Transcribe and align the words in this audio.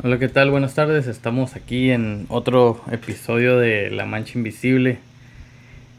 Hola, 0.00 0.18
¿qué 0.18 0.28
tal? 0.28 0.50
Buenas 0.50 0.74
tardes. 0.74 1.06
Estamos 1.06 1.54
aquí 1.54 1.92
en 1.92 2.26
otro 2.28 2.82
episodio 2.90 3.58
de 3.58 3.88
La 3.88 4.04
Mancha 4.04 4.32
Invisible. 4.34 4.98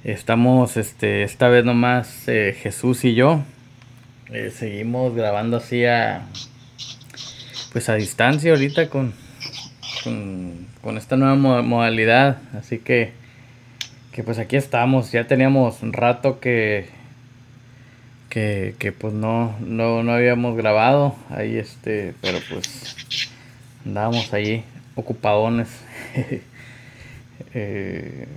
Estamos, 0.03 0.75
este, 0.75 1.23
esta 1.23 1.47
vez 1.47 1.63
nomás 1.63 2.27
eh, 2.27 2.53
Jesús 2.59 3.05
y 3.05 3.13
yo. 3.13 3.43
Eh, 4.29 4.51
seguimos 4.53 5.15
grabando 5.15 5.55
así 5.55 5.85
a, 5.85 6.25
pues 7.71 7.87
a 7.87 7.95
distancia 7.95 8.51
ahorita 8.51 8.89
con, 8.89 9.13
con, 10.81 10.97
esta 10.97 11.15
nueva 11.15 11.35
modalidad. 11.61 12.39
Así 12.59 12.79
que, 12.79 13.13
que 14.11 14.21
pues 14.21 14.37
aquí 14.37 14.57
estamos. 14.57 15.13
Ya 15.13 15.27
teníamos 15.27 15.81
un 15.81 15.93
rato 15.93 16.41
que, 16.41 16.89
que, 18.27 18.75
que 18.79 18.91
pues 18.91 19.13
no, 19.13 19.55
no, 19.61 20.03
no 20.03 20.11
habíamos 20.11 20.57
grabado. 20.57 21.15
Ahí 21.29 21.57
este, 21.57 22.15
pero 22.21 22.39
pues 22.49 22.97
andábamos 23.85 24.31
ahí 24.33 24.63
ocupadones. 24.95 25.69
eh, 27.53 28.27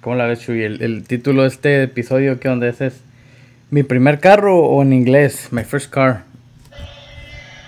¿Cómo 0.00 0.16
la 0.16 0.26
ves, 0.26 0.40
Chuy? 0.40 0.62
El, 0.62 1.04
título 1.06 1.42
de 1.42 1.48
este 1.48 1.82
episodio, 1.82 2.38
¿qué 2.38 2.48
onda 2.48 2.68
es? 2.68 2.80
es? 2.80 3.00
¿Mi 3.70 3.82
primer 3.82 4.20
carro 4.20 4.58
o 4.58 4.82
en 4.82 4.92
inglés? 4.92 5.48
My 5.50 5.64
first 5.64 5.90
car. 5.90 6.22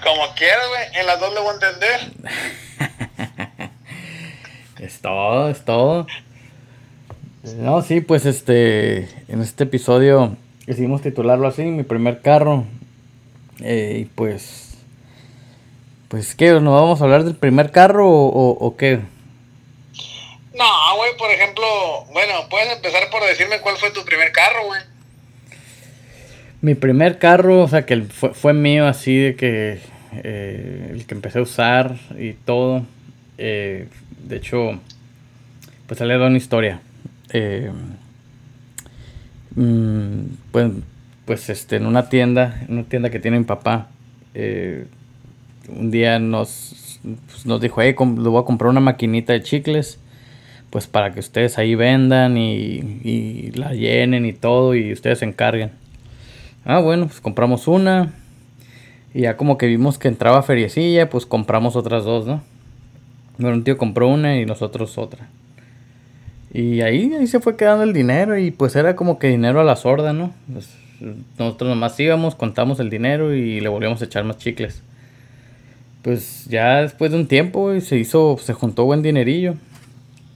Como 0.05 0.35
quieras, 0.37 0.69
güey. 0.69 1.01
En 1.01 1.07
las 1.07 1.21
dos 1.21 1.35
le 1.35 1.41
voy 1.41 1.51
a 1.51 1.55
entender. 1.55 2.01
es 4.79 5.01
todo, 5.01 5.51
es 5.51 5.65
todo. 5.65 6.07
No, 7.57 7.83
sí, 7.83 8.01
pues 8.01 8.27
este, 8.27 9.09
en 9.29 9.41
este 9.41 9.65
episodio 9.65 10.37
decidimos 10.67 11.03
titularlo 11.03 11.49
así, 11.49 11.63
mi 11.63 11.83
primer 11.83 12.21
carro. 12.21 12.65
Eh, 13.61 14.03
y 14.03 14.05
pues 14.05 14.68
pues, 16.09 16.35
¿qué? 16.35 16.51
¿Nos 16.53 16.75
vamos 16.75 17.01
a 17.01 17.05
hablar 17.05 17.25
del 17.25 17.37
primer 17.37 17.71
carro 17.71 18.09
o, 18.11 18.77
qué? 18.77 19.01
No, 20.55 20.97
güey, 20.97 21.17
por 21.17 21.31
ejemplo, 21.31 21.65
bueno, 22.13 22.33
puedes 22.51 22.75
empezar 22.75 23.09
por 23.11 23.23
decirme 23.25 23.61
cuál 23.61 23.77
fue 23.77 23.91
tu 23.91 24.05
primer 24.05 24.33
carro, 24.33 24.67
güey. 24.67 24.81
Mi 26.61 26.75
primer 26.75 27.19
carro, 27.19 27.63
o 27.63 27.69
sea, 27.69 27.87
que 27.87 28.03
fue, 28.03 28.35
fue 28.35 28.53
mío 28.53 28.89
así 28.89 29.17
de 29.17 29.37
que 29.37 29.81
eh, 30.13 30.91
el 30.93 31.07
que 31.07 31.15
empecé 31.15 31.39
a 31.39 31.43
usar 31.43 31.97
y 32.19 32.33
todo. 32.33 32.85
Eh, 33.37 33.89
de 34.25 34.37
hecho, 34.37 34.81
pues 35.87 36.01
le 36.01 36.17
una 36.17 36.37
historia. 36.37 36.81
Eh, 37.33 37.71
mm, 39.55 40.21
pues, 40.51 40.71
pues 41.25 41.49
este, 41.51 41.77
en 41.77 41.87
una 41.87 42.09
tienda, 42.09 42.61
en 42.69 42.79
una 42.79 42.89
tienda 42.89 43.11
que 43.11 43.21
tiene 43.21 43.39
mi 43.39 43.45
papá, 43.45 43.89
eh, 44.35 44.87
un 45.69 45.91
día 45.91 46.19
nos, 46.19 47.01
pues, 47.27 47.47
nos 47.47 47.61
dijo, 47.61 47.81
hey, 47.81 47.95
le 47.99 48.29
voy 48.29 48.41
a 48.41 48.45
comprar 48.45 48.71
una 48.71 48.81
maquinita 48.81 49.33
de 49.33 49.43
chicles, 49.43 49.99
pues 50.71 50.87
para 50.87 51.13
que 51.13 51.21
ustedes 51.21 51.59
ahí 51.59 51.75
vendan 51.75 52.37
y, 52.37 53.51
la 53.55 53.73
llenen 53.73 54.27
y 54.27 54.33
todo 54.33 54.75
y 54.75 54.93
ustedes 54.93 55.21
se 55.21 55.25
encarguen. 55.25 55.71
Ah, 56.65 56.81
bueno, 56.81 57.07
pues 57.07 57.21
compramos 57.21 57.69
una 57.69 58.13
y 59.15 59.23
ya 59.23 59.37
como 59.37 59.57
que 59.57 59.67
vimos 59.67 59.99
que 59.99 60.09
entraba 60.09 60.43
feriecilla, 60.43 61.09
pues 61.09 61.25
compramos 61.25 61.77
otras 61.77 62.05
dos, 62.05 62.27
¿no? 62.27 62.43
Bueno, 63.39 63.57
un 63.57 63.65
tío 63.65 63.79
compró 63.79 64.09
una 64.09 64.37
y 64.37 64.45
nosotros 64.45 64.99
otra. 64.99 65.29
Y 66.53 66.81
ahí, 66.81 67.15
ahí 67.15 67.27
se 67.27 67.41
fue 67.41 67.57
quedando 67.57 67.85
el 67.85 67.93
dinero 67.93 68.37
y 68.37 68.51
pues 68.51 68.75
era 68.77 68.97
como 68.97 69.19
que 69.19 69.29
dinero 69.29 69.61
a 69.61 69.65
la 69.65 69.77
sorda, 69.77 70.13
¿no? 70.13 70.35
Pues, 70.53 70.69
nosotros 71.39 71.71
nomás 71.71 71.99
íbamos, 72.01 72.35
contamos 72.35 72.81
el 72.81 72.91
dinero 72.91 73.33
y 73.33 73.61
le 73.61 73.69
volvíamos 73.69 74.03
a 74.03 74.07
echar 74.07 74.25
más 74.25 74.39
chicles 74.39 74.83
pues 76.03 76.47
ya 76.47 76.83
después 76.83 77.11
de 77.11 77.19
un 77.19 77.27
tiempo, 77.27 77.79
se 77.81 77.97
hizo, 77.99 78.39
se 78.41 78.53
juntó 78.53 78.85
buen 78.85 79.03
dinerillo. 79.03 79.55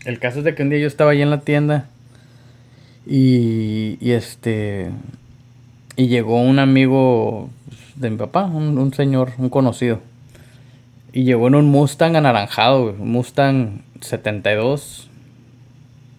El 0.04 0.18
caso 0.18 0.40
es 0.40 0.44
de 0.44 0.54
que 0.54 0.62
un 0.62 0.70
día 0.70 0.80
yo 0.80 0.86
estaba 0.86 1.12
ahí 1.12 1.22
en 1.22 1.30
la 1.30 1.40
tienda 1.40 1.88
y, 3.06 3.98
este, 4.00 4.90
y 5.96 6.08
llegó 6.08 6.40
un 6.40 6.58
amigo 6.58 7.50
de 7.96 8.10
mi 8.10 8.16
papá, 8.16 8.44
un, 8.44 8.92
señor, 8.94 9.32
un 9.38 9.48
conocido. 9.48 10.00
Y 11.12 11.24
llegó 11.24 11.48
en 11.48 11.56
un 11.56 11.66
Mustang 11.66 12.16
anaranjado, 12.16 12.94
un 12.98 13.10
Mustang 13.10 13.82
72, 14.00 15.08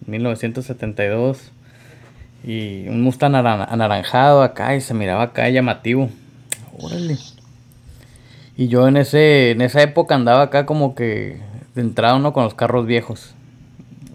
1972. 0.06 1.50
Y 2.46 2.86
un 2.88 3.02
Mustang 3.02 3.34
anaranjado 3.34 4.42
acá 4.42 4.76
y 4.76 4.80
se 4.80 4.94
miraba 4.94 5.22
acá 5.22 5.48
llamativo. 5.48 6.10
Órale. 6.78 7.16
Y 8.56 8.68
yo 8.68 8.86
en 8.86 8.96
ese 8.96 9.50
en 9.50 9.60
esa 9.60 9.82
época 9.82 10.14
andaba 10.14 10.42
acá 10.42 10.66
como 10.66 10.94
que 10.94 11.38
de 11.74 11.82
entrada 11.82 12.14
uno 12.14 12.32
con 12.32 12.44
los 12.44 12.54
carros 12.54 12.86
viejos. 12.86 13.34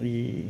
Y, 0.02 0.46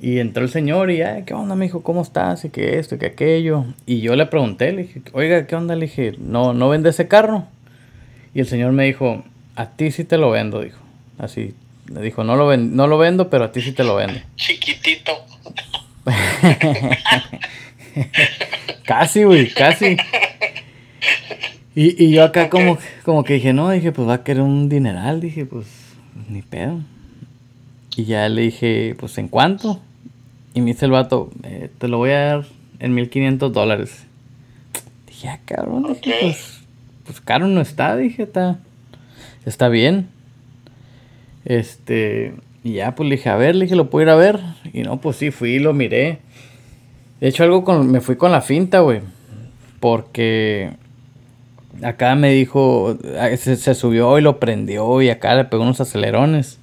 y 0.00 0.18
entró 0.18 0.44
el 0.44 0.50
señor 0.50 0.90
y, 0.90 1.02
Ay, 1.02 1.24
¿qué 1.24 1.34
onda, 1.34 1.56
me 1.56 1.66
dijo? 1.66 1.82
¿Cómo 1.82 2.02
estás? 2.02 2.44
Y 2.44 2.50
que 2.50 2.78
esto 2.78 2.94
y 2.94 2.98
que 2.98 3.06
aquello. 3.06 3.64
Y 3.86 4.00
yo 4.00 4.14
le 4.16 4.26
pregunté, 4.26 4.72
le 4.72 4.82
dije, 4.82 5.02
oiga, 5.12 5.46
¿qué 5.46 5.56
onda? 5.56 5.74
Le 5.74 5.86
dije, 5.86 6.14
¿no, 6.18 6.54
no 6.54 6.68
vende 6.68 6.90
ese 6.90 7.08
carro? 7.08 7.44
Y 8.34 8.40
el 8.40 8.46
señor 8.46 8.72
me 8.72 8.84
dijo, 8.84 9.24
a 9.56 9.70
ti 9.70 9.90
sí 9.90 10.04
te 10.04 10.16
lo 10.16 10.30
vendo, 10.30 10.60
dijo. 10.60 10.78
Así, 11.18 11.54
le 11.92 12.00
dijo, 12.00 12.24
no 12.24 12.36
lo, 12.36 12.56
no 12.56 12.86
lo 12.86 12.98
vendo, 12.98 13.28
pero 13.28 13.44
a 13.44 13.52
ti 13.52 13.60
sí 13.60 13.72
te 13.72 13.84
lo 13.84 13.96
vendo. 13.96 14.20
Chiquitito. 14.36 15.12
casi, 18.86 19.24
güey, 19.24 19.52
casi. 19.52 19.96
Y, 21.74 22.04
y 22.04 22.12
yo 22.12 22.24
acá 22.24 22.50
como, 22.50 22.78
como 23.04 23.24
que 23.24 23.34
dije, 23.34 23.52
no, 23.52 23.70
dije, 23.70 23.92
pues 23.92 24.08
va 24.08 24.14
a 24.14 24.24
querer 24.24 24.42
un 24.42 24.68
dineral, 24.68 25.20
dije, 25.20 25.46
pues 25.46 25.66
ni 26.28 26.42
pedo. 26.42 26.80
Y 27.96 28.04
ya 28.04 28.28
le 28.28 28.42
dije, 28.42 28.96
pues 28.98 29.18
¿en 29.18 29.28
cuánto? 29.28 29.80
Y 30.54 30.60
me 30.60 30.72
dice 30.72 30.86
el 30.86 30.90
vato, 30.90 31.30
eh, 31.44 31.70
te 31.78 31.88
lo 31.88 31.98
voy 31.98 32.10
a 32.10 32.20
dar 32.20 32.44
en 32.80 32.94
1500 32.94 33.52
dólares. 33.52 34.04
Dije, 35.06 35.28
ah, 35.28 35.40
cabrón, 35.44 35.86
dije, 36.02 36.14
pues, 36.20 36.60
pues 37.04 37.20
caro 37.20 37.46
no 37.46 37.60
está, 37.60 37.96
dije, 37.96 38.24
está, 38.24 38.58
está 39.44 39.68
bien. 39.68 40.08
Este, 41.44 42.34
y 42.64 42.74
ya 42.74 42.94
pues 42.94 43.08
le 43.08 43.16
dije, 43.16 43.28
a 43.28 43.36
ver, 43.36 43.54
le 43.54 43.64
dije, 43.64 43.76
lo 43.76 43.90
puedo 43.90 44.04
ir 44.04 44.10
a 44.10 44.16
ver. 44.16 44.40
Y 44.72 44.82
no, 44.82 45.00
pues 45.00 45.16
sí, 45.16 45.30
fui 45.30 45.52
y 45.52 45.58
lo 45.58 45.72
miré. 45.72 46.18
De 47.20 47.28
hecho, 47.28 47.44
algo 47.44 47.64
con, 47.64 47.90
me 47.90 48.00
fui 48.00 48.16
con 48.16 48.32
la 48.32 48.40
finta, 48.40 48.80
güey. 48.80 49.00
Porque 49.78 50.72
acá 51.82 52.14
me 52.14 52.30
dijo, 52.30 52.96
ah, 53.18 53.34
se, 53.36 53.74
subió 53.74 54.18
y 54.18 54.22
lo 54.22 54.38
prendió 54.38 55.00
y 55.02 55.10
acá 55.10 55.34
le 55.34 55.44
pegó 55.44 55.62
unos 55.62 55.80
acelerones. 55.80 56.58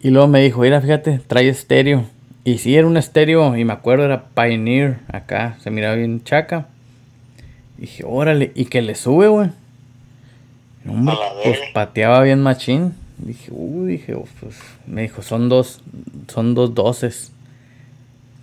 Y 0.00 0.10
luego 0.10 0.28
me 0.28 0.40
dijo, 0.42 0.60
mira, 0.60 0.80
fíjate, 0.80 1.20
trae 1.26 1.48
estéreo. 1.48 2.04
Y 2.44 2.58
sí, 2.58 2.76
era 2.76 2.86
un 2.86 2.96
estéreo, 2.96 3.56
y 3.56 3.64
me 3.64 3.72
acuerdo, 3.72 4.04
era 4.04 4.26
Pioneer, 4.34 4.98
acá, 5.08 5.56
se 5.60 5.70
miraba 5.70 5.96
bien 5.96 6.22
chaca. 6.22 6.68
Y 7.76 7.82
dije, 7.82 8.04
órale, 8.06 8.52
y 8.54 8.66
que 8.66 8.82
le 8.82 8.94
sube, 8.94 9.26
güey. 9.26 9.50
pues 11.42 11.58
pateaba 11.74 12.22
bien 12.22 12.40
machín. 12.42 12.94
Dije, 13.18 13.50
uy, 13.50 13.92
dije, 13.92 14.14
oh, 14.14 14.26
pues, 14.40 14.56
me 14.86 15.02
dijo, 15.02 15.22
son 15.22 15.48
dos, 15.48 15.80
son 16.28 16.54
dos 16.54 16.74
doces. 16.74 17.32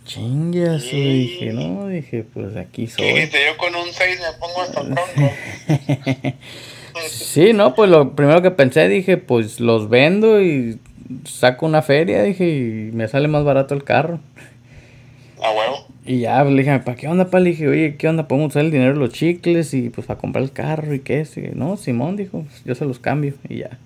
Chingas, 0.06 0.84
dije, 0.84 1.54
no, 1.54 1.88
dije, 1.88 2.26
pues 2.34 2.56
aquí 2.58 2.88
soy. 2.88 3.06
Dijiste, 3.06 3.40
yo 3.46 3.58
con 3.58 3.74
un 3.76 3.88
6 3.92 4.20
me 4.20 4.38
pongo 4.40 4.62
hasta 4.62 4.82
pronto. 4.82 6.38
sí, 7.10 7.54
no, 7.54 7.74
pues 7.74 7.90
lo 7.90 8.16
primero 8.16 8.42
que 8.42 8.52
pensé, 8.52 8.90
dije, 8.90 9.18
pues 9.18 9.60
los 9.60 9.90
vendo 9.90 10.42
y 10.42 10.80
saco 11.26 11.66
una 11.66 11.82
feria, 11.82 12.22
dije, 12.24 12.48
y 12.50 12.92
me 12.92 13.08
sale 13.08 13.28
más 13.28 13.46
barato 13.46 13.74
el 13.76 13.84
carro. 13.84 14.20
Ah, 15.42 15.52
huevo. 15.52 15.88
Y 16.06 16.20
ya, 16.20 16.42
pues, 16.42 16.54
le 16.54 16.64
dije, 16.64 16.80
¿para 16.80 16.98
qué 16.98 17.08
onda, 17.08 17.30
pa? 17.30 17.40
Le 17.40 17.52
dije, 17.52 17.68
oye, 17.70 17.96
¿qué 17.96 18.10
onda? 18.10 18.28
Podemos 18.28 18.50
usar 18.50 18.66
el 18.66 18.72
dinero 18.72 18.94
de 18.94 19.00
los 19.00 19.12
chicles 19.12 19.74
y 19.74 19.90
pues 19.90 20.06
para 20.06 20.20
comprar 20.20 20.44
el 20.44 20.52
carro 20.52 20.94
y 20.94 21.00
qué 21.00 21.22
es. 21.22 21.38
no, 21.56 21.78
Simón 21.78 22.18
dijo, 22.18 22.42
pues, 22.42 22.64
yo 22.66 22.76
se 22.76 22.86
los 22.86 23.00
cambio 23.00 23.36
y 23.48 23.60
ya. 23.60 23.78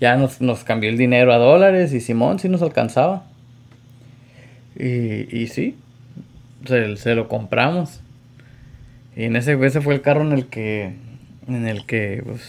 Ya 0.00 0.16
nos, 0.16 0.40
nos 0.40 0.64
cambió 0.64 0.90
el 0.90 0.98
dinero 0.98 1.32
a 1.32 1.38
dólares 1.38 1.92
y 1.92 2.00
Simón 2.00 2.38
sí 2.38 2.48
nos 2.48 2.62
alcanzaba. 2.62 3.26
Y, 4.76 5.36
y 5.36 5.48
sí, 5.48 5.76
se, 6.66 7.14
lo 7.14 7.28
compramos. 7.28 8.00
Y 9.16 9.24
en 9.24 9.36
ese, 9.36 9.58
ese 9.64 9.80
fue 9.80 9.94
el 9.94 10.02
carro 10.02 10.22
en 10.22 10.32
el 10.32 10.46
que, 10.48 10.94
en 11.46 11.68
el 11.68 11.86
que, 11.86 12.22
pues, 12.24 12.42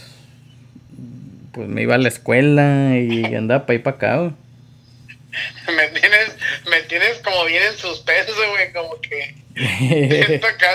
pues 1.51 1.67
me 1.67 1.83
iba 1.83 1.95
a 1.95 1.99
la 1.99 2.07
escuela 2.07 2.97
y 2.97 3.35
andaba 3.35 3.65
para 3.65 3.75
ir 3.75 3.83
para 3.83 3.95
acá, 3.97 4.35
Me 5.75 5.87
tienes, 5.99 6.35
me 6.69 6.81
tienes 6.83 7.19
como 7.19 7.45
bien 7.45 7.63
en 7.63 7.77
suspenso, 7.77 8.33
güey, 8.51 8.71
como 8.71 8.99
que... 9.01 9.35
acá, 10.43 10.69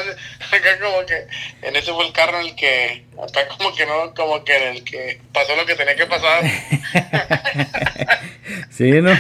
acá 0.53 0.81
como 0.81 1.05
que 1.05 1.27
en 1.63 1.77
ese 1.77 1.93
fue 1.93 2.07
el 2.07 2.13
carro 2.13 2.41
en 2.41 2.47
el 2.47 2.57
que 2.57 3.05
acá 3.23 3.47
como 3.49 3.75
que 3.75 3.85
no 3.85 4.15
como 4.15 4.43
que 4.43 4.57
en 4.57 4.77
el 4.77 4.85
que 4.85 5.21
pasó 5.35 5.55
lo 5.55 5.67
que 5.67 5.75
tenía 5.75 5.97
que 5.97 6.07
pasar. 6.07 6.43
Sí 8.71 8.91
no 9.03 9.13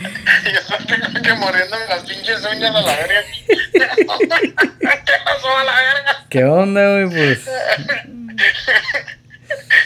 yo 0.00 0.86
tengo 0.86 1.22
que 1.22 1.32
muriéndome 1.34 1.86
las 1.88 2.02
pinches 2.02 2.44
uñas 2.44 2.74
a 2.74 2.80
la 2.80 2.96
verga. 2.96 3.24
¿Qué 3.72 5.12
pasó 5.24 5.56
a 5.56 5.64
la 5.64 5.74
verga? 5.74 6.26
¿Qué 6.28 6.44
onda, 6.44 7.04
güey? 7.04 7.08
Pues. 7.08 7.48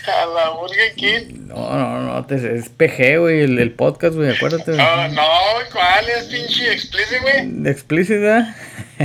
A 0.06 0.26
la 0.26 0.50
Burger 0.50 0.94
King. 0.94 1.46
No, 1.46 1.76
no, 1.76 2.00
no, 2.00 2.26
es 2.34 2.68
PG, 2.70 3.18
güey, 3.18 3.42
el, 3.42 3.58
el, 3.58 3.72
podcast, 3.72 4.14
güey, 4.16 4.34
acuérdate. 4.34 4.72
No, 4.72 5.08
no, 5.08 5.28
¿cuál 5.72 6.08
es 6.08 6.24
pinche 6.24 6.72
explícito, 6.72 7.22
güey? 7.22 7.68
¿Explícita? 7.70 8.56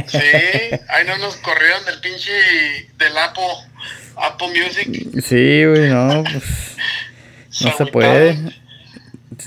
Sí, 0.07 0.17
ahí 0.89 1.05
no 1.05 1.17
nos 1.19 1.35
corrieron 1.37 1.85
del 1.85 1.99
pinche 1.99 2.31
del 2.97 3.17
Apple, 3.17 3.43
Apple 4.15 4.47
Music. 4.47 5.21
Sí, 5.21 5.65
güey, 5.65 5.89
no, 5.89 6.23
pues. 6.23 6.75
no 7.61 7.77
se 7.77 7.85
puede. 7.87 8.64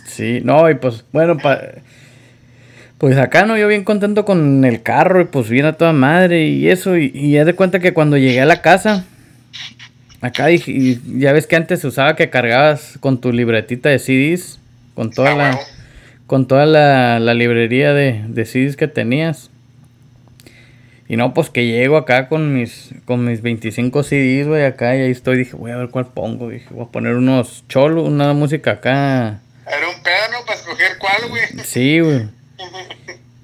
Sí, 0.06 0.40
no, 0.42 0.68
y 0.70 0.74
pues, 0.74 1.04
bueno, 1.12 1.36
pa, 1.38 1.60
pues 2.98 3.16
acá 3.16 3.46
no, 3.46 3.56
yo 3.56 3.68
bien 3.68 3.84
contento 3.84 4.24
con 4.24 4.64
el 4.64 4.82
carro 4.82 5.20
y 5.20 5.24
pues 5.26 5.48
bien 5.48 5.66
a 5.66 5.74
toda 5.74 5.92
madre 5.92 6.48
y 6.48 6.68
eso. 6.68 6.96
Y, 6.96 7.12
y 7.14 7.32
ya 7.32 7.44
de 7.44 7.54
cuenta 7.54 7.78
que 7.78 7.94
cuando 7.94 8.16
llegué 8.16 8.40
a 8.40 8.46
la 8.46 8.60
casa, 8.60 9.04
acá 10.20 10.46
dije, 10.46 10.72
y 10.72 11.00
ya 11.20 11.32
ves 11.32 11.46
que 11.46 11.56
antes 11.56 11.80
se 11.80 11.86
usaba 11.86 12.16
que 12.16 12.30
cargabas 12.30 12.98
con 13.00 13.20
tu 13.20 13.32
libretita 13.32 13.88
de 13.88 13.98
CDs, 13.98 14.58
con 14.94 15.10
toda 15.10 15.34
la, 15.36 15.58
con 16.26 16.48
toda 16.48 16.66
la, 16.66 17.20
la 17.20 17.34
librería 17.34 17.94
de, 17.94 18.24
de, 18.26 18.44
CDs 18.44 18.76
que 18.76 18.88
tenías. 18.88 19.50
Y 21.08 21.16
no, 21.16 21.32
pues 21.32 21.48
que 21.50 21.66
llego 21.66 21.96
acá 21.96 22.28
con 22.28 22.52
mis, 22.52 22.94
con 23.04 23.24
mis 23.24 23.40
25 23.40 24.02
CDs, 24.02 24.46
güey, 24.46 24.64
acá 24.64 24.96
y 24.96 25.02
ahí 25.02 25.10
estoy, 25.10 25.38
dije, 25.38 25.56
voy 25.56 25.70
a 25.70 25.76
ver 25.76 25.88
cuál 25.88 26.08
pongo, 26.08 26.50
dije, 26.50 26.66
voy 26.70 26.84
a 26.84 26.90
poner 26.90 27.14
unos 27.14 27.64
cholos, 27.68 28.06
una 28.08 28.32
música 28.34 28.72
acá. 28.72 29.40
Era 29.70 29.88
un 29.88 30.02
pedo, 30.02 30.44
Para 30.46 30.58
escoger 30.58 30.98
cuál, 30.98 31.28
güey. 31.28 31.42
Sí, 31.64 32.00
güey. 32.00 32.28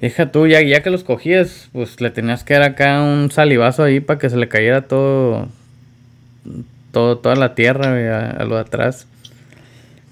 Deja 0.01 0.31
tú, 0.31 0.47
ya, 0.47 0.61
ya 0.61 0.83
que 0.83 0.91
los 0.91 1.05
cogías, 1.05 1.69
pues 1.73 2.01
le 2.01 2.11
tenías 2.11 2.45
que 2.45 2.55
dar 2.55 2.63
acá 2.63 3.01
un 3.01 3.31
salivazo 3.31 3.85
ahí 3.85 4.01
para 4.01 4.19
que 4.19 4.29
se 4.29 4.37
le 4.37 4.49
cayera 4.49 4.83
todo, 4.83 5.49
todo 6.93 7.19
toda 7.19 7.37
la 7.37 7.55
tierra, 7.55 8.31
a, 8.39 8.45
lo 8.45 8.57
de 8.57 8.61
atrás. 8.61 9.07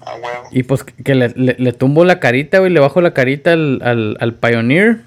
Ah, 0.01 0.15
bueno. 0.19 0.39
Y 0.51 0.63
pues 0.63 0.83
que 0.83 1.15
le, 1.15 1.29
le, 1.35 1.73
tumbo 1.73 2.05
la 2.05 2.19
carita, 2.19 2.59
güey, 2.59 2.71
le 2.71 2.79
bajo 2.79 3.01
la 3.01 3.13
carita 3.13 3.53
al, 3.53 3.81
al, 3.83 4.17
al 4.19 4.33
Pioneer. 4.33 5.01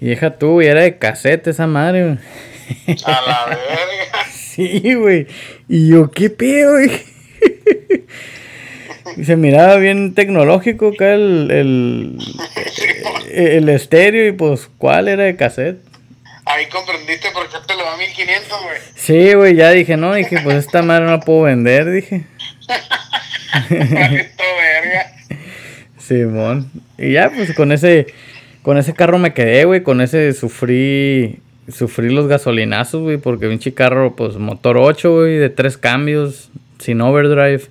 Y 0.00 0.06
deja 0.06 0.38
tú, 0.38 0.60
y 0.62 0.66
era 0.66 0.80
de 0.80 0.98
cassette 0.98 1.46
esa 1.46 1.66
madre, 1.66 2.04
güey. 2.04 2.98
A 3.04 3.10
la 3.10 3.46
verga. 3.48 4.26
sí, 4.32 4.94
güey. 4.94 5.26
Y 5.68 5.88
yo, 5.88 6.10
¿qué 6.10 6.30
pedo, 6.30 6.72
güey? 6.72 6.90
Y 9.18 9.24
se 9.24 9.34
miraba 9.34 9.76
bien 9.76 10.14
tecnológico 10.14 10.92
acá 10.94 11.12
el, 11.12 11.50
el, 11.50 12.18
el, 13.32 13.68
estéreo 13.68 14.28
y 14.28 14.32
pues 14.32 14.70
cuál 14.78 15.08
era 15.08 15.24
de 15.24 15.34
cassette. 15.34 15.82
Ahí 16.44 16.66
comprendiste 16.66 17.28
por 17.32 17.48
qué 17.48 17.56
te 17.66 17.74
lo 17.74 17.82
da 17.84 17.96
1500, 17.96 18.48
güey. 18.62 18.78
Sí, 18.94 19.34
güey, 19.34 19.56
ya 19.56 19.70
dije, 19.70 19.96
no, 19.96 20.14
dije, 20.14 20.38
pues 20.44 20.58
esta 20.58 20.82
madre 20.82 21.06
no 21.06 21.10
la 21.10 21.20
puedo 21.20 21.42
vender, 21.42 21.90
dije. 21.90 22.26
Verga. 23.70 25.12
Simón. 25.98 26.70
Y 26.96 27.14
ya, 27.14 27.30
pues 27.30 27.52
con 27.54 27.72
ese, 27.72 28.06
con 28.62 28.78
ese 28.78 28.94
carro 28.94 29.18
me 29.18 29.34
quedé, 29.34 29.64
güey, 29.64 29.82
con 29.82 30.00
ese 30.00 30.32
sufrí, 30.32 31.40
sufrí 31.66 32.10
los 32.10 32.28
gasolinazos, 32.28 33.02
güey, 33.02 33.16
porque 33.16 33.48
un 33.48 33.58
carro, 33.74 34.14
pues 34.14 34.36
motor 34.36 34.78
8, 34.78 35.12
güey, 35.12 35.38
de 35.38 35.50
tres 35.50 35.76
cambios, 35.76 36.50
sin 36.78 37.00
overdrive 37.00 37.68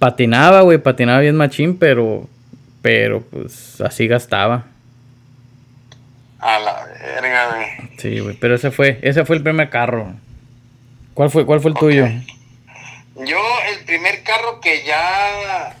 patinaba, 0.00 0.62
güey, 0.62 0.78
patinaba 0.78 1.20
bien 1.20 1.36
machín, 1.36 1.78
pero, 1.78 2.26
pero 2.82 3.22
pues 3.22 3.80
así 3.82 4.08
gastaba. 4.08 4.64
A 6.40 6.58
la 6.58 6.86
verga, 6.86 7.54
güey. 7.54 7.90
Sí, 7.98 8.18
güey, 8.18 8.34
pero 8.34 8.56
ese 8.56 8.72
fue, 8.72 8.98
ese 9.02 9.24
fue 9.24 9.36
el 9.36 9.42
primer 9.42 9.68
carro. 9.68 10.14
¿Cuál 11.14 11.30
fue, 11.30 11.44
cuál 11.44 11.60
fue 11.60 11.70
el 11.70 11.76
tuyo? 11.76 12.06
Yo, 13.14 13.38
el 13.68 13.84
primer 13.84 14.22
carro 14.22 14.60
que 14.60 14.82
ya, 14.84 15.76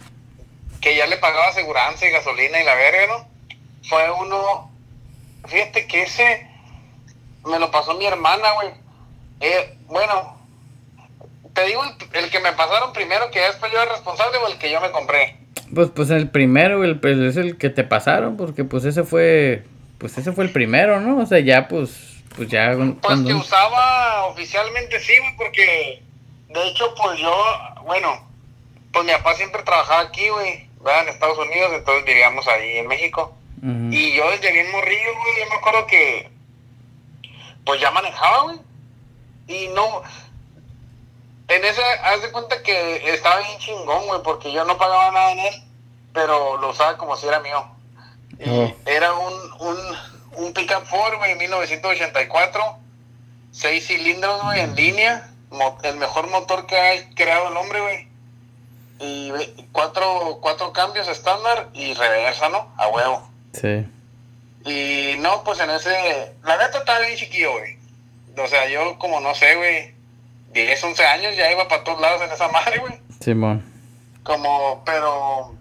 que 0.82 0.94
ya 0.94 1.06
le 1.06 1.16
pagaba 1.16 1.48
aseguranza 1.48 2.06
y 2.06 2.10
gasolina 2.10 2.60
y 2.60 2.64
la 2.64 2.74
verga, 2.74 3.06
¿no? 3.08 3.28
Fue 3.88 4.02
uno, 4.10 4.70
fíjate 5.46 5.86
que 5.86 6.02
ese 6.02 6.46
me 7.46 7.58
lo 7.58 7.70
pasó 7.70 7.94
mi 7.94 8.04
hermana, 8.04 8.52
güey. 8.52 8.68
Eh, 9.40 9.78
bueno, 9.86 10.39
te 11.54 11.64
digo 11.66 11.82
el, 12.12 12.30
que 12.30 12.40
me 12.40 12.52
pasaron 12.52 12.92
primero, 12.92 13.30
que 13.30 13.40
después 13.40 13.72
yo 13.72 13.80
era 13.80 13.92
responsable 13.92 14.38
o 14.38 14.48
el 14.48 14.58
que 14.58 14.70
yo 14.70 14.80
me 14.80 14.90
compré. 14.90 15.36
Pues, 15.74 15.90
pues 15.90 16.10
el 16.10 16.30
primero, 16.30 16.84
el, 16.84 16.98
pues, 16.98 17.18
es 17.18 17.36
el 17.36 17.58
que 17.58 17.70
te 17.70 17.84
pasaron, 17.84 18.36
porque 18.36 18.64
pues 18.64 18.84
ese 18.84 19.04
fue, 19.04 19.64
pues 19.98 20.16
ese 20.18 20.32
fue 20.32 20.44
el 20.44 20.52
primero, 20.52 21.00
¿no? 21.00 21.18
O 21.18 21.26
sea, 21.26 21.38
ya 21.40 21.68
pues, 21.68 22.22
pues 22.36 22.48
ya. 22.48 22.76
Pues 23.02 23.20
que 23.20 23.34
usaba 23.34 24.26
oficialmente 24.26 24.98
sí, 25.00 25.12
güey, 25.18 25.36
porque 25.36 26.02
de 26.48 26.68
hecho, 26.68 26.94
pues 26.96 27.18
yo, 27.20 27.32
bueno, 27.84 28.26
pues 28.92 29.04
mi 29.04 29.12
papá 29.12 29.34
siempre 29.34 29.62
trabajaba 29.62 30.00
aquí, 30.00 30.28
güey, 30.28 30.68
en 30.84 31.08
Estados 31.08 31.38
Unidos, 31.38 31.72
entonces 31.74 32.04
vivíamos 32.04 32.46
ahí 32.48 32.78
en 32.78 32.88
México. 32.88 33.36
Y 33.62 34.16
yo 34.16 34.30
desde 34.30 34.52
bien 34.52 34.70
morrillo, 34.72 35.10
güey, 35.14 35.44
yo 35.44 35.50
me 35.50 35.56
acuerdo 35.56 35.86
que, 35.86 36.30
pues 37.66 37.78
ya 37.78 37.90
manejaba, 37.90 38.44
güey. 38.44 38.58
Y 39.48 39.68
no, 39.68 40.02
en 41.50 41.64
ese, 41.64 41.82
haz 42.04 42.22
de 42.22 42.30
cuenta 42.30 42.62
que 42.62 43.12
estaba 43.12 43.40
bien 43.40 43.58
chingón, 43.58 44.06
güey, 44.06 44.22
porque 44.22 44.52
yo 44.52 44.64
no 44.64 44.78
pagaba 44.78 45.10
nada 45.10 45.32
en 45.32 45.38
él, 45.40 45.54
pero 46.14 46.56
lo 46.58 46.70
usaba 46.70 46.96
como 46.96 47.16
si 47.16 47.26
era 47.26 47.40
mío. 47.40 47.66
Oh. 48.46 48.72
era 48.86 49.12
un, 49.12 49.34
un, 49.58 49.76
un 50.36 50.52
Pickup 50.52 50.86
Ford, 50.86 51.18
güey, 51.18 51.34
1984, 51.34 52.78
seis 53.50 53.84
cilindros, 53.84 54.42
güey, 54.44 54.60
en 54.60 54.76
línea, 54.76 55.28
el 55.82 55.96
mejor 55.96 56.28
motor 56.28 56.66
que 56.66 56.76
ha 56.78 57.14
creado 57.16 57.48
el 57.48 57.56
hombre, 57.56 57.80
güey. 57.80 58.08
Y 59.00 59.32
cuatro, 59.72 60.38
cuatro 60.40 60.72
cambios 60.72 61.08
estándar 61.08 61.68
y 61.72 61.94
reversa, 61.94 62.48
¿no? 62.48 62.72
A 62.76 62.86
huevo. 62.88 63.28
Sí. 63.54 63.86
Y 64.64 65.18
no, 65.18 65.42
pues 65.42 65.58
en 65.58 65.70
ese, 65.70 66.34
la 66.44 66.56
neta 66.58 66.78
estaba 66.78 67.00
bien 67.00 67.16
chiquillo, 67.16 67.52
güey. 67.52 67.76
O 68.38 68.46
sea, 68.46 68.68
yo 68.68 68.98
como 68.98 69.18
no 69.20 69.34
sé, 69.34 69.56
güey 69.56 69.99
10, 70.52 70.84
11 70.84 71.06
años 71.06 71.36
ya 71.36 71.50
iba 71.50 71.68
para 71.68 71.84
todos 71.84 72.00
lados 72.00 72.22
en 72.22 72.30
esa 72.32 72.48
madre, 72.48 72.78
güey. 72.78 73.00
Simón. 73.20 73.64
Como, 74.22 74.82
pero 74.84 75.54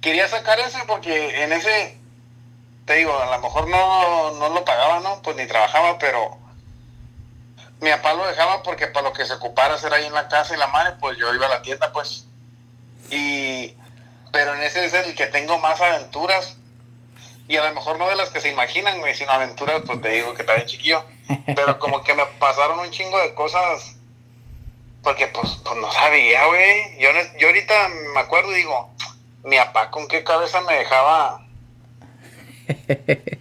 quería 0.00 0.28
sacar 0.28 0.58
ese 0.60 0.78
porque 0.86 1.42
en 1.42 1.52
ese, 1.52 1.98
te 2.84 2.94
digo, 2.94 3.16
a 3.18 3.36
lo 3.36 3.42
mejor 3.42 3.68
no, 3.68 4.32
no 4.32 4.48
lo 4.50 4.64
pagaba, 4.64 5.00
¿no? 5.00 5.22
Pues 5.22 5.36
ni 5.36 5.46
trabajaba, 5.46 5.98
pero 5.98 6.38
mi 7.80 7.90
papá 7.90 8.14
lo 8.14 8.26
dejaba 8.26 8.62
porque 8.62 8.86
para 8.86 9.08
lo 9.08 9.12
que 9.12 9.24
se 9.24 9.34
ocupara 9.34 9.74
hacer 9.74 9.92
ahí 9.92 10.06
en 10.06 10.14
la 10.14 10.28
casa 10.28 10.54
y 10.54 10.58
la 10.58 10.66
madre, 10.68 10.94
pues 11.00 11.18
yo 11.18 11.32
iba 11.34 11.46
a 11.46 11.50
la 11.50 11.62
tienda, 11.62 11.92
pues. 11.92 12.26
Y, 13.10 13.74
pero 14.32 14.54
en 14.54 14.62
ese 14.62 14.84
es 14.84 14.94
el 14.94 15.14
que 15.14 15.26
tengo 15.26 15.58
más 15.58 15.80
aventuras 15.80 16.56
y 17.46 17.56
a 17.56 17.68
lo 17.68 17.74
mejor 17.74 17.98
no 17.98 18.08
de 18.08 18.16
las 18.16 18.30
que 18.30 18.40
se 18.40 18.50
imaginan, 18.50 19.00
güey, 19.00 19.14
sino 19.14 19.30
aventuras, 19.30 19.82
pues 19.86 20.00
te 20.00 20.08
digo 20.10 20.34
que 20.34 20.42
está 20.42 20.54
bien 20.54 20.66
chiquillo. 20.66 21.04
Pero 21.46 21.78
como 21.78 22.02
que 22.02 22.14
me 22.14 22.24
pasaron 22.38 22.78
un 22.78 22.90
chingo 22.90 23.18
de 23.20 23.34
cosas, 23.34 23.96
porque 25.02 25.26
pues, 25.26 25.60
pues 25.64 25.76
no 25.76 25.90
sabía, 25.92 26.46
güey. 26.46 26.98
Yo, 26.98 27.08
yo 27.38 27.48
ahorita 27.48 27.88
me 28.14 28.20
acuerdo 28.20 28.52
y 28.52 28.56
digo, 28.56 28.90
mi 29.44 29.56
papá 29.56 29.90
con 29.90 30.08
qué 30.08 30.24
cabeza 30.24 30.60
me 30.62 30.74
dejaba 30.74 31.44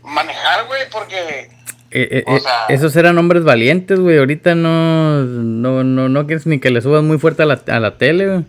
manejar, 0.03 0.67
güey, 0.67 0.89
porque... 0.91 1.49
Eh, 1.95 2.09
eh, 2.11 2.23
eh, 2.27 2.41
esos 2.69 2.95
eran 2.95 3.17
hombres 3.19 3.43
valientes, 3.43 3.99
güey. 3.99 4.17
Ahorita 4.17 4.55
no, 4.55 5.21
no, 5.21 5.83
no, 5.83 6.09
no 6.09 6.25
quieres 6.25 6.47
ni 6.47 6.59
que 6.59 6.71
le 6.71 6.81
subas 6.81 7.03
muy 7.03 7.19
fuerte 7.19 7.43
a 7.43 7.45
la, 7.45 7.61
a 7.67 7.79
la 7.79 7.97
tele, 7.97 8.27
güey. 8.27 8.39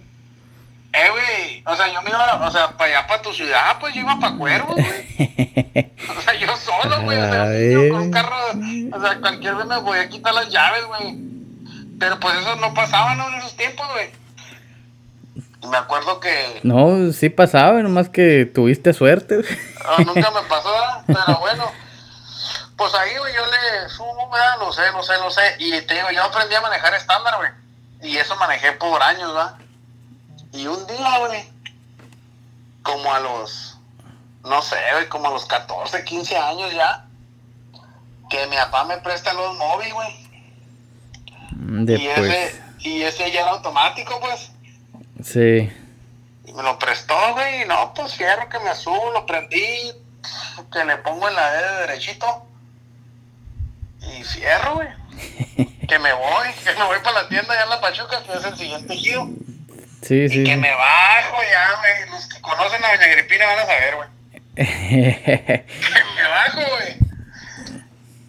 Eh, 0.94 1.10
güey, 1.10 1.24
o 1.66 1.76
sea, 1.76 1.92
yo 1.92 2.02
me 2.02 2.10
iba, 2.10 2.46
o 2.46 2.50
sea, 2.50 2.68
para 2.76 2.98
allá, 2.98 3.06
para 3.06 3.22
tu 3.22 3.32
ciudad, 3.32 3.78
pues 3.80 3.94
yo 3.94 4.02
iba 4.02 4.18
para 4.20 4.36
Cuervo, 4.36 4.74
güey. 4.74 5.92
o 6.16 6.20
sea, 6.20 6.34
yo 6.34 6.56
solo, 6.56 7.02
güey, 7.02 7.18
o 7.18 7.30
sea, 7.30 7.58
yo 7.70 7.88
con 7.90 8.02
un 8.02 8.10
carro, 8.10 8.36
o 8.92 9.00
sea, 9.00 9.20
cualquier 9.20 9.54
vez 9.54 9.66
me 9.66 9.78
voy 9.78 9.98
a 9.98 10.08
quitar 10.08 10.34
las 10.34 10.50
llaves, 10.50 10.84
güey. 10.84 11.16
Pero 11.98 12.20
pues 12.20 12.36
eso 12.36 12.56
no 12.56 12.74
pasaba, 12.74 13.14
¿no? 13.14 13.28
En 13.28 13.34
esos 13.36 13.56
tiempos, 13.56 13.86
güey. 13.92 14.10
Me 15.70 15.78
acuerdo 15.78 16.20
que... 16.20 16.60
No, 16.62 17.12
sí 17.12 17.30
pasaba, 17.30 17.80
nomás 17.80 18.10
que 18.10 18.44
tuviste 18.44 18.92
suerte. 18.92 19.40
Ah, 19.86 20.02
nunca 20.04 20.30
me 20.30 20.42
pasó, 20.48 20.74
pero 21.06 21.38
bueno. 21.40 21.64
Pues 22.76 22.94
ahí, 22.94 23.16
güey, 23.16 23.34
yo 23.34 23.42
le 23.46 23.88
subo, 23.88 24.28
güey, 24.28 24.42
lo 24.58 24.72
sé, 24.72 24.82
lo 24.92 25.02
sé, 25.02 25.12
lo 25.18 25.30
sé. 25.30 25.42
Y 25.60 25.80
te 25.82 25.94
digo, 25.94 26.10
yo 26.10 26.24
aprendí 26.24 26.54
a 26.54 26.60
manejar 26.60 26.92
estándar, 26.94 27.34
güey. 27.38 27.50
Y 28.02 28.18
eso 28.18 28.36
manejé 28.36 28.72
por 28.72 29.02
años, 29.02 29.32
¿verdad? 29.32 29.54
Y 30.52 30.66
un 30.66 30.86
día, 30.86 31.18
güey, 31.18 31.53
como 32.84 33.12
a 33.12 33.18
los, 33.18 33.78
no 34.44 34.62
sé, 34.62 34.76
güey, 34.92 35.08
como 35.08 35.26
a 35.26 35.30
los 35.30 35.46
14, 35.46 36.04
15 36.04 36.36
años 36.36 36.72
ya, 36.72 37.06
que 38.30 38.46
mi 38.46 38.56
papá 38.56 38.84
me 38.84 38.98
presta 38.98 39.32
los 39.32 39.56
móviles, 39.56 39.92
güey. 39.92 40.28
Mm, 41.56 41.90
y 41.90 42.06
ese, 42.06 42.62
y 42.80 43.02
ese 43.02 43.32
ya 43.32 43.40
era 43.40 43.50
automático, 43.50 44.20
pues. 44.20 44.52
Sí. 45.24 45.72
Y 46.44 46.52
me 46.52 46.62
lo 46.62 46.78
prestó, 46.78 47.14
güey, 47.32 47.62
y 47.62 47.64
no, 47.64 47.92
pues 47.94 48.14
fierro 48.14 48.48
que 48.48 48.58
me 48.60 48.74
subo, 48.74 49.10
lo 49.12 49.24
prendí, 49.24 49.92
que 50.70 50.84
le 50.84 50.98
pongo 50.98 51.28
en 51.28 51.34
la 51.34 51.52
D 51.52 51.62
de 51.62 51.80
derechito. 51.86 52.46
Y 54.02 54.22
fierro, 54.24 54.74
güey. 54.74 54.88
que 55.88 55.98
me 55.98 56.12
voy, 56.12 56.52
que 56.62 56.74
me 56.74 56.84
voy 56.84 56.98
para 57.02 57.22
la 57.22 57.28
tienda 57.28 57.54
allá 57.54 57.62
en 57.62 57.70
la 57.70 57.80
Pachuca, 57.80 58.22
que 58.22 58.32
es 58.34 58.44
el 58.44 58.56
siguiente 58.56 58.94
giro. 58.94 59.30
Sí, 60.06 60.28
sí. 60.28 60.40
Y 60.42 60.44
que 60.44 60.56
me 60.56 60.70
bajo 60.70 61.42
ya, 61.50 61.70
güey. 61.80 62.10
Los 62.10 62.28
que 62.28 62.40
conocen 62.40 62.84
a 62.84 62.92
Doña 62.92 63.06
Agripina 63.06 63.46
van 63.46 63.58
a 63.58 63.66
saber, 63.66 63.96
güey. 63.96 64.08
que 64.54 66.04
me 66.16 66.28
bajo, 66.28 66.60
güey. 66.76 66.96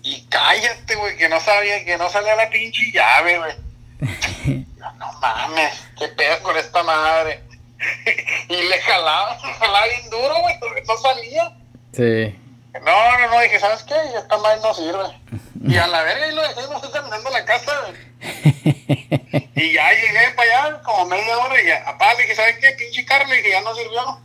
Y 0.04 0.26
cállate, 0.28 0.96
güey, 0.96 1.18
que 1.18 1.28
no 1.28 1.40
sabía, 1.40 1.84
que 1.84 1.98
no 1.98 2.10
salía 2.10 2.36
la 2.36 2.50
pinche 2.50 2.92
llave, 2.92 3.40
güey. 3.40 4.66
No 5.00 5.12
mames, 5.20 5.84
qué 5.98 6.08
pedo 6.10 6.42
con 6.44 6.56
esta 6.58 6.84
madre. 6.84 7.44
y 8.50 8.62
le 8.64 8.80
jalaba, 8.82 9.38
jalaba 9.38 9.86
bien 9.88 10.10
duro, 10.10 10.36
güey, 10.42 10.56
no 10.88 10.98
salía. 10.98 11.54
Sí. 11.92 12.45
No, 12.84 13.20
no, 13.20 13.28
no, 13.30 13.42
dije, 13.42 13.60
¿sabes 13.60 13.84
qué? 13.84 13.96
Esta 14.18 14.38
madre 14.38 14.60
no 14.62 14.74
sirve. 14.74 15.22
Y 15.68 15.78
a 15.78 15.88
la 15.88 16.04
verga, 16.04 16.28
y 16.28 16.36
lo 16.36 16.42
dejé, 16.42 16.62
no 16.68 16.76
estoy 16.76 16.92
terminando 16.92 17.30
la 17.30 17.46
casa, 17.46 17.72
güey. 17.88 18.06
y 19.56 19.74
ya 19.74 19.94
llegué 19.94 20.32
para 20.36 20.68
allá, 20.68 20.82
como 20.82 21.06
media 21.06 21.38
hora, 21.38 21.62
y 21.62 21.68
ya, 21.68 21.84
apá, 21.88 22.14
dije, 22.16 22.36
¿sabes 22.36 22.58
qué? 22.60 22.72
Pinche 22.72 23.06
carro, 23.06 23.28
le 23.28 23.38
dije, 23.38 23.52
ya 23.52 23.62
no 23.62 23.74
sirvió. 23.74 24.22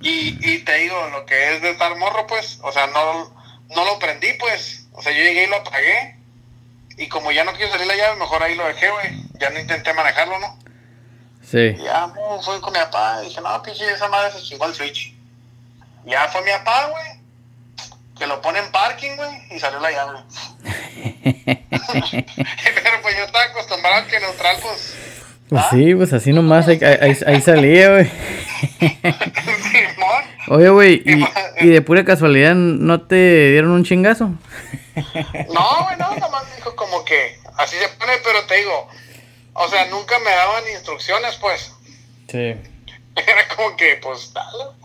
Y, 0.00 0.38
y 0.54 0.58
te 0.64 0.74
digo, 0.74 1.08
lo 1.08 1.24
que 1.26 1.54
es 1.54 1.62
de 1.62 1.70
estar 1.70 1.96
morro, 1.96 2.26
pues, 2.26 2.58
o 2.62 2.72
sea, 2.72 2.88
no, 2.88 3.32
no 3.68 3.84
lo 3.84 3.98
prendí, 3.98 4.32
pues. 4.34 4.86
O 4.92 5.02
sea, 5.02 5.12
yo 5.12 5.22
llegué 5.22 5.44
y 5.44 5.48
lo 5.48 5.56
apagué. 5.56 6.16
Y 6.98 7.08
como 7.08 7.32
ya 7.32 7.44
no 7.44 7.52
quiero 7.54 7.72
salir 7.72 7.86
la 7.86 7.96
llave, 7.96 8.16
mejor 8.16 8.42
ahí 8.42 8.54
lo 8.54 8.66
dejé, 8.66 8.90
güey. 8.90 9.24
Ya 9.38 9.50
no 9.50 9.60
intenté 9.60 9.92
manejarlo, 9.94 10.38
¿no? 10.38 10.58
Sí. 11.42 11.58
Y 11.58 11.82
ya 11.84 12.12
fui 12.42 12.60
con 12.60 12.72
mi 12.72 12.78
papá. 12.78 13.20
Dije, 13.20 13.40
no, 13.40 13.62
pinche, 13.62 13.90
esa 13.90 14.08
madre 14.08 14.32
se 14.32 14.42
chingó 14.42 14.66
el 14.66 14.74
switch. 14.74 15.14
Y 16.04 16.10
ya 16.10 16.28
fue 16.28 16.42
mi 16.42 16.50
papá, 16.50 16.88
güey. 16.88 17.21
Que 18.22 18.28
lo 18.28 18.40
pone 18.40 18.60
en 18.60 18.70
parking, 18.70 19.16
güey. 19.16 19.30
Y 19.50 19.58
salió 19.58 19.80
la 19.80 19.90
llave. 19.90 20.20
Pero 21.24 23.02
pues 23.02 23.16
yo 23.16 23.24
estaba 23.24 23.44
acostumbrado 23.46 23.96
a 23.96 24.06
que 24.06 24.20
neutral, 24.20 24.58
pues. 24.62 24.94
Pues 25.48 25.64
sí, 25.72 25.92
pues 25.96 26.12
así 26.12 26.32
nomás, 26.32 26.68
ahí, 26.68 26.78
ahí, 26.84 27.18
ahí 27.26 27.40
salía, 27.40 27.90
güey. 27.90 28.10
Oye, 30.46 30.68
güey, 30.68 31.02
y, 31.04 31.26
y 31.62 31.68
de 31.70 31.82
pura 31.82 32.04
casualidad, 32.04 32.54
¿no 32.54 33.00
te 33.00 33.50
dieron 33.50 33.72
un 33.72 33.82
chingazo? 33.82 34.26
No, 34.26 35.84
güey, 35.84 35.96
no, 35.98 36.14
nomás 36.14 36.44
dijo 36.54 36.76
como 36.76 37.04
que 37.04 37.40
así 37.56 37.74
se 37.76 37.88
pone, 37.88 38.12
pero 38.22 38.44
te 38.44 38.54
digo, 38.54 38.88
o 39.54 39.68
sea, 39.68 39.86
nunca 39.86 40.16
me 40.20 40.30
daban 40.30 40.62
instrucciones, 40.72 41.34
pues. 41.40 41.74
Sí. 42.28 42.38
Era 43.16 43.48
como 43.56 43.76
que, 43.76 43.98
pues, 44.00 44.32
dale. 44.32 44.81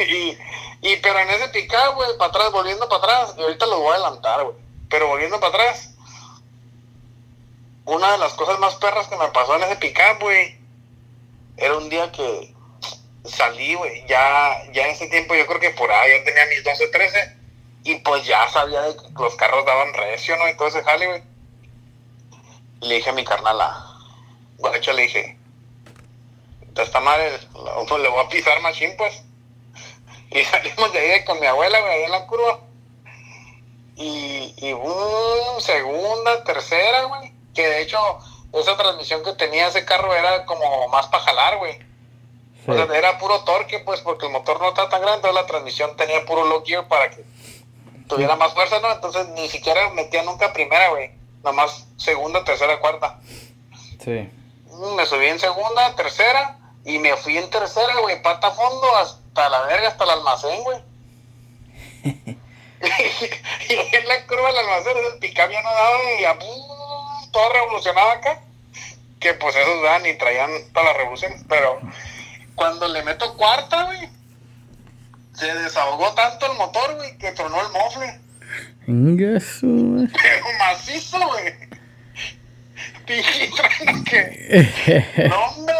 Y, 0.08 0.38
y 0.82 0.96
pero 0.96 1.18
en 1.18 1.30
ese 1.30 1.48
picado, 1.48 1.94
güey, 1.94 2.16
para 2.16 2.30
atrás, 2.30 2.52
volviendo 2.52 2.88
para 2.88 3.04
atrás, 3.04 3.34
y 3.36 3.42
ahorita 3.42 3.66
lo 3.66 3.80
voy 3.80 3.92
a 3.92 3.94
adelantar, 3.96 4.44
güey. 4.44 4.56
Pero 4.88 5.08
volviendo 5.08 5.38
para 5.38 5.54
atrás, 5.54 5.94
una 7.84 8.12
de 8.12 8.18
las 8.18 8.32
cosas 8.34 8.58
más 8.58 8.76
perras 8.76 9.08
que 9.08 9.16
me 9.16 9.28
pasó 9.28 9.56
en 9.56 9.64
ese 9.64 9.76
picado, 9.76 10.18
güey, 10.20 10.58
era 11.56 11.76
un 11.76 11.88
día 11.88 12.10
que 12.12 12.54
salí, 13.24 13.74
güey, 13.74 14.06
ya, 14.06 14.62
ya 14.72 14.86
en 14.86 14.92
ese 14.92 15.08
tiempo 15.08 15.34
yo 15.34 15.46
creo 15.46 15.60
que 15.60 15.70
por 15.70 15.90
ahí 15.90 16.10
ya 16.18 16.24
tenía 16.24 16.46
mis 16.46 16.64
12, 16.64 16.88
13, 16.88 17.36
y 17.84 17.94
pues 17.96 18.24
ya 18.24 18.48
sabía 18.48 18.82
de 18.82 18.96
que 18.96 19.02
los 19.22 19.34
carros 19.36 19.64
daban 19.66 19.92
recio, 19.94 20.36
¿no? 20.36 20.48
Y 20.48 20.56
todo 20.56 20.68
ese 20.68 20.82
jale, 20.82 21.06
güey. 21.06 21.22
Le 22.82 22.94
dije 22.96 23.10
a 23.10 23.14
mi 23.14 23.24
carnal, 23.24 23.60
a 23.60 23.98
guacha, 24.56 24.92
le 24.92 25.02
dije, 25.02 25.38
esta 26.76 27.00
madre, 27.00 27.30
le 27.52 28.08
voy 28.08 28.24
a 28.24 28.28
pisar 28.28 28.60
machín, 28.60 28.94
pues. 28.96 29.22
Y 30.40 30.44
salimos 30.44 30.92
de 30.92 30.98
ahí 30.98 31.24
con 31.24 31.40
mi 31.40 31.46
abuela, 31.46 31.80
güey, 31.80 31.92
ahí 31.92 32.02
en 32.04 32.12
la 32.12 32.26
curva. 32.26 32.60
Y, 33.96 34.54
y 34.56 34.72
boom, 34.72 35.60
segunda, 35.60 36.44
tercera, 36.44 37.02
güey. 37.04 37.32
Que 37.54 37.66
de 37.66 37.82
hecho, 37.82 37.98
esa 38.52 38.76
transmisión 38.76 39.22
que 39.24 39.32
tenía 39.32 39.66
ese 39.66 39.84
carro 39.84 40.14
era 40.14 40.46
como 40.46 40.88
más 40.88 41.08
para 41.08 41.24
jalar, 41.24 41.58
güey. 41.58 41.78
Sí. 42.64 42.70
O 42.70 42.74
sea, 42.74 42.96
era 42.96 43.18
puro 43.18 43.42
torque, 43.44 43.80
pues, 43.80 44.00
porque 44.00 44.26
el 44.26 44.32
motor 44.32 44.60
no 44.60 44.68
está 44.68 44.88
tan 44.88 45.00
grande, 45.00 45.16
entonces 45.16 45.42
la 45.42 45.46
transmisión 45.46 45.96
tenía 45.96 46.24
puro 46.24 46.44
low 46.44 46.62
gear 46.64 46.86
para 46.86 47.10
que 47.10 47.24
tuviera 48.08 48.36
más 48.36 48.54
fuerza, 48.54 48.78
¿no? 48.80 48.92
Entonces 48.92 49.28
ni 49.30 49.48
siquiera 49.48 49.90
metía 49.90 50.22
nunca 50.22 50.52
primera, 50.52 50.90
güey. 50.90 51.10
Nomás 51.42 51.86
segunda, 51.96 52.44
tercera, 52.44 52.78
cuarta. 52.78 53.18
Sí. 54.04 54.30
Mm, 54.66 54.94
Me 54.94 55.06
subí 55.06 55.26
en 55.26 55.40
segunda, 55.40 55.94
tercera, 55.96 56.58
y 56.84 56.98
me 56.98 57.16
fui 57.16 57.36
en 57.36 57.50
tercera, 57.50 57.98
güey, 58.00 58.22
pata 58.22 58.48
a 58.48 58.52
fondo 58.52 58.96
hasta 58.96 59.19
la 59.34 59.62
verga, 59.62 59.88
hasta 59.88 60.04
el 60.04 60.10
almacén, 60.10 60.62
güey. 60.62 60.78
y 63.68 63.96
en 63.96 64.08
la 64.08 64.26
curva 64.26 64.48
del 64.48 64.58
almacén, 64.58 64.96
el 65.12 65.18
picap 65.18 65.50
ya 65.50 65.62
no 65.62 65.70
daba, 65.70 65.98
y 66.18 66.38
¡pum! 66.38 67.30
todo 67.30 67.52
revolucionaba 67.52 68.12
acá. 68.12 68.42
Que 69.18 69.34
pues 69.34 69.54
esos 69.54 69.82
dan 69.82 70.06
y 70.06 70.14
traían 70.14 70.50
todas 70.72 70.88
las 70.88 70.96
revoluciones, 70.96 71.44
pero 71.46 71.78
cuando 72.54 72.88
le 72.88 73.02
meto 73.02 73.36
cuarta, 73.36 73.84
güey, 73.84 74.08
se 75.34 75.54
desahogó 75.54 76.14
tanto 76.14 76.50
el 76.50 76.56
motor, 76.56 76.96
güey, 76.96 77.18
que 77.18 77.32
tronó 77.32 77.60
el 77.60 77.68
mofle. 77.68 78.20
Pero 80.12 80.46
macizo, 80.58 81.18
güey. 81.28 81.69
Que. 84.04 85.06
No, 85.28 85.36
hombre. 85.46 85.74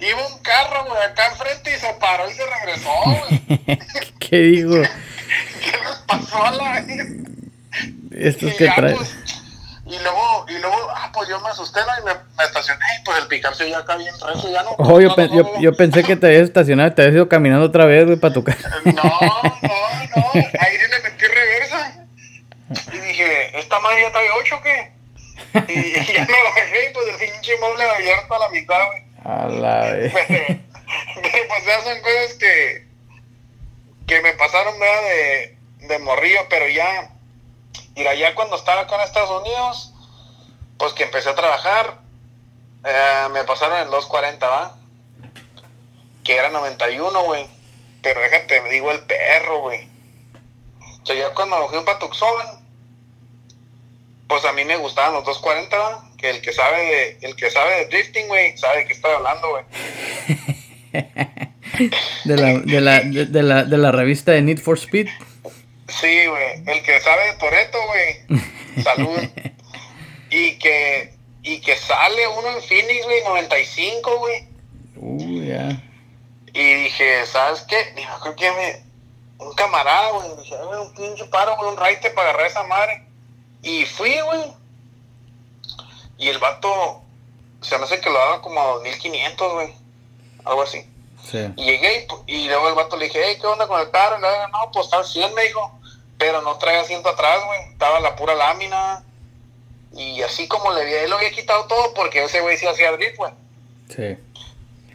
Iba 0.00 0.26
un 0.26 0.38
carro, 0.42 0.84
güey, 0.86 1.02
acá 1.02 1.26
enfrente 1.26 1.74
y 1.74 1.78
se 1.78 1.92
paró 1.94 2.28
y 2.30 2.32
se 2.34 2.42
regresó, 2.46 2.90
güey. 3.04 3.78
¿Qué 4.18 4.36
digo? 4.38 4.74
¿Qué 5.60 5.70
les 5.72 5.98
pasó 6.06 6.44
a 6.44 6.50
la? 6.52 6.84
Estos 8.12 8.52
Y 8.52 8.56
que 8.56 8.64
ya, 8.64 8.74
traen. 8.74 8.96
pues, 8.96 9.14
y 9.86 9.98
luego, 10.02 10.46
y 10.48 10.58
luego, 10.58 10.76
ah, 10.94 11.10
pues 11.12 11.28
yo 11.28 11.40
me 11.40 11.48
asusté, 11.48 11.80
¿no? 11.80 12.00
Y 12.00 12.04
me, 12.06 12.14
me 12.38 12.44
estacioné, 12.44 12.84
y 13.00 13.04
pues 13.04 13.18
el 13.18 13.26
picar 13.28 13.54
se 13.54 13.68
ya 13.68 13.78
acá 13.78 13.96
bien 13.96 14.14
recio, 14.20 14.50
ya 14.50 14.62
no. 14.62 14.70
Oh, 14.78 15.00
yo, 15.00 15.08
no, 15.08 15.14
pe- 15.16 15.28
no, 15.28 15.34
yo, 15.36 15.60
yo 15.60 15.72
pensé 15.74 16.02
que 16.04 16.16
te 16.16 16.26
habías 16.28 16.42
estacionado 16.42 16.92
te 16.92 17.02
habías 17.02 17.14
ido 17.16 17.28
caminando 17.28 17.66
otra 17.66 17.84
vez, 17.86 18.06
güey, 18.06 18.16
para 18.18 18.32
tu 18.34 18.42
casa. 18.44 18.68
No, 18.84 18.92
no, 18.92 19.02
no. 19.02 20.30
Ahí 20.34 20.76
sí 20.78 20.86
le 20.90 21.00
metí 21.02 21.26
reversa. 21.26 22.06
Y 22.92 22.98
dije, 22.98 23.58
¿esta 23.58 23.80
madre 23.80 24.02
ya 24.02 24.12
trae 24.12 24.26
ocho 24.40 24.56
o 24.56 24.62
qué? 24.62 24.92
Y, 25.68 25.72
y 25.72 25.92
ya 26.14 26.26
me 26.26 26.42
bajé 26.42 26.90
y 26.90 26.94
pues 26.94 27.08
el 27.08 27.30
pinche 27.30 27.58
mueble 27.58 27.84
abierto 27.84 28.34
a 28.34 28.38
la 28.38 28.48
mitad, 28.50 28.86
güey. 28.86 29.04
A 29.24 29.46
la 29.46 29.80
vez. 29.92 30.12
Pero, 30.12 30.60
pero, 31.22 31.48
pues 31.48 31.62
esas 31.62 31.84
son 31.84 32.00
cosas 32.00 32.34
que, 32.38 32.86
que 34.06 34.22
me 34.22 34.32
pasaron, 34.34 34.78
¿verdad? 34.78 35.02
De, 35.02 35.58
de 35.88 35.98
morrillo, 35.98 36.40
pero 36.48 36.68
ya, 36.68 37.10
mira, 37.96 38.14
ya 38.14 38.34
cuando 38.34 38.56
estaba 38.56 38.82
acá 38.82 38.96
en 38.96 39.02
Estados 39.02 39.42
Unidos, 39.42 39.92
pues 40.78 40.92
que 40.94 41.04
empecé 41.04 41.28
a 41.28 41.34
trabajar, 41.34 41.98
eh, 42.84 43.28
me 43.32 43.44
pasaron 43.44 43.78
el 43.78 43.90
240, 43.90 44.48
¿va? 44.48 44.76
Que 46.24 46.36
era 46.36 46.50
91, 46.50 47.22
güey. 47.24 47.46
Pero 48.02 48.20
déjate, 48.20 48.62
me 48.62 48.70
digo 48.70 48.90
el 48.90 49.00
perro, 49.00 49.60
güey. 49.60 49.88
O 51.02 51.06
sea, 51.06 51.16
ya 51.16 51.34
cuando 51.34 51.68
fui 51.68 51.82
para 51.84 51.98
Tucson, 51.98 52.59
pues 54.30 54.44
a 54.44 54.52
mí 54.52 54.64
me 54.64 54.76
gustaban 54.76 55.12
los 55.12 55.24
240, 55.24 55.76
¿va? 55.76 56.04
Que 56.16 56.30
el 56.30 56.40
que 56.40 56.52
sabe 56.52 56.78
de, 56.78 57.18
el 57.22 57.34
que 57.34 57.50
sabe 57.50 57.78
de 57.78 57.86
drifting, 57.86 58.28
güey, 58.28 58.56
sabe 58.56 58.78
de 58.78 58.86
qué 58.86 58.92
estoy 58.92 59.10
hablando, 59.12 59.50
güey. 59.50 59.64
De 62.24 62.36
la, 62.36 62.58
de 62.58 62.80
la, 62.80 63.00
de, 63.00 63.26
de 63.26 63.42
la, 63.42 63.64
de 63.64 63.78
la 63.78 63.90
revista 63.90 64.32
de 64.32 64.42
Need 64.42 64.58
for 64.58 64.76
Speed. 64.76 65.08
Sí, 65.88 66.26
güey. 66.26 66.62
El 66.66 66.82
que 66.82 67.00
sabe 67.00 67.26
de 67.26 67.32
Toreto, 67.34 67.78
güey. 67.86 68.42
Salud. 68.84 69.18
y 70.30 70.58
que 70.58 71.14
y 71.42 71.60
que 71.60 71.76
sale 71.76 72.28
uno 72.28 72.50
en 72.50 72.62
Phoenix, 72.62 73.04
güey, 73.04 73.22
95, 73.24 74.18
güey. 74.18 74.48
Uh, 74.96 75.42
ya. 75.42 75.82
Y 76.52 76.74
dije, 76.84 77.24
¿sabes 77.24 77.62
qué? 77.62 77.92
Dijo, 77.96 78.20
creo 78.20 78.36
que 78.36 78.50
me... 78.50 78.90
Un 79.44 79.54
camarada, 79.54 80.10
güey. 80.10 80.28
Dije, 80.42 80.54
"Dame 80.54 80.80
un 80.80 80.92
pinche 80.94 81.24
paro, 81.26 81.56
güey, 81.56 81.70
un 81.70 81.78
raite 81.78 82.10
para 82.10 82.28
agarrar 82.28 82.46
esa 82.46 82.62
madre. 82.64 83.06
Y 83.62 83.84
fui, 83.84 84.18
güey. 84.20 84.52
Y 86.18 86.28
el 86.28 86.38
vato, 86.38 87.02
se 87.60 87.78
me 87.78 87.84
hace 87.84 88.00
que 88.00 88.10
lo 88.10 88.18
daba 88.18 88.42
como 88.42 88.60
a 88.60 88.66
2500, 88.74 89.52
güey. 89.52 89.74
Algo 90.44 90.62
así. 90.62 90.86
Sí. 91.24 91.38
Y 91.56 91.64
llegué 91.64 92.06
y, 92.26 92.34
y 92.34 92.48
luego 92.48 92.68
el 92.68 92.74
vato 92.74 92.96
le 92.96 93.06
dije, 93.06 93.20
hey, 93.24 93.38
¿qué 93.40 93.46
onda 93.46 93.66
con 93.66 93.80
el 93.80 93.90
carro? 93.90 94.18
Y 94.18 94.20
luego, 94.20 94.48
no, 94.48 94.70
pues 94.72 94.86
está 94.86 94.98
al 94.98 95.04
100, 95.04 95.34
me 95.34 95.42
dijo. 95.42 95.78
Pero 96.18 96.42
no 96.42 96.56
trae 96.58 96.78
asiento 96.78 97.08
atrás, 97.08 97.44
güey. 97.46 97.60
Estaba 97.72 98.00
la 98.00 98.16
pura 98.16 98.34
lámina. 98.34 99.04
Y 99.92 100.22
así 100.22 100.46
como 100.46 100.72
le 100.72 100.82
había, 100.82 101.02
él 101.02 101.10
lo 101.10 101.16
había 101.16 101.30
quitado 101.30 101.66
todo 101.66 101.92
porque 101.94 102.22
ese 102.24 102.40
güey 102.40 102.56
sí 102.56 102.66
hacía 102.66 102.92
drift, 102.92 103.16
güey. 103.16 103.32
Sí. 103.88 104.16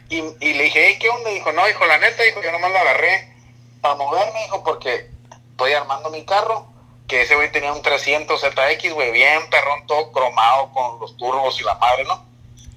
Y, 0.08 0.16
y 0.40 0.54
le 0.54 0.64
dije, 0.64 0.86
hey, 0.86 0.96
¿qué 1.00 1.08
onda? 1.10 1.30
Dijo, 1.30 1.52
no, 1.52 1.66
dijo, 1.66 1.84
la 1.84 1.98
neta, 1.98 2.22
dijo, 2.22 2.40
yo 2.42 2.52
nomás 2.52 2.70
lo 2.70 2.78
agarré 2.78 3.34
para 3.80 3.96
moverme, 3.96 4.42
dijo, 4.44 4.62
porque 4.64 5.10
estoy 5.50 5.72
armando 5.72 6.10
mi 6.10 6.24
carro. 6.24 6.66
Que 7.06 7.22
ese 7.22 7.36
güey 7.36 7.52
tenía 7.52 7.72
un 7.72 7.82
300 7.82 8.40
ZX, 8.40 8.92
güey, 8.92 9.12
bien 9.12 9.48
perrón, 9.50 9.86
todo 9.86 10.10
cromado 10.12 10.70
con 10.72 10.98
los 11.00 11.16
turbos 11.16 11.60
y 11.60 11.64
la 11.64 11.74
madre, 11.76 12.04
¿no? 12.04 12.24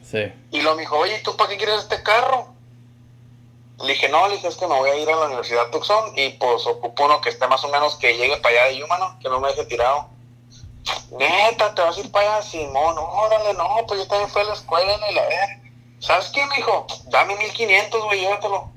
Sí. 0.04 0.32
Y 0.52 0.62
lo 0.62 0.76
me 0.76 0.82
dijo, 0.82 0.98
oye, 0.98 1.18
¿y 1.18 1.24
¿tú 1.24 1.36
para 1.36 1.50
qué 1.50 1.58
quieres 1.58 1.80
este 1.80 2.02
carro? 2.04 2.54
Le 3.82 3.94
dije, 3.94 4.10
no, 4.10 4.28
le 4.28 4.36
dije, 4.36 4.48
es 4.48 4.58
que 4.58 4.68
me 4.68 4.76
voy 4.76 4.90
a 4.90 4.96
ir 4.96 5.10
a 5.10 5.16
la 5.16 5.26
Universidad 5.28 5.70
Tucson 5.72 6.12
y 6.18 6.30
pues 6.32 6.68
ocupo 6.68 7.06
uno 7.06 7.22
que 7.22 7.30
esté 7.30 7.48
más 7.48 7.64
o 7.64 7.70
menos 7.70 7.96
que 7.96 8.18
llegue 8.18 8.38
para 8.38 8.56
allá 8.56 8.66
de 8.66 8.78
Yuma, 8.78 8.98
¿no? 8.98 9.18
Que 9.20 9.30
no 9.30 9.40
me 9.40 9.50
deje 9.50 9.66
tirado. 9.66 10.10
neta, 11.12 11.74
te 11.74 11.82
vas 11.82 11.98
a 11.98 12.00
ir 12.02 12.12
para 12.12 12.38
allá, 12.38 12.42
Simón, 12.42 12.98
órale, 12.98 13.54
no, 13.54 13.78
pues 13.88 14.02
yo 14.02 14.08
también 14.08 14.30
fui 14.30 14.42
a 14.42 14.46
la 14.46 14.54
escuela 14.54 15.00
y 15.10 15.14
la 15.14 15.22
ver. 15.22 15.50
¿Sabes 16.00 16.30
qué, 16.34 16.46
me 16.46 16.56
dijo? 16.56 16.88
Dame 17.06 17.36
1500, 17.36 18.04
güey, 18.04 18.22
llévatelo. 18.22 18.72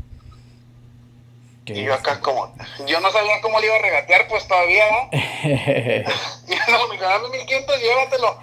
Y 1.66 1.84
yo 1.84 1.94
acá 1.94 2.20
como, 2.20 2.52
yo 2.86 3.00
no 3.00 3.10
sabía 3.12 3.40
cómo 3.40 3.60
le 3.60 3.66
iba 3.66 3.76
a 3.76 3.82
regatear, 3.82 4.26
pues 4.28 4.46
todavía, 4.48 4.84
¿no? 4.90 5.08
y 5.12 6.70
no, 6.70 6.88
me 6.88 6.98
dame 6.98 7.28
1500, 7.28 7.80
llévatelo. 7.80 8.38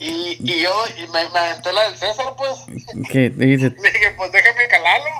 Y, 0.00 0.36
y 0.38 0.62
yo 0.62 0.70
y 0.96 1.08
me, 1.08 1.28
me 1.30 1.38
aventé 1.38 1.72
la 1.72 1.84
del 1.84 1.96
César, 1.96 2.34
pues. 2.36 2.66
¿Qué? 3.10 3.30
Dice? 3.30 3.70
Dije, 3.70 4.14
pues 4.16 4.30
déjame 4.30 4.68
calarlo. 4.68 5.10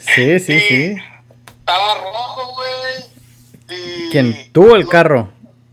sí, 0.00 0.38
sí, 0.40 0.60
sí. 0.60 0.96
Estaba 1.60 1.94
rojo, 1.94 2.54
güey. 2.56 3.78
Y 3.78 4.10
¿Quién? 4.10 4.52
¿Tú 4.52 4.74
el 4.74 4.86
carro? 4.86 5.30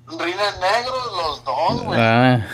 Rines 0.07 0.59
negros, 0.59 1.11
los 1.17 1.43
dos, 1.43 1.83
güey. 1.83 1.99
Ah. 1.99 2.47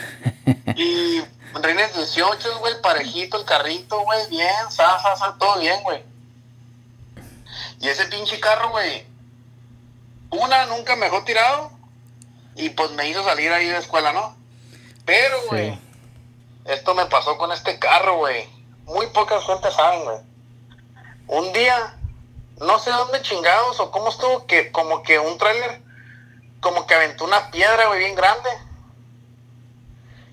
Y 1.67 1.71
Rines 1.71 1.93
18, 1.93 2.59
güey, 2.59 2.81
parejito 2.81 3.37
el 3.37 3.45
carrito, 3.45 3.99
güey, 3.99 4.27
bien, 4.29 4.71
sa, 4.71 4.99
sa, 4.99 5.15
sa, 5.15 5.35
todo 5.37 5.59
bien, 5.59 5.81
güey. 5.83 6.03
Y 7.79 7.89
ese 7.89 8.05
pinche 8.05 8.39
carro, 8.39 8.69
güey, 8.69 9.05
una, 10.29 10.65
nunca 10.67 10.95
me 10.95 11.05
dejó 11.05 11.23
tirado 11.23 11.71
y 12.55 12.69
pues 12.69 12.91
me 12.91 13.07
hizo 13.09 13.23
salir 13.23 13.51
ahí 13.51 13.67
de 13.67 13.77
escuela, 13.77 14.13
¿no? 14.13 14.35
Pero, 15.05 15.41
güey, 15.47 15.77
esto 16.65 16.95
me 16.95 17.05
pasó 17.05 17.37
con 17.37 17.51
este 17.51 17.77
carro, 17.79 18.17
güey. 18.17 18.47
Muy 18.85 19.07
pocas 19.07 19.45
gente 19.45 19.69
saben, 19.71 20.03
güey. 20.03 20.17
Un 21.27 21.53
día, 21.53 21.97
no 22.59 22.79
sé 22.79 22.91
dónde 22.91 23.21
chingados 23.21 23.79
o 23.79 23.91
cómo 23.91 24.09
estuvo, 24.09 24.45
que 24.47 24.71
como 24.71 25.03
que 25.03 25.19
un 25.19 25.37
tráiler, 25.37 25.81
como 26.61 26.87
que 26.87 26.95
aventó 26.95 27.25
una 27.25 27.51
piedra, 27.51 27.87
güey, 27.87 27.99
bien 27.99 28.15
grande 28.15 28.66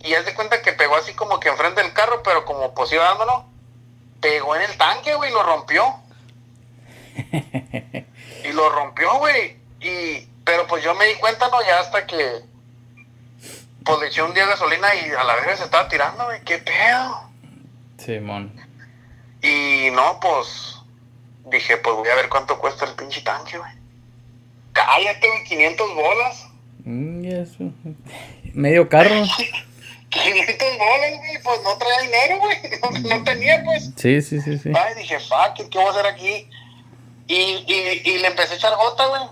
y 0.04 0.14
haz 0.14 0.26
de 0.26 0.34
cuenta 0.34 0.61
que 0.61 0.73
pegó 0.73 0.96
así 0.96 1.14
como 1.14 1.40
que 1.40 1.49
enfrente 1.49 1.82
del 1.82 1.94
carro, 1.94 2.23
pero 2.23 2.44
como 2.44 2.75
pues 2.75 2.92
iba 2.92 3.04
dándolo, 3.04 3.46
pegó 4.20 4.54
en 4.54 4.62
el 4.62 4.76
tanque, 4.76 5.14
güey, 5.14 5.30
y 5.30 5.32
lo 5.34 5.42
rompió. 5.42 5.96
y 8.44 8.52
lo 8.52 8.68
rompió, 8.68 9.18
güey. 9.18 9.56
Y, 9.80 10.28
pero 10.44 10.66
pues 10.66 10.84
yo 10.84 10.94
me 10.94 11.06
di 11.06 11.14
cuenta, 11.14 11.49
¿no? 11.49 11.62
Ya 11.62 11.80
hasta 11.80 12.06
que, 12.06 12.42
pues 13.82 13.99
le 13.99 14.08
eché 14.08 14.23
un 14.23 14.34
día 14.34 14.44
de 14.44 14.50
gasolina 14.50 14.94
y 14.94 15.11
a 15.11 15.25
la 15.25 15.37
vez 15.37 15.58
se 15.58 15.64
estaba 15.64 15.88
tirando, 15.88 16.26
güey, 16.26 16.42
qué 16.42 16.58
pedo. 16.58 17.30
Simón. 17.96 18.54
y 19.40 19.88
no, 19.90 20.20
pues, 20.20 20.82
dije, 21.46 21.78
pues 21.78 21.96
voy 21.96 22.08
a 22.08 22.16
ver 22.16 22.28
cuánto 22.28 22.58
cuesta 22.58 22.84
el 22.84 22.94
pinche 22.94 23.23
tanque, 23.23 23.56
güey. 23.56 23.73
Cállate, 24.75 25.28
güey, 25.28 25.44
500 25.44 25.94
bolas. 25.94 26.49
Mm, 26.84 27.25
eso. 27.25 27.73
Medio 28.52 28.87
carro. 28.90 29.25
500 30.23 30.78
bolas, 30.78 31.18
güey, 31.18 31.42
pues 31.42 31.62
no 31.62 31.76
traía 31.76 32.00
dinero, 32.00 32.38
güey, 32.38 32.59
no, 33.09 33.25
tenía, 33.25 33.62
pues. 33.64 33.90
Sí, 33.97 34.23
sí, 34.23 34.40
sí, 34.40 34.59
sí. 34.59 34.71
Ay, 34.75 34.94
dije, 34.94 35.18
fuck, 35.21 35.68
¿qué 35.68 35.78
voy 35.78 35.87
a 35.88 35.90
hacer 35.90 36.06
aquí? 36.06 36.49
Y, 37.26 37.35
y, 37.35 38.02
y 38.04 38.18
le 38.18 38.28
empecé 38.28 38.54
a 38.54 38.56
echar 38.56 38.76
gota, 38.76 39.06
güey. 39.06 39.23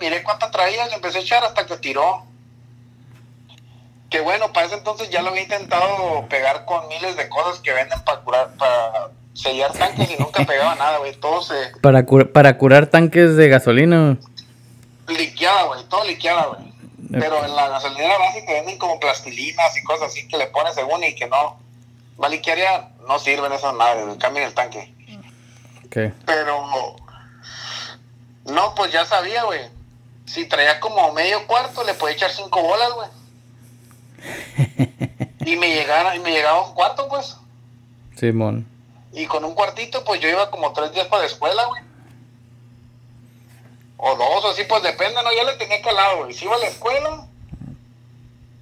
Miré 0.00 0.22
cuánta 0.22 0.50
traía, 0.50 0.86
le 0.86 0.94
empecé 0.94 1.18
a 1.18 1.20
echar 1.22 1.44
hasta 1.44 1.66
que 1.66 1.76
tiró. 1.76 2.24
Que 4.10 4.20
bueno, 4.20 4.52
para 4.52 4.66
ese 4.66 4.76
entonces 4.76 5.10
ya 5.10 5.22
lo 5.22 5.30
había 5.30 5.42
intentado 5.42 6.26
pegar 6.28 6.64
con 6.64 6.88
miles 6.88 7.16
de 7.16 7.28
cosas 7.28 7.60
que 7.60 7.72
venden 7.72 8.00
para 8.04 8.20
curar, 8.20 8.50
para 8.56 9.10
sellar 9.34 9.72
tanques 9.72 10.10
y 10.10 10.22
nunca 10.22 10.44
pegaba 10.44 10.74
nada, 10.78 10.98
güey. 10.98 11.14
Todo 11.16 11.42
se... 11.42 11.54
Para, 11.82 12.04
para 12.32 12.56
curar 12.56 12.86
tanques 12.86 13.36
de 13.36 13.48
gasolina. 13.48 14.16
Liqueada, 15.08 15.64
güey, 15.64 15.84
todo 15.84 16.04
liqueada, 16.04 16.46
güey. 16.46 16.75
Pero 17.10 17.44
en 17.44 17.54
la 17.54 17.68
gasolinera 17.68 18.18
básica 18.18 18.52
venden 18.52 18.78
como 18.78 18.98
plastilinas 18.98 19.76
y 19.76 19.82
cosas 19.82 20.08
así 20.08 20.26
que 20.28 20.36
le 20.36 20.46
pones 20.48 20.74
según 20.74 21.04
y 21.04 21.14
que 21.14 21.26
no. 21.26 21.58
Maliquiaria 22.18 22.88
no 23.06 23.18
sirven 23.18 23.52
esas 23.52 23.74
madres, 23.74 24.16
cambien 24.18 24.46
el 24.46 24.54
tanque. 24.54 24.92
Okay. 25.86 26.12
Pero. 26.24 26.96
No, 28.46 28.74
pues 28.74 28.92
ya 28.92 29.04
sabía, 29.04 29.44
güey. 29.44 29.60
Si 30.24 30.46
traía 30.46 30.80
como 30.80 31.12
medio 31.12 31.46
cuarto, 31.46 31.84
le 31.84 31.94
podía 31.94 32.14
echar 32.14 32.30
cinco 32.30 32.62
bolas, 32.62 32.90
güey. 32.94 33.08
y 35.52 35.56
me 35.56 35.68
llegara, 35.68 36.16
y 36.16 36.20
me 36.20 36.30
llegaba 36.30 36.66
un 36.66 36.74
cuarto, 36.74 37.08
pues. 37.08 37.36
Simón. 38.16 38.66
Y 39.12 39.26
con 39.26 39.44
un 39.44 39.54
cuartito, 39.54 40.04
pues 40.04 40.20
yo 40.20 40.28
iba 40.28 40.50
como 40.50 40.72
tres 40.72 40.92
días 40.92 41.06
para 41.06 41.22
la 41.22 41.28
escuela, 41.28 41.64
güey 41.66 41.85
o 43.98 44.14
dos, 44.14 44.44
o 44.44 44.48
así, 44.48 44.64
pues 44.64 44.82
depende, 44.82 45.22
¿no? 45.22 45.32
Ya 45.32 45.44
le 45.44 45.54
tenía 45.54 45.80
calado, 45.82 46.18
güey. 46.18 46.32
Si 46.32 46.44
iba 46.44 46.56
a 46.56 46.58
la 46.58 46.66
escuela, 46.66 47.26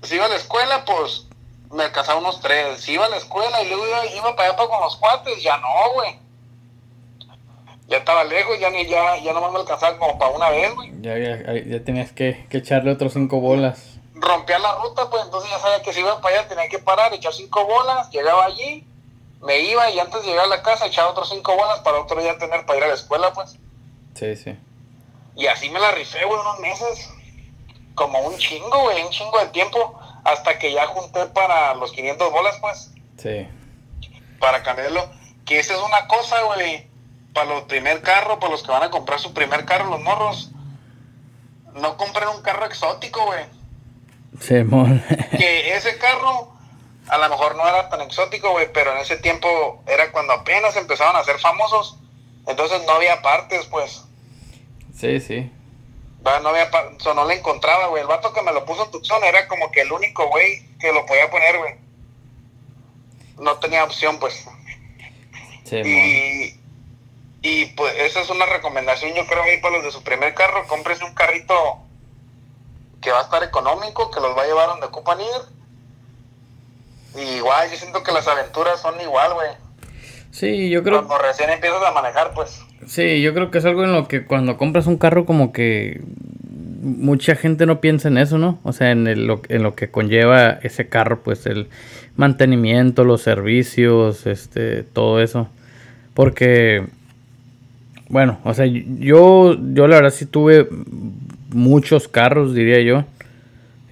si 0.02 0.14
iba 0.14 0.26
a 0.26 0.28
la 0.28 0.36
escuela, 0.36 0.84
pues 0.84 1.26
me 1.72 1.84
alcanzaba 1.84 2.20
unos 2.20 2.40
tres. 2.40 2.80
Si 2.80 2.92
iba 2.92 3.06
a 3.06 3.08
la 3.08 3.16
escuela 3.16 3.62
y 3.62 3.68
luego 3.68 3.86
iba, 3.86 4.06
iba 4.06 4.36
para 4.36 4.48
allá 4.48 4.56
para 4.56 4.68
con 4.68 4.80
los 4.80 4.96
cuates, 4.96 5.42
ya 5.42 5.56
no, 5.58 5.92
güey. 5.94 6.18
Ya 7.88 7.98
estaba 7.98 8.24
lejos, 8.24 8.58
ya 8.58 8.70
ni 8.70 8.86
ya, 8.86 9.18
ya 9.18 9.32
no 9.32 9.50
me 9.50 9.58
alcanzaba 9.58 9.98
como 9.98 10.18
para 10.18 10.30
una 10.30 10.50
vez, 10.50 10.74
güey. 10.74 10.92
Ya, 11.02 11.18
ya, 11.18 11.52
ya 11.52 11.84
tenías 11.84 12.12
que, 12.12 12.46
que 12.48 12.58
echarle 12.58 12.92
otros 12.92 13.12
cinco 13.12 13.40
bolas. 13.40 13.98
Rompía 14.14 14.58
la 14.58 14.76
ruta, 14.76 15.10
pues 15.10 15.24
entonces 15.24 15.50
ya 15.50 15.58
sabía 15.58 15.82
que 15.82 15.92
si 15.92 16.00
iba 16.00 16.20
para 16.20 16.38
allá 16.38 16.48
tenía 16.48 16.68
que 16.68 16.78
parar, 16.78 17.12
echar 17.12 17.34
cinco 17.34 17.66
bolas, 17.66 18.08
llegaba 18.10 18.44
allí, 18.46 18.86
me 19.42 19.58
iba 19.60 19.90
y 19.90 19.98
antes 19.98 20.22
de 20.22 20.28
llegar 20.28 20.44
a 20.44 20.48
la 20.48 20.62
casa 20.62 20.86
echaba 20.86 21.10
otros 21.10 21.28
cinco 21.28 21.54
bolas 21.56 21.80
para 21.80 22.00
otro 22.00 22.22
día 22.22 22.38
tener 22.38 22.64
para 22.64 22.78
ir 22.78 22.84
a 22.84 22.88
la 22.88 22.94
escuela, 22.94 23.32
pues. 23.34 23.58
Sí, 24.14 24.36
sí. 24.36 24.56
Y 25.36 25.46
así 25.46 25.68
me 25.70 25.80
la 25.80 25.92
rifé, 25.92 26.24
güey, 26.24 26.40
unos 26.40 26.60
meses. 26.60 27.10
Como 27.94 28.18
un 28.20 28.36
chingo, 28.38 28.82
güey, 28.82 29.02
un 29.02 29.10
chingo 29.10 29.38
de 29.38 29.46
tiempo. 29.46 29.98
Hasta 30.24 30.58
que 30.58 30.72
ya 30.72 30.86
junté 30.86 31.26
para 31.26 31.74
los 31.74 31.92
500 31.92 32.32
bolas, 32.32 32.56
pues. 32.60 32.92
Sí. 33.18 33.48
Para 34.38 34.62
cambiarlo. 34.62 35.10
Que 35.44 35.58
esa 35.58 35.74
es 35.74 35.80
una 35.80 36.06
cosa, 36.06 36.42
güey. 36.42 36.88
Para 37.32 37.50
los 37.50 37.64
primer 37.64 38.00
carro, 38.02 38.38
para 38.38 38.52
los 38.52 38.62
que 38.62 38.70
van 38.70 38.84
a 38.84 38.90
comprar 38.90 39.18
su 39.20 39.34
primer 39.34 39.64
carro, 39.64 39.90
los 39.90 40.00
morros. 40.00 40.50
No 41.74 41.96
compren 41.96 42.28
un 42.28 42.42
carro 42.42 42.66
exótico, 42.66 43.24
güey. 43.26 43.44
Sí, 44.40 44.62
mon. 44.64 45.02
que 45.36 45.74
ese 45.74 45.98
carro 45.98 46.54
a 47.08 47.18
lo 47.18 47.28
mejor 47.28 47.56
no 47.56 47.68
era 47.68 47.88
tan 47.88 48.00
exótico, 48.00 48.50
güey, 48.50 48.72
pero 48.72 48.92
en 48.92 48.98
ese 48.98 49.16
tiempo 49.16 49.82
era 49.86 50.10
cuando 50.10 50.32
apenas 50.32 50.76
empezaban 50.76 51.16
a 51.16 51.24
ser 51.24 51.38
famosos. 51.38 51.98
Entonces 52.46 52.82
no 52.86 52.92
había 52.92 53.22
partes, 53.22 53.66
pues. 53.66 54.04
Sí, 54.94 55.20
sí. 55.20 55.50
no 56.22 56.48
había, 56.48 56.70
o 57.04 57.14
no 57.14 57.26
le 57.26 57.34
encontraba, 57.34 57.88
güey. 57.88 58.02
El 58.02 58.08
vato 58.08 58.32
que 58.32 58.42
me 58.42 58.52
lo 58.52 58.64
puso 58.64 58.84
en 58.84 58.90
Tucson 58.90 59.22
era 59.24 59.46
como 59.48 59.70
que 59.70 59.82
el 59.82 59.92
único 59.92 60.28
güey 60.28 60.66
que 60.78 60.92
lo 60.92 61.04
podía 61.06 61.30
poner, 61.30 61.58
güey. 61.58 61.74
No 63.38 63.56
tenía 63.58 63.84
opción, 63.84 64.18
pues. 64.18 64.46
Sí, 65.64 65.76
y, 65.82 66.60
y 67.42 67.66
pues 67.66 67.94
esa 67.98 68.20
es 68.20 68.30
una 68.30 68.46
recomendación, 68.46 69.14
yo 69.14 69.26
creo, 69.26 69.42
ahí 69.42 69.58
para 69.60 69.76
los 69.76 69.84
de 69.84 69.90
su 69.90 70.02
primer 70.02 70.34
carro. 70.34 70.66
Cómprese 70.66 71.04
un 71.04 71.14
carrito 71.14 71.54
que 73.00 73.10
va 73.10 73.20
a 73.20 73.24
estar 73.24 73.42
económico, 73.42 74.10
que 74.10 74.20
los 74.20 74.36
va 74.36 74.42
a 74.42 74.46
llevar 74.46 74.68
donde 74.68 74.86
ocupan 74.86 75.20
ir. 75.20 75.26
Y 77.16 77.36
igual, 77.36 77.70
yo 77.70 77.76
siento 77.76 78.02
que 78.02 78.12
las 78.12 78.26
aventuras 78.26 78.80
son 78.80 79.00
igual, 79.00 79.34
güey. 79.34 79.50
Sí, 80.30 80.70
yo 80.70 80.82
creo. 80.82 81.06
Cuando 81.06 81.18
recién 81.18 81.50
empiezas 81.50 81.82
a 81.82 81.92
manejar, 81.92 82.32
pues. 82.34 82.60
Sí, 82.86 83.22
yo 83.22 83.34
creo 83.34 83.50
que 83.50 83.58
es 83.58 83.64
algo 83.64 83.84
en 83.84 83.92
lo 83.92 84.08
que 84.08 84.24
cuando 84.24 84.56
compras 84.56 84.86
un 84.86 84.98
carro 84.98 85.24
como 85.24 85.52
que 85.52 86.02
mucha 86.82 87.34
gente 87.34 87.66
no 87.66 87.80
piensa 87.80 88.08
en 88.08 88.18
eso, 88.18 88.38
¿no? 88.38 88.58
O 88.62 88.72
sea, 88.72 88.90
en, 88.90 89.26
lo, 89.26 89.40
en 89.48 89.62
lo 89.62 89.74
que 89.74 89.90
conlleva 89.90 90.58
ese 90.62 90.88
carro, 90.88 91.20
pues 91.22 91.46
el 91.46 91.68
mantenimiento, 92.16 93.04
los 93.04 93.22
servicios, 93.22 94.26
este, 94.26 94.82
todo 94.82 95.20
eso. 95.22 95.48
Porque, 96.12 96.84
bueno, 98.08 98.38
o 98.44 98.54
sea, 98.54 98.66
yo, 98.66 99.56
yo 99.72 99.88
la 99.88 99.96
verdad 99.96 100.10
sí 100.10 100.26
tuve 100.26 100.68
muchos 101.50 102.08
carros, 102.08 102.54
diría 102.54 102.80
yo. 102.80 103.04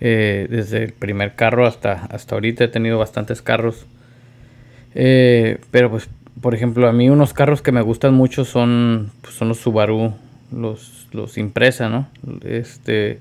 Eh, 0.05 0.49
desde 0.51 0.83
el 0.83 0.93
primer 0.93 1.37
carro 1.37 1.65
hasta, 1.65 2.07
hasta 2.07 2.35
ahorita 2.35 2.65
he 2.65 2.69
tenido 2.69 2.99
bastantes 2.99 3.41
carros. 3.41 3.87
Eh, 4.95 5.59
pero 5.71 5.91
pues 5.91 6.09
por 6.41 6.55
ejemplo, 6.55 6.89
a 6.89 6.93
mí 6.93 7.11
unos 7.11 7.33
carros 7.33 7.63
que 7.63 7.73
me 7.73 7.83
gustan 7.83 8.15
mucho 8.15 8.45
son, 8.45 9.11
pues, 9.21 9.35
son 9.35 9.49
los 9.49 9.59
Subaru, 9.59 10.15
los, 10.51 11.09
los 11.13 11.39
Impresa, 11.39 11.89
¿no? 11.89 12.09
Este, 12.45 13.21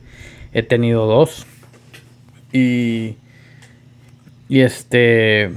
he 0.54 0.64
tenido 0.64 1.06
dos. 1.06 1.46
Y, 2.54 3.16
y 4.50 4.62
este, 4.62 5.52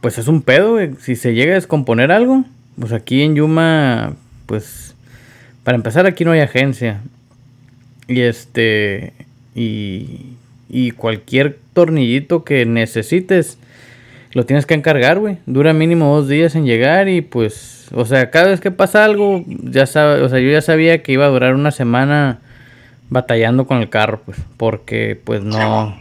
pues 0.00 0.18
es 0.18 0.28
un 0.28 0.42
pedo, 0.42 0.78
Si 1.00 1.16
se 1.16 1.34
llega 1.34 1.52
a 1.52 1.54
descomponer 1.54 2.12
algo, 2.12 2.44
pues 2.78 2.92
aquí 2.92 3.22
en 3.22 3.36
Yuma, 3.36 4.14
pues, 4.46 4.94
para 5.64 5.76
empezar 5.76 6.06
aquí 6.06 6.24
no 6.24 6.32
hay 6.32 6.40
agencia. 6.40 7.00
Y 8.08 8.20
este, 8.22 9.12
y, 9.54 10.36
y 10.68 10.92
cualquier 10.92 11.58
tornillito 11.72 12.44
que 12.44 12.66
necesites, 12.66 13.58
lo 14.32 14.46
tienes 14.46 14.66
que 14.66 14.74
encargar, 14.74 15.18
güey. 15.18 15.38
Dura 15.46 15.72
mínimo 15.72 16.14
dos 16.14 16.28
días 16.28 16.54
en 16.54 16.64
llegar 16.64 17.08
y 17.08 17.20
pues, 17.20 17.88
o 17.92 18.04
sea, 18.04 18.30
cada 18.30 18.48
vez 18.48 18.60
que 18.60 18.70
pasa 18.70 19.04
algo, 19.04 19.44
ya 19.46 19.86
sabes, 19.86 20.22
o 20.22 20.28
sea, 20.28 20.38
yo 20.38 20.50
ya 20.50 20.62
sabía 20.62 21.02
que 21.02 21.12
iba 21.12 21.26
a 21.26 21.30
durar 21.30 21.54
una 21.54 21.70
semana 21.70 22.38
batallando 23.08 23.66
con 23.66 23.78
el 23.78 23.88
carro, 23.88 24.20
pues, 24.24 24.38
porque 24.56 25.18
pues 25.22 25.42
no, 25.42 25.96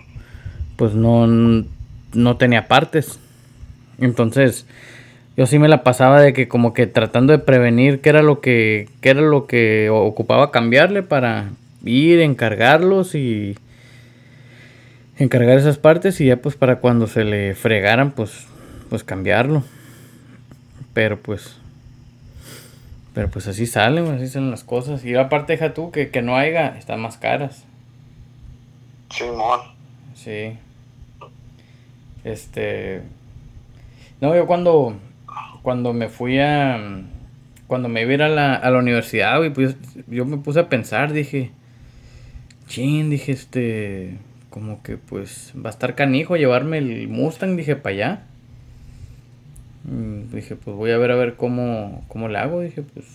pues 0.75 0.93
no, 0.93 1.27
no 2.13 2.37
tenía 2.37 2.67
partes. 2.67 3.19
Entonces, 3.97 4.65
yo 5.35 5.47
sí 5.47 5.57
me 5.57 5.67
la 5.67 5.83
pasaba 5.83 6.21
de 6.21 6.33
que 6.33 6.47
como 6.47 6.73
que 6.73 6.85
tratando 6.85 7.33
de 7.33 7.39
prevenir 7.39 8.01
qué 8.01 8.09
era 8.09 8.21
lo 8.21 8.41
que, 8.41 8.87
qué 9.01 9.09
era 9.09 9.21
lo 9.21 9.47
que 9.47 9.89
ocupaba 9.89 10.51
cambiarle 10.51 11.01
para 11.01 11.49
ir, 11.83 12.19
encargarlos 12.19 13.15
y 13.15 13.57
encargar 15.19 15.57
esas 15.57 15.77
partes 15.77 16.19
y 16.21 16.25
ya 16.25 16.37
pues 16.37 16.55
para 16.55 16.79
cuando 16.79 17.05
se 17.05 17.23
le 17.23 17.53
fregaran 17.53 18.11
pues, 18.11 18.47
pues 18.89 19.03
cambiarlo. 19.03 19.63
Pero 20.93 21.19
pues 21.21 21.59
pero 23.13 23.29
pues 23.29 23.47
así 23.47 23.65
salen, 23.65 24.07
así 24.07 24.27
salen 24.27 24.51
las 24.51 24.63
cosas. 24.63 25.03
Y 25.03 25.15
aparte 25.15 25.53
deja 25.53 25.73
tú 25.73 25.91
que, 25.91 26.09
que 26.09 26.21
no 26.21 26.37
haya, 26.37 26.77
están 26.77 27.01
más 27.01 27.17
caras. 27.17 27.65
Simón. 29.09 29.59
Sí. 30.13 30.53
Este. 32.23 33.01
No, 34.21 34.35
yo 34.35 34.45
cuando. 34.47 34.95
Cuando 35.63 35.91
me 35.91 36.07
fui 36.07 36.39
a. 36.39 36.79
Cuando 37.67 37.89
me 37.89 38.03
iba 38.03 38.11
a 38.11 38.13
ir 38.13 38.23
a 38.23 38.29
la, 38.29 38.55
a 38.55 38.71
la 38.71 38.79
universidad, 38.79 39.41
pues 39.53 39.75
yo 40.07 40.25
me 40.25 40.37
puse 40.37 40.61
a 40.61 40.69
pensar, 40.69 41.11
dije. 41.11 41.51
Chin, 42.67 43.09
dije, 43.09 43.33
este. 43.33 44.17
Como 44.49 44.81
que 44.81 44.97
pues 44.97 45.53
va 45.55 45.69
a 45.69 45.73
estar 45.73 45.95
canijo 45.95 46.35
llevarme 46.35 46.79
el 46.79 47.07
Mustang, 47.07 47.55
dije, 47.55 47.75
para 47.75 47.93
allá. 47.95 48.23
Mm, 49.83 50.33
dije, 50.33 50.55
pues 50.55 50.75
voy 50.75 50.91
a 50.91 50.97
ver 50.97 51.11
a 51.11 51.15
ver 51.15 51.35
cómo, 51.35 52.03
cómo 52.07 52.27
le 52.27 52.37
hago. 52.37 52.61
Dije, 52.61 52.81
pues, 52.81 53.05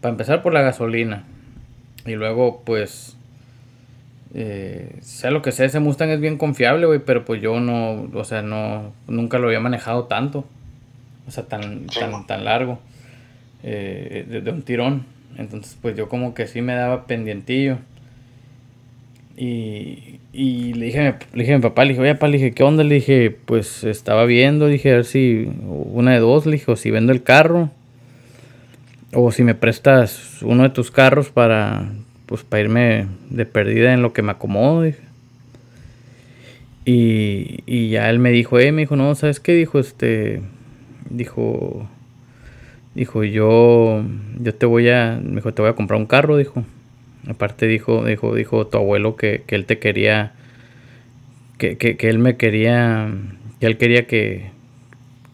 para 0.00 0.12
empezar 0.12 0.42
por 0.42 0.52
la 0.52 0.62
gasolina. 0.62 1.24
Y 2.06 2.14
luego, 2.14 2.62
pues, 2.64 3.16
eh, 4.34 4.96
sea 5.00 5.30
lo 5.30 5.42
que 5.42 5.52
sea, 5.52 5.66
ese 5.66 5.78
Mustang 5.78 6.10
es 6.10 6.20
bien 6.20 6.36
confiable, 6.36 6.86
güey, 6.86 6.98
pero 6.98 7.24
pues 7.24 7.40
yo 7.40 7.60
no, 7.60 8.10
o 8.12 8.24
sea, 8.24 8.42
no, 8.42 8.92
nunca 9.06 9.38
lo 9.38 9.46
había 9.46 9.60
manejado 9.60 10.04
tanto. 10.04 10.44
O 11.26 11.30
sea, 11.30 11.44
tan, 11.44 11.86
tan, 11.86 12.26
tan 12.26 12.44
largo. 12.44 12.80
Eh, 13.62 14.26
de, 14.28 14.40
de, 14.40 14.50
un 14.50 14.62
tirón. 14.62 15.06
Entonces, 15.38 15.78
pues 15.80 15.96
yo 15.96 16.08
como 16.08 16.34
que 16.34 16.46
sí 16.46 16.60
me 16.60 16.74
daba 16.74 17.06
pendientillo. 17.06 17.78
Y, 19.36 20.13
y 20.36 20.74
le 20.74 20.86
dije, 20.86 21.14
le 21.32 21.42
dije 21.44 21.54
a 21.54 21.58
mi 21.58 21.62
papá, 21.62 21.84
le 21.84 21.90
dije, 21.90 22.00
oye, 22.02 22.14
papá, 22.14 22.26
le 22.26 22.38
dije, 22.38 22.52
¿qué 22.52 22.64
onda? 22.64 22.82
Le 22.82 22.96
dije, 22.96 23.30
pues 23.44 23.84
estaba 23.84 24.24
viendo, 24.24 24.66
dije, 24.66 24.90
a 24.90 24.96
ver 24.96 25.04
si 25.04 25.48
una 25.68 26.10
de 26.10 26.18
dos, 26.18 26.44
le 26.44 26.52
dije, 26.52 26.72
o 26.72 26.76
si 26.76 26.90
vendo 26.90 27.12
el 27.12 27.22
carro, 27.22 27.70
o 29.12 29.30
si 29.30 29.44
me 29.44 29.54
prestas 29.54 30.42
uno 30.42 30.64
de 30.64 30.70
tus 30.70 30.90
carros 30.90 31.30
para, 31.30 31.88
pues, 32.26 32.42
para 32.42 32.62
irme 32.62 33.06
de 33.30 33.46
perdida 33.46 33.94
en 33.94 34.02
lo 34.02 34.12
que 34.12 34.22
me 34.22 34.32
acomodo, 34.32 34.82
dije. 34.82 34.98
Y, 36.84 37.60
y 37.64 37.90
ya 37.90 38.10
él 38.10 38.18
me 38.18 38.32
dijo, 38.32 38.58
eh, 38.58 38.72
me 38.72 38.82
dijo, 38.82 38.96
no, 38.96 39.14
¿sabes 39.14 39.38
qué? 39.38 39.52
Dijo, 39.54 39.78
este, 39.78 40.42
dijo, 41.10 41.88
dijo, 42.96 43.22
yo, 43.22 44.02
yo 44.40 44.54
te 44.54 44.66
voy 44.66 44.88
a, 44.88 45.20
me 45.22 45.36
dijo, 45.36 45.54
te 45.54 45.62
voy 45.62 45.70
a 45.70 45.74
comprar 45.74 46.00
un 46.00 46.06
carro, 46.06 46.36
dijo. 46.36 46.64
Aparte 47.28 47.66
dijo, 47.66 48.04
dijo, 48.04 48.34
dijo 48.34 48.66
tu 48.66 48.78
abuelo 48.78 49.16
que, 49.16 49.42
él 49.48 49.66
te 49.66 49.78
quería, 49.78 50.32
que, 51.58 51.96
él 52.00 52.18
me 52.18 52.36
quería, 52.36 53.12
que 53.60 53.66
él 53.66 53.78
quería 53.78 54.06
que, 54.06 54.50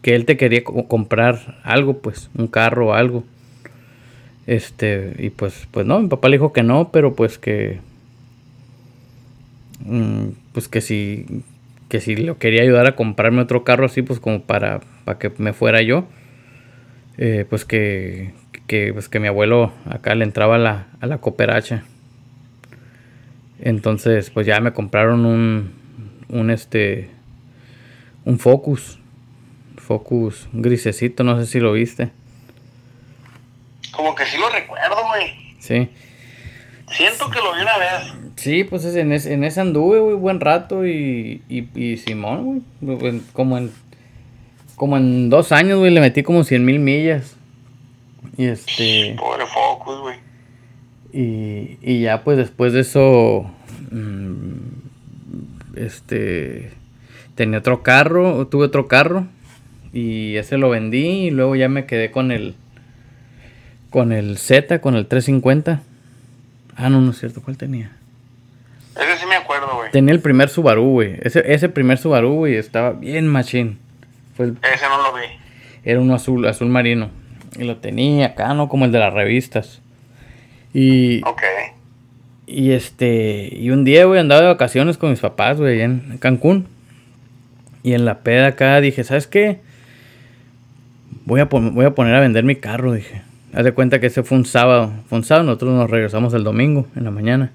que 0.01 0.15
él 0.15 0.25
te 0.25 0.37
quería 0.37 0.63
comprar 0.63 1.59
algo, 1.63 1.97
pues, 1.97 2.29
un 2.35 2.47
carro 2.47 2.87
o 2.87 2.93
algo. 2.93 3.23
Este, 4.47 5.13
y 5.19 5.29
pues, 5.29 5.67
pues 5.71 5.85
no, 5.85 5.99
mi 5.99 6.07
papá 6.07 6.29
le 6.29 6.37
dijo 6.37 6.51
que 6.51 6.63
no, 6.63 6.91
pero 6.91 7.13
pues 7.13 7.37
que, 7.37 7.79
mm, 9.85 10.29
pues 10.53 10.67
que 10.67 10.81
si, 10.81 11.25
que 11.89 11.99
si 11.99 12.15
lo 12.15 12.37
quería 12.37 12.63
ayudar 12.63 12.87
a 12.87 12.95
comprarme 12.95 13.41
otro 13.41 13.63
carro 13.63 13.85
así, 13.85 14.01
pues 14.01 14.19
como 14.19 14.41
para, 14.41 14.81
para 15.05 15.19
que 15.19 15.31
me 15.37 15.53
fuera 15.53 15.81
yo, 15.81 16.05
eh, 17.17 17.45
pues 17.49 17.65
que, 17.65 18.33
que, 18.71 18.93
pues 18.93 19.09
que 19.09 19.19
mi 19.19 19.27
abuelo 19.27 19.73
acá 19.83 20.15
le 20.15 20.23
entraba 20.23 20.55
a 20.55 20.57
la, 20.57 20.87
a 21.01 21.05
la 21.05 21.17
cooperacha. 21.17 21.83
Entonces, 23.59 24.29
pues 24.29 24.47
ya 24.47 24.61
me 24.61 24.71
compraron 24.71 25.25
un, 25.25 25.73
un 26.29 26.49
este, 26.49 27.09
un 28.23 28.39
Focus. 28.39 28.97
Focus 29.75 30.47
grisecito, 30.53 31.25
no 31.25 31.37
sé 31.37 31.47
si 31.47 31.59
lo 31.59 31.73
viste. 31.73 32.11
Como 33.91 34.15
que 34.15 34.25
sí 34.25 34.37
lo 34.37 34.47
recuerdo, 34.47 34.95
güey. 35.09 35.33
Sí. 35.59 35.89
Siento 36.91 37.29
que 37.29 37.39
lo 37.39 37.53
vi 37.53 37.63
una 37.63 37.77
vez. 37.77 38.13
Sí, 38.37 38.63
pues 38.63 38.85
en, 38.85 39.11
ese, 39.11 39.33
en 39.33 39.43
ese 39.43 39.59
anduve, 39.59 39.99
güey, 39.99 40.15
buen 40.15 40.39
rato 40.39 40.87
y, 40.87 41.41
y, 41.49 41.67
y 41.77 41.97
Simón, 41.97 42.63
güey, 42.79 43.21
como 43.33 43.57
en, 43.57 43.69
como 44.77 44.95
en 44.95 45.29
dos 45.29 45.51
años, 45.51 45.77
güey, 45.79 45.91
le 45.91 45.99
metí 45.99 46.23
como 46.23 46.45
cien 46.45 46.63
mil 46.63 46.79
millas. 46.79 47.35
Y 48.41 48.47
este. 48.47 49.15
Pobre 49.19 49.45
Focus, 49.45 49.99
güey. 49.99 50.15
Y, 51.13 51.77
y 51.83 52.01
ya 52.01 52.23
pues 52.23 52.37
después 52.37 52.73
de 52.73 52.79
eso. 52.79 53.45
Mm, 53.91 55.75
este. 55.75 56.71
Tenía 57.35 57.59
otro 57.59 57.83
carro, 57.83 58.47
tuve 58.47 58.65
otro 58.65 58.87
carro. 58.87 59.27
Y 59.93 60.37
ese 60.37 60.57
lo 60.57 60.71
vendí. 60.71 61.27
Y 61.27 61.29
luego 61.29 61.55
ya 61.55 61.69
me 61.69 61.85
quedé 61.85 62.09
con 62.09 62.31
el. 62.31 62.55
Con 63.91 64.11
el 64.11 64.39
Z, 64.39 64.81
con 64.81 64.95
el 64.95 65.05
350. 65.05 65.83
Ah, 66.75 66.89
no, 66.89 66.99
no 66.99 67.11
es 67.11 67.19
cierto. 67.19 67.43
¿Cuál 67.43 67.57
tenía? 67.57 67.91
Ese 68.95 69.19
sí 69.19 69.27
me 69.27 69.35
acuerdo, 69.35 69.75
güey. 69.75 69.91
Tenía 69.91 70.15
el 70.15 70.21
primer 70.21 70.49
Subaru, 70.49 70.93
güey. 70.93 71.19
Ese, 71.21 71.43
ese 71.53 71.69
primer 71.69 71.99
Subaru, 71.99 72.33
güey, 72.33 72.55
estaba 72.55 72.93
bien 72.93 73.27
machín. 73.27 73.77
Fue 74.35 74.47
Ese 74.47 74.89
no 74.89 74.97
lo 74.97 75.13
vi. 75.13 75.27
Era 75.83 75.99
uno 75.99 76.15
azul, 76.15 76.47
azul 76.47 76.69
marino. 76.69 77.20
Y 77.57 77.63
lo 77.63 77.77
tenía 77.77 78.27
acá, 78.27 78.53
¿no? 78.53 78.69
Como 78.69 78.85
el 78.85 78.91
de 78.91 78.99
las 78.99 79.13
revistas. 79.13 79.81
Y. 80.73 81.21
Ok. 81.25 81.41
Y 82.47 82.71
este. 82.71 83.49
Y 83.51 83.69
un 83.71 83.83
día, 83.83 84.05
güey, 84.05 84.19
andaba 84.19 84.41
de 84.41 84.47
vacaciones 84.47 84.97
con 84.97 85.09
mis 85.09 85.19
papás, 85.19 85.59
güey, 85.59 85.81
en 85.81 86.17
Cancún. 86.19 86.67
Y 87.83 87.93
en 87.93 88.05
la 88.05 88.19
peda 88.19 88.47
acá 88.47 88.79
dije, 88.79 89.03
¿sabes 89.03 89.27
qué? 89.27 89.59
Voy 91.25 91.39
a, 91.39 91.45
voy 91.45 91.85
a 91.85 91.95
poner 91.95 92.15
a 92.15 92.19
vender 92.19 92.43
mi 92.43 92.55
carro, 92.55 92.93
dije. 92.93 93.21
Haz 93.53 93.65
de 93.65 93.73
cuenta 93.73 93.99
que 93.99 94.07
ese 94.07 94.23
fue 94.23 94.37
un 94.37 94.45
sábado. 94.45 94.93
Fue 95.07 95.17
un 95.17 95.25
sábado, 95.25 95.45
nosotros 95.45 95.73
nos 95.73 95.89
regresamos 95.89 96.33
el 96.33 96.43
domingo, 96.43 96.87
en 96.95 97.03
la 97.03 97.11
mañana. 97.11 97.51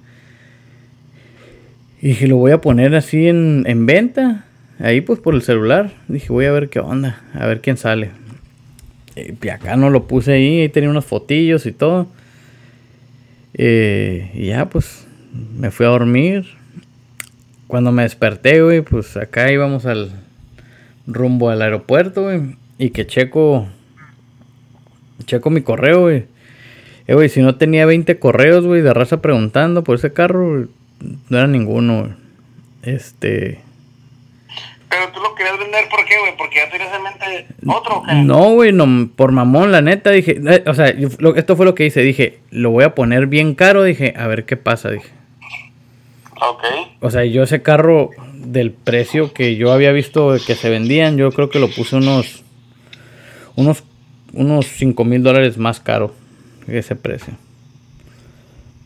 Y 2.03 2.09
dije, 2.09 2.27
lo 2.27 2.37
voy 2.37 2.53
a 2.53 2.61
poner 2.61 2.95
así 2.95 3.29
en, 3.29 3.65
en 3.67 3.87
venta. 3.87 4.45
Ahí 4.79 5.01
pues 5.01 5.21
por 5.21 5.35
el 5.35 5.43
celular. 5.43 5.93
Dije, 6.09 6.33
voy 6.33 6.45
a 6.45 6.53
ver 6.53 6.69
qué 6.69 6.81
onda. 6.81 7.23
A 7.33 7.47
ver 7.47 7.63
quién 7.63 7.79
sale. 7.79 8.11
Y 9.17 9.49
acá 9.49 9.77
no 9.77 9.89
lo 9.89 10.07
puse 10.07 10.35
ahí, 10.35 10.61
ahí 10.61 10.69
tenía 10.69 10.91
unos 10.91 11.07
fotillos 11.07 11.65
y 11.67 11.73
todo. 11.73 12.07
Eh, 13.55 14.31
y 14.35 14.47
ya, 14.49 14.69
pues, 14.69 15.07
me 15.59 15.71
fui 15.71 15.87
a 15.87 15.91
dormir. 15.91 16.47
Cuando 17.67 17.93
me 17.93 18.03
desperté, 18.03 18.63
güey, 18.63 18.83
pues 18.83 19.17
acá 19.17 19.51
íbamos 19.51 19.87
al 19.87 20.11
rumbo 21.07 21.51
al 21.51 21.63
aeropuerto, 21.63 22.25
güey. 22.25 22.57
Y 22.79 22.91
que 22.91 23.07
checo, 23.07 23.67
checo 25.25 25.51
mi 25.51 25.63
correo, 25.63 26.03
güey. 26.03 26.27
Eh, 27.07 27.15
güey, 27.15 27.29
si 27.29 27.41
no 27.41 27.57
tenía 27.57 27.87
20 27.87 28.19
correos, 28.19 28.67
güey, 28.67 28.83
de 28.83 28.93
raza 28.93 29.23
preguntando 29.23 29.83
por 29.83 29.97
ese 29.97 30.13
carro, 30.13 30.69
no 31.29 31.39
era 31.39 31.47
ninguno, 31.47 32.15
Este, 32.83 33.61
pero 34.89 35.09
tú 35.13 35.21
lo 35.21 35.35
querías 35.35 35.59
vender, 35.59 35.89
¿por 35.89 36.05
qué, 36.05 36.19
güey? 36.19 36.37
Porque 36.37 36.57
ya 36.57 36.71
tenías 36.71 36.95
en 36.95 37.03
mente 37.03 37.47
otro, 37.67 38.03
¿qué? 38.07 38.15
No, 38.15 38.53
güey, 38.53 38.73
no, 38.73 39.11
por 39.17 39.33
mamón, 39.33 39.73
la 39.73 39.81
neta, 39.81 40.11
dije, 40.11 40.41
eh, 40.47 40.65
o 40.67 40.75
sea, 40.75 40.87
esto 41.37 41.57
fue 41.57 41.67
lo 41.67 41.75
que 41.75 41.87
hice, 41.87 42.03
dije, 42.03 42.39
lo 42.51 42.71
voy 42.71 42.85
a 42.85 42.95
poner 42.95 43.27
bien 43.27 43.55
caro, 43.55 43.83
dije, 43.83 44.15
a 44.17 44.27
ver 44.27 44.45
qué 44.45 44.57
pasa, 44.57 44.91
dije. 44.91 45.11
Ok. 46.41 46.63
O 47.01 47.11
sea, 47.11 47.25
yo 47.25 47.43
ese 47.43 47.63
carro 47.63 48.11
del 48.35 48.71
precio 48.71 49.33
que 49.33 49.57
yo 49.57 49.73
había 49.73 49.93
visto 49.93 50.37
que 50.47 50.55
se 50.55 50.71
vendían, 50.71 51.17
yo 51.17 51.33
creo 51.33 51.51
que 51.51 51.59
lo 51.59 51.69
puse 51.69 51.97
unos, 51.97 52.45
unos, 53.57 53.83
unos 54.33 54.67
5 54.67 55.05
mil 55.05 55.23
dólares 55.23 55.59
más 55.59 55.81
caro 55.81 56.15
que 56.65 56.79
ese 56.79 56.95
precio. 56.95 57.35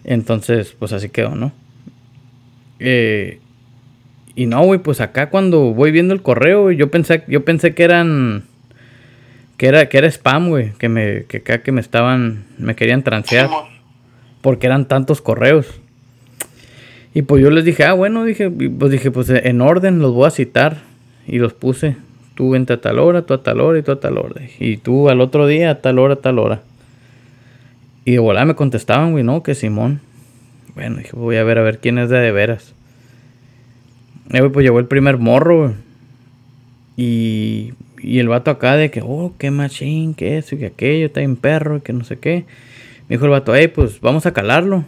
Entonces, 0.04 0.74
pues 0.78 0.92
así 0.92 1.10
quedó, 1.10 1.34
¿no? 1.34 1.52
Eh, 2.78 3.40
y 4.34 4.46
no, 4.46 4.62
güey, 4.62 4.80
pues 4.80 5.00
acá 5.00 5.30
cuando 5.30 5.74
voy 5.74 5.90
viendo 5.90 6.14
el 6.14 6.22
correo, 6.22 6.70
yo 6.70 6.90
pensé, 6.90 7.24
yo 7.28 7.44
pensé 7.44 7.74
que 7.74 7.84
eran 7.84 8.44
que 9.56 9.66
era 9.66 9.88
que 9.88 9.98
era 9.98 10.08
spam, 10.08 10.48
güey, 10.48 10.72
que 10.78 10.88
me 10.88 11.24
que 11.24 11.38
acá 11.38 11.62
que 11.62 11.72
me 11.72 11.80
estaban 11.80 12.44
me 12.58 12.74
querían 12.74 13.02
transear 13.02 13.50
porque 14.40 14.66
eran 14.66 14.86
tantos 14.86 15.20
correos. 15.20 15.80
Y 17.12 17.22
pues 17.22 17.42
yo 17.42 17.50
les 17.50 17.64
dije, 17.64 17.84
"Ah, 17.84 17.92
bueno, 17.92 18.24
dije, 18.24 18.50
pues 18.50 18.92
dije, 18.92 19.10
pues 19.10 19.28
en 19.28 19.60
orden 19.60 19.98
los 19.98 20.14
voy 20.14 20.26
a 20.26 20.30
citar." 20.30 20.78
Y 21.26 21.38
los 21.38 21.52
puse, 21.52 21.96
tú 22.34 22.50
vente 22.50 22.72
a 22.72 22.80
tal 22.80 22.98
hora, 22.98 23.22
tú 23.22 23.34
a 23.34 23.42
tal 23.42 23.60
hora 23.60 23.78
y 23.78 23.82
tú 23.82 23.92
a 23.92 24.00
tal 24.00 24.16
hora. 24.16 24.40
Y 24.58 24.78
tú 24.78 25.10
al 25.10 25.20
otro 25.20 25.46
día 25.46 25.70
a 25.70 25.80
tal 25.82 25.98
hora, 25.98 26.14
a 26.14 26.16
tal 26.16 26.38
hora. 26.38 26.62
Y 28.04 28.12
de 28.12 28.18
volada 28.18 28.46
me 28.46 28.54
contestaban, 28.54 29.12
güey, 29.12 29.24
no, 29.24 29.42
que 29.42 29.54
Simón. 29.54 30.00
Bueno, 30.74 30.96
dije, 30.96 31.10
voy 31.12 31.36
a 31.36 31.44
ver 31.44 31.58
a 31.58 31.62
ver 31.62 31.78
quién 31.78 31.98
es 31.98 32.08
de 32.08 32.18
de 32.18 32.32
veras. 32.32 32.74
Güey, 34.30 34.48
pues 34.50 34.64
llegó 34.64 34.78
el 34.78 34.86
primer 34.86 35.18
morro, 35.18 35.58
güey. 35.58 35.74
Y, 36.96 37.72
y 38.02 38.18
el 38.18 38.28
vato 38.28 38.50
acá 38.50 38.76
de 38.76 38.90
que, 38.90 39.02
oh, 39.02 39.34
qué 39.38 39.50
machín, 39.50 40.14
que 40.14 40.38
eso 40.38 40.54
y 40.54 40.58
que 40.58 40.66
aquello, 40.66 41.06
está 41.06 41.20
en 41.22 41.36
perro 41.36 41.78
y 41.78 41.80
que 41.80 41.92
no 41.92 42.04
sé 42.04 42.18
qué. 42.18 42.44
Me 43.08 43.16
dijo 43.16 43.24
el 43.24 43.30
vato, 43.30 43.54
hey, 43.54 43.68
pues 43.68 44.00
vamos 44.00 44.26
a 44.26 44.32
calarlo. 44.32 44.84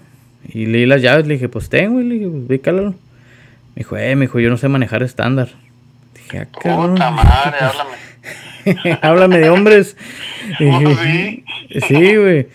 Y 0.52 0.66
le 0.66 0.78
di 0.78 0.86
las 0.86 1.02
llaves, 1.02 1.26
le 1.26 1.34
dije, 1.34 1.48
pues 1.48 1.68
tengo, 1.68 2.00
y 2.00 2.04
le 2.04 2.14
dije, 2.14 2.28
pues 2.28 2.46
ve 2.46 2.60
calarlo. 2.60 2.90
Me 2.90 3.80
dijo, 3.80 3.96
eh, 3.96 4.14
me 4.16 4.26
dijo, 4.26 4.40
yo 4.40 4.50
no 4.50 4.56
sé 4.56 4.68
manejar 4.68 5.02
estándar. 5.02 5.48
Dije, 6.14 6.38
ah, 6.38 6.48
cabrón. 6.60 6.92
Puta 6.92 7.10
madre, 7.10 7.56
háblame. 7.60 8.12
háblame 9.02 9.38
de 9.38 9.50
hombres. 9.50 9.96
Sí. 10.58 11.44
Sí, 11.88 12.16
güey. 12.16 12.48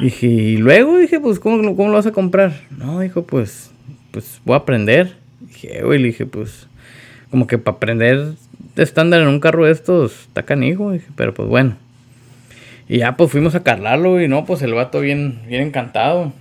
Dije, 0.00 0.26
y 0.26 0.56
luego 0.56 0.98
dije, 0.98 1.20
pues, 1.20 1.38
¿cómo, 1.38 1.76
¿cómo 1.76 1.88
lo 1.88 1.94
vas 1.94 2.06
a 2.06 2.12
comprar? 2.12 2.52
No, 2.70 2.98
dijo, 3.00 3.22
pues, 3.22 3.70
pues 4.10 4.40
voy 4.44 4.54
a 4.54 4.58
aprender. 4.58 5.21
"Eh, 5.68 5.82
güey, 5.82 5.98
le 5.98 6.08
dije, 6.08 6.26
pues, 6.26 6.66
como 7.30 7.46
que 7.46 7.58
para 7.58 7.76
aprender 7.76 8.32
de 8.74 8.82
estándar 8.82 9.20
en 9.22 9.28
un 9.28 9.40
carro 9.40 9.64
de 9.66 9.72
estos, 9.72 10.22
está 10.28 10.42
canijo, 10.44 10.92
dije, 10.92 11.06
pero 11.16 11.34
pues 11.34 11.48
bueno. 11.48 11.76
Y 12.88 12.98
ya, 12.98 13.16
pues 13.16 13.30
fuimos 13.30 13.54
a 13.54 13.62
calarlo, 13.62 14.20
y 14.20 14.28
no, 14.28 14.44
pues 14.44 14.60
el 14.62 14.74
vato 14.74 15.00
bien, 15.00 15.40
bien 15.46 15.62
encantado. 15.62 16.32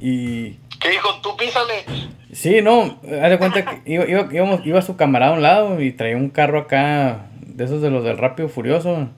Y 0.00 0.56
¿Qué 0.80 0.90
dijo? 0.90 1.08
Tú 1.22 1.36
písale. 1.36 1.74
Sí, 2.32 2.62
no, 2.62 2.98
haz 3.22 3.30
de 3.30 3.38
cuenta 3.38 3.64
que 3.64 3.92
iba, 3.92 4.08
iba, 4.08 4.28
íbamos- 4.32 4.64
iba 4.64 4.80
su 4.82 4.96
camarada 4.96 5.32
a 5.32 5.34
un 5.34 5.42
lado 5.42 5.82
y 5.82 5.92
traía 5.92 6.16
un 6.16 6.30
carro 6.30 6.58
acá, 6.60 7.26
de 7.44 7.64
esos 7.64 7.82
de 7.82 7.90
los 7.90 8.02
del 8.04 8.16
Rápido 8.18 8.48
Furioso. 8.48 9.08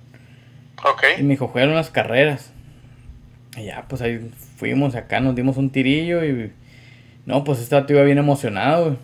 Ok. 0.83 1.03
Y 1.18 1.23
me 1.23 1.31
dijo, 1.35 1.47
juegan 1.49 1.71
unas 1.71 1.90
carreras. 1.90 2.53
Y 3.57 3.64
ya, 3.66 3.85
pues 3.88 4.03
ahí 4.03 4.31
fuimos 4.57 4.95
acá, 4.97 5.21
nos 5.21 5.37
dimos 5.37 5.57
un 5.57 5.71
tirillo 5.71 6.25
y... 6.25 6.51
No, 7.27 7.45
pues 7.45 7.61
este 7.61 7.75
vato 7.75 7.93
iba 7.93 8.03
bien 8.03 8.19
emocionado, 8.19 8.85
güey. 8.85 8.97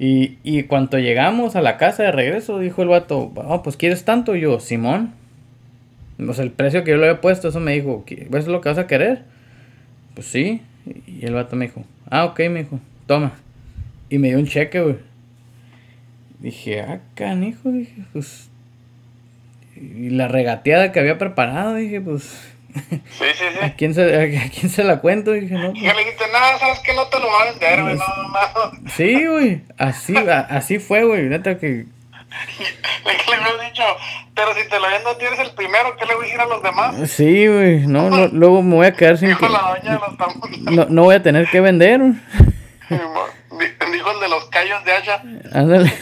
Y, 0.00 0.38
y 0.44 0.62
cuando 0.64 0.98
llegamos 0.98 1.56
a 1.56 1.62
la 1.62 1.76
casa 1.76 2.04
de 2.04 2.12
regreso, 2.12 2.58
dijo 2.60 2.82
el 2.82 2.88
vato, 2.88 3.32
oh, 3.34 3.62
pues 3.62 3.76
¿quieres 3.76 4.04
tanto? 4.04 4.34
Yo, 4.36 4.60
Simón. 4.60 5.12
Sea, 6.32 6.44
el 6.44 6.50
precio 6.50 6.84
que 6.84 6.92
yo 6.92 6.96
le 6.96 7.08
había 7.08 7.20
puesto, 7.20 7.48
eso 7.48 7.60
me 7.60 7.72
dijo, 7.74 8.04
"¿Qué- 8.04 8.26
¿ves 8.30 8.46
lo 8.48 8.60
que 8.60 8.68
vas 8.68 8.78
a 8.78 8.86
querer? 8.86 9.22
Pues 10.14 10.26
sí. 10.26 10.62
Y 11.06 11.24
el 11.26 11.34
vato 11.34 11.54
me 11.56 11.66
dijo, 11.66 11.84
ah, 12.10 12.24
ok, 12.26 12.38
me 12.50 12.62
dijo, 12.64 12.80
toma. 13.06 13.32
Y 14.10 14.18
me 14.18 14.28
dio 14.28 14.38
un 14.38 14.46
cheque, 14.46 14.80
güey. 14.80 14.96
Dije, 16.40 16.80
ah, 16.80 17.00
canijo, 17.14 17.70
dije, 17.70 18.02
pues... 18.12 18.48
Y 19.76 20.10
la 20.10 20.26
regateada 20.28 20.90
que 20.92 20.98
había 21.00 21.18
preparado, 21.18 21.74
dije, 21.74 22.00
pues... 22.00 22.52
Sí, 22.90 23.24
sí, 23.34 23.44
¿A 23.62 23.74
quién 23.74 23.94
se, 23.94 24.02
a 24.38 24.48
quién 24.50 24.70
se 24.70 24.84
la 24.84 25.00
cuento? 25.00 25.32
Dije, 25.32 25.54
no, 25.54 25.70
Y 25.70 25.80
pues, 25.82 25.96
le 25.96 26.04
dijiste, 26.04 26.24
nada, 26.32 26.58
sabes 26.58 26.78
que 26.80 26.94
no 26.94 27.06
te 27.08 27.18
lo 27.20 27.26
va 27.28 27.42
a 27.42 27.44
vender, 27.50 27.82
güey. 27.82 27.94
No, 27.96 28.04
no. 28.06 28.90
Sí, 28.96 29.26
güey. 29.26 29.62
Así, 29.78 30.16
a- 30.16 30.46
así 30.50 30.78
fue, 30.78 31.04
güey. 31.04 31.22
Neta 31.24 31.58
que... 31.58 31.86
Le 33.06 33.12
le 33.58 33.64
dicho, 33.68 33.82
pero 34.34 34.52
si 34.54 34.68
te 34.68 34.78
lo 34.78 34.86
vendo, 34.88 35.16
tienes 35.16 35.38
el 35.38 35.50
primero, 35.54 35.96
¿qué 35.96 36.04
le 36.04 36.14
voy 36.14 36.24
a 36.24 36.26
decir 36.26 36.40
a 36.40 36.46
los 36.46 36.62
demás? 36.62 37.10
Sí, 37.10 37.46
güey. 37.46 37.86
No, 37.86 38.10
no, 38.10 38.26
luego 38.28 38.62
me 38.62 38.74
voy 38.76 38.86
a 38.86 38.92
quedar 38.92 39.16
sin... 39.16 39.28
Dijo 39.30 39.46
que- 39.46 39.52
la 39.52 39.60
doña 39.78 39.92
de 39.94 39.98
los. 39.98 40.76
No, 40.76 40.86
no 40.90 41.02
voy 41.04 41.14
a 41.14 41.22
tener 41.22 41.48
que 41.48 41.60
vender. 41.60 42.00
güey. 43.50 43.70
Dijo 43.92 44.10
el 44.12 44.20
de 44.20 44.28
los 44.28 44.44
callos 44.50 44.84
de 44.84 44.92
hacha. 44.92 45.22
Ándale. 45.52 45.92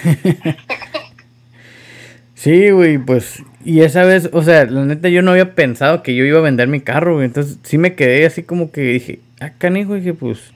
Sí, 2.34 2.70
güey, 2.70 2.98
pues... 2.98 3.42
Y 3.66 3.80
esa 3.80 4.04
vez, 4.04 4.30
o 4.32 4.42
sea, 4.42 4.64
la 4.66 4.84
neta 4.84 5.08
yo 5.08 5.22
no 5.22 5.32
había 5.32 5.56
pensado 5.56 6.04
que 6.04 6.14
yo 6.14 6.24
iba 6.24 6.38
a 6.38 6.42
vender 6.42 6.68
mi 6.68 6.78
carro, 6.78 7.14
güey. 7.14 7.26
Entonces 7.26 7.58
sí 7.64 7.78
me 7.78 7.96
quedé 7.96 8.24
así 8.24 8.44
como 8.44 8.70
que 8.70 8.82
dije, 8.82 9.18
ah, 9.40 9.50
canijo, 9.58 9.94
dije, 9.94 10.14
pues... 10.14 10.52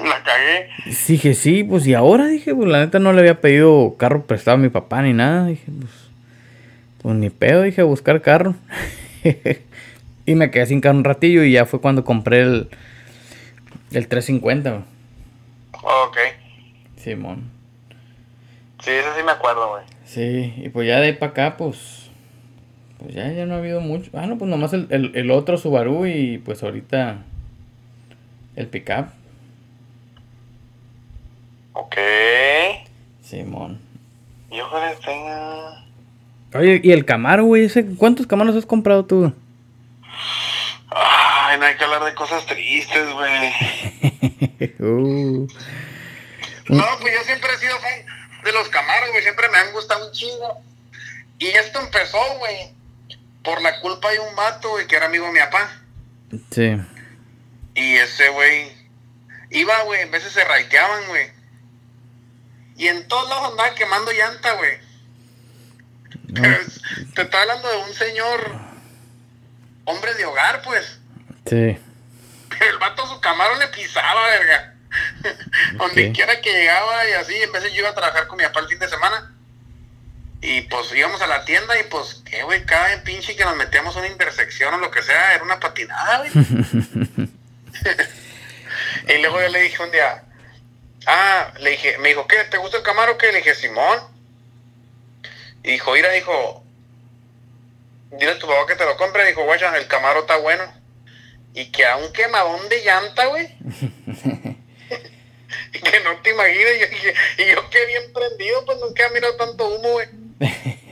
La 0.00 0.24
cagué. 0.24 0.68
Dije, 1.06 1.34
sí, 1.34 1.62
pues 1.62 1.86
y 1.86 1.94
ahora 1.94 2.26
dije, 2.26 2.52
pues 2.52 2.68
la 2.68 2.80
neta 2.80 2.98
no 2.98 3.12
le 3.12 3.20
había 3.20 3.40
pedido 3.40 3.94
carro 3.96 4.26
prestado 4.26 4.56
a 4.56 4.60
mi 4.60 4.70
papá 4.70 5.02
ni 5.02 5.12
nada. 5.12 5.46
Dije, 5.46 5.70
pues, 5.78 5.92
pues 7.00 7.14
ni 7.14 7.30
pedo, 7.30 7.62
dije, 7.62 7.82
a 7.82 7.84
buscar 7.84 8.20
carro. 8.20 8.56
y 10.26 10.34
me 10.34 10.50
quedé 10.50 10.66
sin 10.66 10.80
carro 10.80 10.98
un 10.98 11.04
ratillo 11.04 11.44
y 11.44 11.52
ya 11.52 11.64
fue 11.64 11.80
cuando 11.80 12.04
compré 12.04 12.40
el, 12.40 12.68
el 13.92 14.08
350, 14.08 14.70
güey. 14.70 14.82
Ok. 15.74 16.16
Simón. 16.96 17.52
Sí, 18.82 18.90
ese 18.90 19.14
sí 19.16 19.22
me 19.24 19.30
acuerdo, 19.30 19.70
güey. 19.70 19.84
Sí, 20.04 20.54
y 20.56 20.68
pues 20.70 20.88
ya 20.88 20.98
de 20.98 21.06
ahí 21.06 21.12
para 21.12 21.30
acá, 21.30 21.56
pues, 21.56 22.05
pues 22.98 23.14
ya, 23.14 23.30
ya 23.32 23.46
no 23.46 23.54
ha 23.54 23.58
habido 23.58 23.80
mucho. 23.80 24.10
Ah, 24.14 24.26
no, 24.26 24.38
pues 24.38 24.50
nomás 24.50 24.72
el, 24.72 24.86
el, 24.90 25.12
el 25.14 25.30
otro 25.30 25.58
Subaru 25.58 26.06
y 26.06 26.38
pues 26.38 26.62
ahorita 26.62 27.18
el 28.56 28.68
pickup. 28.68 29.08
Ok. 31.72 31.96
Simón. 33.22 33.80
Yo 34.50 34.68
creo 34.70 34.90
que 34.90 35.04
tengo... 35.04 35.86
Oye, 36.54 36.80
y 36.82 36.92
el 36.92 37.04
Camaro, 37.04 37.44
güey, 37.44 37.64
ese, 37.64 37.84
¿cuántos 37.96 38.26
Camaros 38.26 38.56
has 38.56 38.64
comprado 38.64 39.04
tú? 39.04 39.34
Ay, 40.88 41.58
no 41.58 41.66
hay 41.66 41.76
que 41.76 41.84
hablar 41.84 42.04
de 42.04 42.14
cosas 42.14 42.46
tristes, 42.46 43.12
güey. 43.12 43.52
Uh. 44.78 45.46
No, 46.68 46.84
pues 47.00 47.14
yo 47.14 47.22
siempre 47.24 47.50
he 47.52 47.58
sido 47.58 47.78
fan 47.78 48.42
de 48.42 48.52
los 48.52 48.68
Camaros, 48.68 49.10
güey. 49.10 49.22
Siempre 49.22 49.48
me 49.50 49.58
han 49.58 49.72
gustado 49.72 50.06
un 50.06 50.12
chingo. 50.12 50.60
Y 51.38 51.46
esto 51.48 51.80
empezó, 51.80 52.18
güey, 52.38 52.70
por 53.46 53.62
la 53.62 53.80
culpa 53.80 54.10
de 54.10 54.18
un 54.18 54.36
vato, 54.36 54.68
güey, 54.70 54.86
que 54.86 54.96
era 54.96 55.06
amigo 55.06 55.24
de 55.26 55.32
mi 55.32 55.38
papá. 55.38 55.70
Sí. 56.50 56.76
Y 57.74 57.94
ese 57.96 58.28
güey 58.28 58.76
iba, 59.50 59.82
güey, 59.84 60.02
en 60.02 60.10
veces 60.10 60.32
se 60.32 60.44
raiteaban, 60.44 61.06
güey. 61.08 61.30
Y 62.76 62.88
en 62.88 63.08
todos 63.08 63.28
lados 63.30 63.52
andaba 63.52 63.74
quemando 63.74 64.12
llanta, 64.12 64.52
güey. 64.52 64.78
Pero 66.34 66.50
es- 66.60 66.80
te 67.14 67.22
estoy 67.22 67.40
hablando 67.40 67.68
de 67.70 67.76
un 67.78 67.94
señor, 67.94 68.54
hombre 69.84 70.12
de 70.14 70.24
hogar, 70.26 70.60
pues. 70.62 70.98
Sí. 71.46 71.78
Pero 72.50 72.64
el 72.72 72.78
vato 72.78 73.04
a 73.04 73.08
su 73.08 73.20
camaro 73.20 73.56
le 73.56 73.68
pisaba, 73.68 74.26
verga. 74.26 74.74
Donde 75.74 76.08
Ok. 76.08 76.14
quiera 76.14 76.40
que 76.40 76.52
llegaba 76.52 77.08
y 77.08 77.12
así, 77.12 77.34
en 77.34 77.52
veces 77.52 77.72
yo 77.72 77.80
iba 77.80 77.90
a 77.90 77.94
trabajar 77.94 78.26
con 78.26 78.36
mi 78.38 78.44
papá 78.44 78.60
el 78.60 78.68
fin 78.68 78.78
de 78.78 78.88
semana. 78.88 79.32
Y 80.48 80.60
pues 80.60 80.94
íbamos 80.94 81.20
a 81.20 81.26
la 81.26 81.44
tienda 81.44 81.76
y 81.76 81.82
pues, 81.90 82.22
qué 82.24 82.44
güey, 82.44 82.64
cada 82.64 83.02
pinche 83.02 83.34
que 83.34 83.44
nos 83.44 83.56
metíamos 83.56 83.96
a 83.96 83.98
una 83.98 84.06
intersección 84.06 84.72
o 84.74 84.78
lo 84.78 84.92
que 84.92 85.02
sea, 85.02 85.34
era 85.34 85.42
una 85.42 85.58
patinada, 85.58 86.18
güey. 86.18 86.30
y 89.08 89.18
luego 89.22 89.40
yo 89.40 89.48
le 89.48 89.62
dije 89.62 89.82
un 89.82 89.90
día, 89.90 90.22
ah, 91.08 91.52
le 91.58 91.70
dije, 91.70 91.98
me 91.98 92.10
dijo, 92.10 92.28
¿qué? 92.28 92.44
¿Te 92.44 92.58
gusta 92.58 92.76
el 92.76 92.84
Camaro 92.84 93.18
qué? 93.18 93.32
Le 93.32 93.38
dije, 93.38 93.56
Simón. 93.56 93.98
Y 95.64 95.72
dijo, 95.72 95.92
mira, 95.94 96.12
dijo, 96.12 96.62
dile 98.12 98.30
a 98.30 98.38
tu 98.38 98.46
papá 98.46 98.68
que 98.68 98.76
te 98.76 98.84
lo 98.84 98.96
compre. 98.96 99.26
Dijo, 99.26 99.42
guacha, 99.42 99.76
el 99.76 99.88
Camaro 99.88 100.20
está 100.20 100.36
bueno. 100.36 100.62
Y 101.54 101.72
que 101.72 101.84
a 101.84 101.96
un 101.96 102.12
quemadón 102.12 102.68
de 102.68 102.84
llanta, 102.84 103.26
güey. 103.26 103.48
Y 105.72 105.80
que 105.80 106.00
no 106.00 106.16
te 106.22 106.30
imaginas. 106.30 106.72
Y 106.76 106.78
yo, 106.78 107.10
y 107.44 107.54
yo 107.54 107.86
bien 107.86 108.12
prendido, 108.12 108.64
pues 108.64 108.78
nunca 108.78 109.06
he 109.06 109.10
mirado 109.10 109.34
tanto 109.36 109.66
humo, 109.68 109.90
güey. 109.90 110.25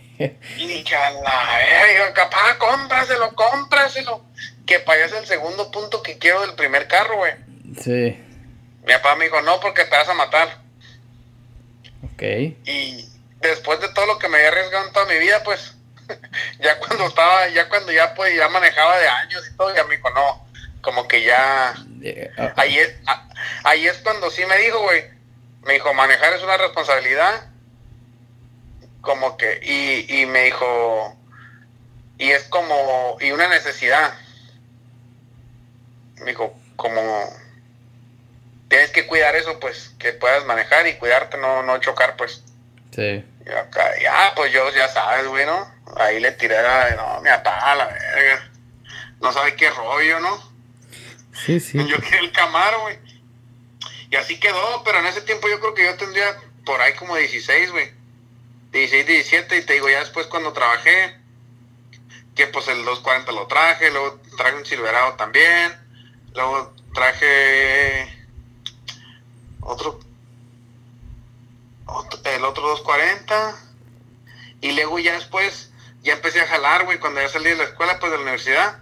Y 0.56 0.66
dije, 0.68 0.94
a 0.94 1.10
la 1.10 1.58
verga, 1.58 2.14
capaz, 2.14 2.56
cómpraselo, 2.58 3.34
cómpraselo. 3.34 4.24
Que 4.64 4.78
para 4.78 4.98
allá 5.04 5.06
es 5.06 5.20
el 5.22 5.26
segundo 5.26 5.70
punto 5.72 6.02
que 6.04 6.18
quiero 6.18 6.40
del 6.42 6.54
primer 6.54 6.86
carro, 6.86 7.16
güey. 7.16 7.32
Sí. 7.82 8.16
Mi 8.86 8.92
papá 8.92 9.16
me 9.16 9.24
dijo, 9.24 9.42
no, 9.42 9.58
porque 9.58 9.84
te 9.84 9.90
vas 9.96 10.08
a 10.08 10.14
matar. 10.14 10.60
Ok. 12.04 12.22
Y 12.64 13.08
después 13.40 13.80
de 13.80 13.88
todo 13.92 14.06
lo 14.06 14.18
que 14.20 14.28
me 14.28 14.36
había 14.38 14.48
arriesgado 14.50 14.86
en 14.86 14.92
toda 14.92 15.06
mi 15.06 15.18
vida, 15.18 15.42
pues, 15.42 15.74
ya 16.60 16.78
cuando 16.78 17.06
estaba, 17.08 17.48
ya 17.48 17.68
cuando 17.68 17.90
ya 17.92 18.14
pues 18.14 18.34
ya 18.36 18.48
manejaba 18.48 18.96
de 18.98 19.08
años 19.08 19.42
y 19.52 19.56
todo, 19.56 19.74
ya 19.74 19.84
me 19.84 19.96
dijo, 19.96 20.10
no, 20.10 20.46
como 20.80 21.08
que 21.08 21.22
ya, 21.24 21.74
Eh, 22.02 22.30
ah, 22.38 22.52
ahí 22.56 22.78
es, 22.78 22.94
a- 23.06 23.28
ahí 23.64 23.86
es 23.88 23.98
cuando 23.98 24.30
sí 24.30 24.44
me 24.46 24.58
dijo, 24.58 24.80
güey, 24.80 25.04
me 25.62 25.74
dijo, 25.74 25.92
manejar 25.94 26.34
es 26.34 26.42
una 26.42 26.56
responsabilidad, 26.56 27.48
como 29.04 29.36
que, 29.36 29.60
y, 29.62 30.22
y 30.22 30.26
me 30.26 30.44
dijo, 30.44 31.16
y 32.18 32.30
es 32.30 32.44
como, 32.44 33.16
y 33.20 33.30
una 33.30 33.48
necesidad. 33.48 34.14
Me 36.16 36.30
dijo, 36.30 36.58
como, 36.76 37.24
tienes 38.68 38.90
que 38.90 39.06
cuidar 39.06 39.36
eso, 39.36 39.60
pues, 39.60 39.94
que 39.98 40.12
puedas 40.12 40.44
manejar 40.46 40.86
y 40.88 40.94
cuidarte, 40.94 41.36
no, 41.36 41.62
no 41.62 41.78
chocar, 41.78 42.16
pues. 42.16 42.42
sí. 42.90 43.24
Y 43.46 43.50
acá, 43.50 43.90
ya, 44.00 44.32
pues 44.34 44.50
yo, 44.52 44.70
ya 44.70 44.88
sabes, 44.88 45.26
güey, 45.26 45.44
¿no? 45.44 45.70
Ahí 45.96 46.18
le 46.18 46.32
tiré 46.32 46.62
la, 46.62 46.90
no, 46.96 47.20
mi 47.20 47.28
papá, 47.28 47.74
la 47.74 47.88
verga. 47.88 48.50
No 49.20 49.32
sabe 49.32 49.54
qué 49.54 49.68
rollo, 49.68 50.18
¿no? 50.20 50.54
Sí, 51.44 51.60
sí. 51.60 51.76
Yo 51.86 51.98
quería 51.98 52.20
el 52.20 52.32
Camaro, 52.32 52.80
güey. 52.80 52.98
Y 54.10 54.16
así 54.16 54.40
quedó, 54.40 54.82
pero 54.82 54.98
en 55.00 55.06
ese 55.06 55.20
tiempo 55.20 55.46
yo 55.48 55.60
creo 55.60 55.74
que 55.74 55.84
yo 55.84 55.94
tendría 55.96 56.40
por 56.64 56.80
ahí 56.80 56.94
como 56.94 57.16
16, 57.16 57.70
güey. 57.70 57.92
16, 58.74 59.06
17, 59.06 59.56
y 59.56 59.62
te 59.62 59.74
digo, 59.74 59.88
ya 59.88 60.00
después 60.00 60.26
cuando 60.26 60.52
trabajé, 60.52 61.16
que 62.34 62.48
pues 62.48 62.68
el 62.68 62.84
240 62.84 63.32
lo 63.32 63.46
traje, 63.46 63.90
luego 63.90 64.20
traje 64.36 64.56
un 64.56 64.66
Silverado 64.66 65.14
también, 65.14 65.84
Luego 66.34 66.74
traje 66.92 68.08
otro, 69.60 70.00
el 72.24 72.44
otro 72.44 72.68
240. 72.68 73.56
Y 74.60 74.72
luego 74.72 74.98
ya 74.98 75.14
después, 75.14 75.70
ya 76.02 76.14
empecé 76.14 76.40
a 76.40 76.46
jalar, 76.46 76.84
güey, 76.84 76.98
cuando 76.98 77.20
ya 77.20 77.28
salí 77.28 77.50
de 77.50 77.56
la 77.56 77.64
escuela, 77.64 78.00
pues 78.00 78.10
de 78.10 78.18
la 78.18 78.22
universidad. 78.22 78.78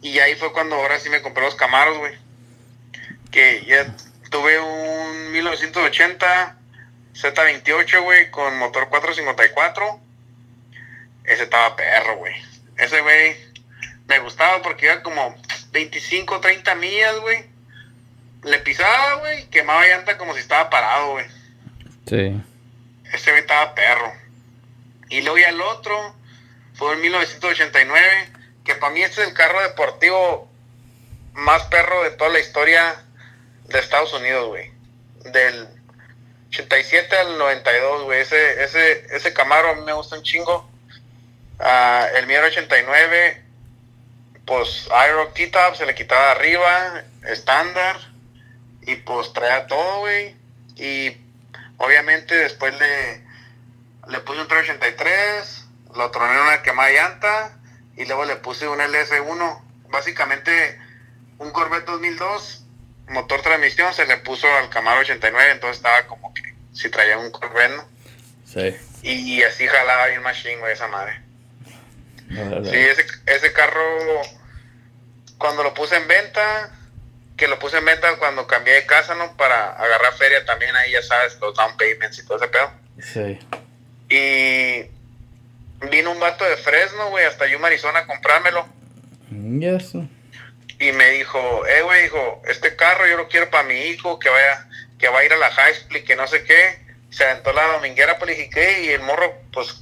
Y 0.00 0.18
ahí 0.18 0.34
fue 0.34 0.52
cuando 0.52 0.74
ahora 0.74 0.98
sí 0.98 1.08
me 1.08 1.22
compré 1.22 1.44
los 1.44 1.54
Camaros, 1.54 1.98
güey. 1.98 2.18
Que 3.30 3.64
ya 3.64 3.94
tuve 4.30 4.58
un 4.58 5.30
1980 5.30 6.58
Z28, 7.14 8.02
güey, 8.02 8.30
con 8.30 8.58
motor 8.58 8.88
454. 8.88 10.00
Ese 11.24 11.42
estaba 11.44 11.76
perro, 11.76 12.16
güey. 12.16 12.34
Ese, 12.76 13.00
güey, 13.00 13.36
me 14.06 14.18
gustaba 14.20 14.62
porque 14.62 14.86
iba 14.86 15.02
como 15.02 15.36
25, 15.72 16.40
30 16.40 16.74
millas, 16.76 17.16
güey. 17.20 17.44
Le 18.42 18.58
pisaba, 18.58 19.20
güey, 19.20 19.46
quemaba 19.50 19.86
llanta 19.86 20.18
como 20.18 20.34
si 20.34 20.40
estaba 20.40 20.68
parado, 20.68 21.12
güey. 21.12 21.26
Sí. 22.06 22.42
Ese 23.12 23.30
güey 23.30 23.42
estaba 23.42 23.74
perro. 23.74 24.12
Y 25.10 25.20
luego 25.20 25.38
ya 25.38 25.50
el 25.50 25.60
otro 25.60 26.16
fue 26.74 26.94
en 26.94 27.02
1989, 27.02 28.28
que 28.64 28.74
para 28.74 28.92
mí 28.92 29.02
este 29.02 29.22
es 29.22 29.28
el 29.28 29.34
carro 29.34 29.60
deportivo 29.62 30.50
más 31.34 31.62
perro 31.64 32.02
de 32.02 32.10
toda 32.12 32.30
la 32.30 32.40
historia 32.40 33.04
de 33.64 33.78
Estados 33.78 34.12
Unidos, 34.14 34.48
güey. 34.48 34.70
Del 35.32 35.68
87 36.52 37.16
al 37.16 37.38
92, 37.38 38.04
güey. 38.04 38.20
Ese, 38.20 38.62
ese, 38.62 39.06
ese 39.10 39.32
Camaro 39.32 39.70
a 39.70 39.74
mí 39.74 39.82
me 39.82 39.94
gusta 39.94 40.16
un 40.16 40.22
chingo. 40.22 40.68
Uh, 41.58 42.16
el 42.16 42.26
mío 42.26 42.38
era 42.38 42.48
89, 42.48 43.42
pues 44.44 44.86
iRock 45.08 45.32
T-Top 45.32 45.76
se 45.76 45.86
le 45.86 45.94
quitaba 45.94 46.32
arriba, 46.32 47.04
estándar, 47.26 47.96
y 48.82 48.96
pues 48.96 49.32
traía 49.32 49.66
todo, 49.66 50.00
güey. 50.00 50.36
Y 50.76 51.16
obviamente 51.78 52.34
después 52.34 52.78
le, 52.78 53.24
le 54.08 54.20
puse 54.20 54.40
un 54.40 54.48
383, 54.48 55.68
lo 55.94 56.10
troné 56.10 56.34
en 56.34 56.40
una 56.40 56.62
quemada 56.62 56.90
llanta, 56.90 57.58
y 57.96 58.04
luego 58.04 58.26
le 58.26 58.36
puse 58.36 58.68
un 58.68 58.78
LS1. 58.78 59.62
Básicamente 59.88 60.78
un 61.38 61.50
Corvette 61.50 61.86
2002, 61.86 62.61
motor 63.12 63.42
transmisión, 63.42 63.92
se 63.94 64.06
le 64.06 64.16
puso 64.18 64.46
al 64.56 64.68
Camaro 64.70 65.00
89, 65.00 65.52
entonces 65.52 65.76
estaba 65.78 66.06
como 66.06 66.32
que 66.34 66.42
si 66.72 66.90
traía 66.90 67.18
un 67.18 67.30
Corvette, 67.30 67.76
¿no? 67.76 67.84
Sí. 68.44 68.76
Y, 69.02 69.42
así 69.42 69.66
jalaba 69.66 70.06
bien 70.08 70.22
machine, 70.22 70.58
güey, 70.58 70.72
esa 70.72 70.88
madre. 70.88 71.20
Sí, 72.28 72.76
ese, 72.76 73.04
ese 73.26 73.52
carro, 73.52 73.82
cuando 75.38 75.62
lo 75.62 75.74
puse 75.74 75.96
en 75.96 76.08
venta, 76.08 76.70
que 77.36 77.48
lo 77.48 77.58
puse 77.58 77.78
en 77.78 77.84
venta 77.84 78.16
cuando 78.16 78.46
cambié 78.46 78.74
de 78.74 78.86
casa, 78.86 79.14
¿no? 79.14 79.36
Para 79.36 79.72
agarrar 79.72 80.14
feria 80.14 80.44
también, 80.44 80.74
ahí 80.76 80.92
ya 80.92 81.02
sabes, 81.02 81.38
los 81.40 81.54
down 81.54 81.76
payments 81.76 82.18
y 82.18 82.26
todo 82.26 82.38
ese 82.38 82.48
pedo. 82.48 82.70
Sí. 83.00 83.38
Y 84.08 85.88
vino 85.90 86.12
un 86.12 86.20
vato 86.20 86.44
de 86.44 86.56
Fresno, 86.56 87.10
güey, 87.10 87.24
hasta 87.24 87.46
Yuma, 87.46 87.68
Arizona 87.68 88.00
a 88.00 88.06
comprármelo. 88.06 88.66
Y 89.30 89.66
eso. 89.66 90.06
Y 90.82 90.90
me 90.90 91.10
dijo, 91.10 91.64
eh, 91.68 91.82
güey, 91.82 92.02
dijo, 92.02 92.42
este 92.48 92.74
carro 92.74 93.06
yo 93.06 93.16
lo 93.16 93.28
quiero 93.28 93.48
para 93.50 93.62
mi 93.62 93.82
hijo, 93.82 94.18
que 94.18 94.28
vaya, 94.28 94.66
que 94.98 95.08
va 95.08 95.20
a 95.20 95.24
ir 95.24 95.32
a 95.32 95.36
la 95.36 95.52
high 95.52 95.74
school 95.74 95.98
y 95.98 96.02
que 96.02 96.16
no 96.16 96.26
sé 96.26 96.42
qué. 96.42 96.80
Se 97.08 97.22
aventó 97.22 97.52
la 97.52 97.68
dominguera, 97.68 98.18
pues 98.18 98.32
le 98.32 98.36
dije, 98.36 98.50
¿qué? 98.50 98.82
Y 98.86 98.88
el 98.88 99.02
morro, 99.02 99.32
pues, 99.52 99.80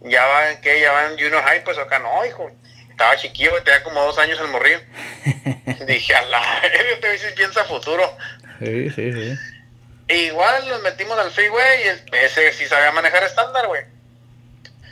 ya 0.00 0.26
va 0.26 0.50
en 0.50 0.60
qué, 0.62 0.80
ya 0.80 0.90
va 0.90 1.06
en 1.06 1.12
junior 1.12 1.44
high, 1.44 1.62
pues 1.62 1.78
acá 1.78 2.00
no, 2.00 2.26
hijo. 2.26 2.50
Estaba 2.90 3.16
chiquillo, 3.16 3.62
tenía 3.62 3.84
como 3.84 4.02
dos 4.02 4.18
años 4.18 4.40
el 4.40 4.48
morrillo. 4.48 4.80
dije, 5.86 6.12
a 6.12 6.22
la, 6.22 6.58
este 6.64 7.06
güey 7.06 7.34
piensa 7.36 7.62
futuro. 7.62 8.02
Sí, 8.58 8.90
sí, 8.90 9.12
sí. 9.12 9.38
igual 10.08 10.68
nos 10.68 10.82
metimos 10.82 11.16
al 11.20 11.30
freeway 11.30 11.82
y 11.84 12.16
ese 12.16 12.52
sí 12.52 12.66
sabía 12.66 12.90
manejar 12.90 13.22
estándar, 13.22 13.68
güey. 13.68 13.84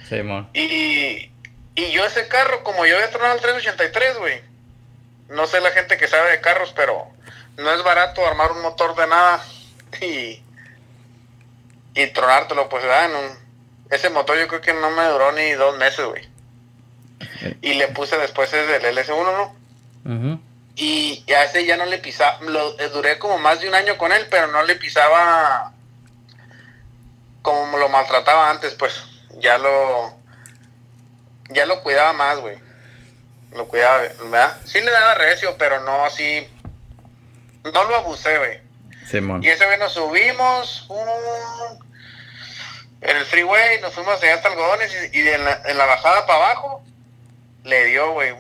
Sí, 0.09 0.23
man. 0.23 0.49
Y, 0.53 1.33
y 1.75 1.91
yo 1.91 2.07
ese 2.07 2.29
carro, 2.29 2.63
como 2.63 2.87
yo 2.87 2.95
había 2.95 3.11
tronado 3.11 3.35
el 3.35 3.41
383, 3.41 4.19
güey. 4.19 4.54
No 5.35 5.47
sé 5.47 5.61
la 5.61 5.71
gente 5.71 5.97
que 5.97 6.09
sabe 6.09 6.31
de 6.31 6.41
carros, 6.41 6.73
pero 6.75 7.09
no 7.57 7.73
es 7.73 7.83
barato 7.83 8.27
armar 8.27 8.53
un 8.53 8.63
motor 8.63 8.95
de 8.97 9.07
nada 9.07 9.45
y, 10.01 10.43
y 11.95 12.07
tronártelo, 12.13 12.69
pues, 12.69 12.83
¿verdad? 12.83 13.11
ese 13.91 14.11
motor 14.11 14.39
yo 14.39 14.49
creo 14.49 14.61
que 14.61 14.73
no 14.75 14.91
me 14.91 15.05
duró 15.05 15.33
ni 15.33 15.53
dos 15.53 15.77
meses, 15.79 16.05
güey. 16.05 16.29
Y 17.61 17.75
le 17.75 17.89
puse 17.89 18.17
después 18.19 18.53
ese 18.53 18.67
del 18.67 18.97
LS1, 18.97 19.55
¿no? 20.05 20.41
Y 20.77 21.25
a 21.33 21.45
ese 21.45 21.65
ya 21.65 21.77
no 21.77 21.87
le 21.87 21.99
pisaba, 21.99 22.41
lo, 22.41 22.79
eh, 22.81 22.89
duré 22.89 23.19
como 23.19 23.39
más 23.39 23.61
de 23.61 23.69
un 23.69 23.75
año 23.75 23.97
con 23.97 24.11
él, 24.11 24.27
pero 24.29 24.49
no 24.49 24.63
le 24.65 24.75
pisaba 24.75 25.73
como 27.43 27.79
lo 27.79 27.89
maltrataba 27.89 28.51
antes, 28.51 28.75
pues 28.75 29.05
ya 29.39 29.59
lo 29.59 30.17
ya 31.51 31.67
lo 31.67 31.83
cuidaba 31.83 32.13
más, 32.13 32.39
güey. 32.41 32.59
Lo 33.55 33.69
cuidaba, 33.69 33.99
¿verdad? 33.99 34.57
Sí 34.65 34.81
le 34.81 34.91
daba 34.91 35.15
recio, 35.15 35.57
pero 35.59 35.81
no 35.81 36.05
así 36.05 36.49
no 37.73 37.85
lo 37.85 37.97
abusé, 37.97 38.39
güey. 38.39 38.65
Y 39.43 39.49
ese 39.49 39.65
güey 39.67 39.79
nos 39.79 39.93
subimos 39.93 40.89
en 43.01 43.17
el 43.17 43.25
freeway, 43.27 43.81
nos 43.81 43.93
fuimos 43.93 44.23
allá 44.23 44.35
hasta 44.35 44.49
algodones 44.49 44.93
y, 45.13 45.29
en, 45.29 45.45
la, 45.45 45.87
bajada 45.87 46.27
para 46.27 46.39
abajo 46.39 46.83
le 47.65 47.85
dio, 47.87 48.13
güey, 48.13 48.35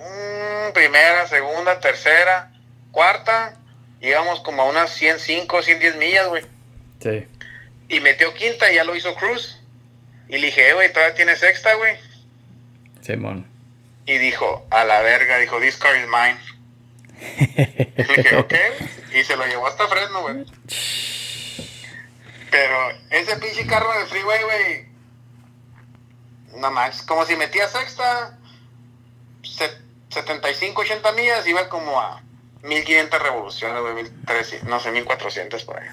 primera, 0.72 1.26
segunda, 1.28 1.80
tercera, 1.80 2.50
cuarta, 2.90 3.54
íbamos 4.00 4.40
como 4.40 4.62
a 4.62 4.66
unas 4.66 4.90
105, 4.90 5.62
110 5.62 5.96
millas, 5.96 6.28
güey. 6.28 6.44
Sí. 7.00 7.26
Y 7.88 8.00
metió 8.00 8.32
quinta 8.34 8.72
y 8.72 8.76
ya 8.76 8.84
lo 8.84 8.96
hizo 8.96 9.14
Cruz. 9.14 9.60
Y 10.28 10.38
le 10.38 10.46
dije, 10.46 10.70
eh, 10.70 10.74
güey, 10.74 10.92
todavía 10.92 11.14
tiene 11.14 11.36
sexta, 11.36 11.74
güey. 11.74 11.96
Simón. 13.02 13.46
Y 14.06 14.18
dijo, 14.18 14.66
a 14.70 14.84
la 14.84 15.00
verga, 15.00 15.38
dijo, 15.38 15.58
this 15.60 15.76
car 15.76 15.96
is 15.96 16.06
mine. 16.06 16.38
y 17.96 18.02
dije, 18.02 18.36
ok. 18.36 18.54
Y 19.14 19.24
se 19.24 19.36
lo 19.36 19.46
llevó 19.46 19.66
hasta 19.66 19.86
Fresno, 19.88 20.22
güey. 20.22 20.44
Pero 22.50 22.90
ese 23.10 23.36
pinche 23.38 23.66
carro 23.66 23.92
de 23.98 24.06
freeway, 24.06 24.42
güey. 24.42 24.86
No 26.60 26.70
más, 26.70 27.02
como 27.02 27.24
si 27.24 27.34
metía 27.34 27.66
sexta, 27.66 28.38
75, 30.10 30.82
80 30.82 31.12
millas, 31.12 31.46
iba 31.48 31.68
como 31.68 32.00
a 32.00 32.22
1500 32.62 33.22
revoluciones, 33.22 33.80
güey, 33.82 33.94
1300, 33.94 34.68
no 34.68 34.78
sé, 34.78 34.92
1400 34.92 35.64
por 35.64 35.80
ahí. 35.80 35.88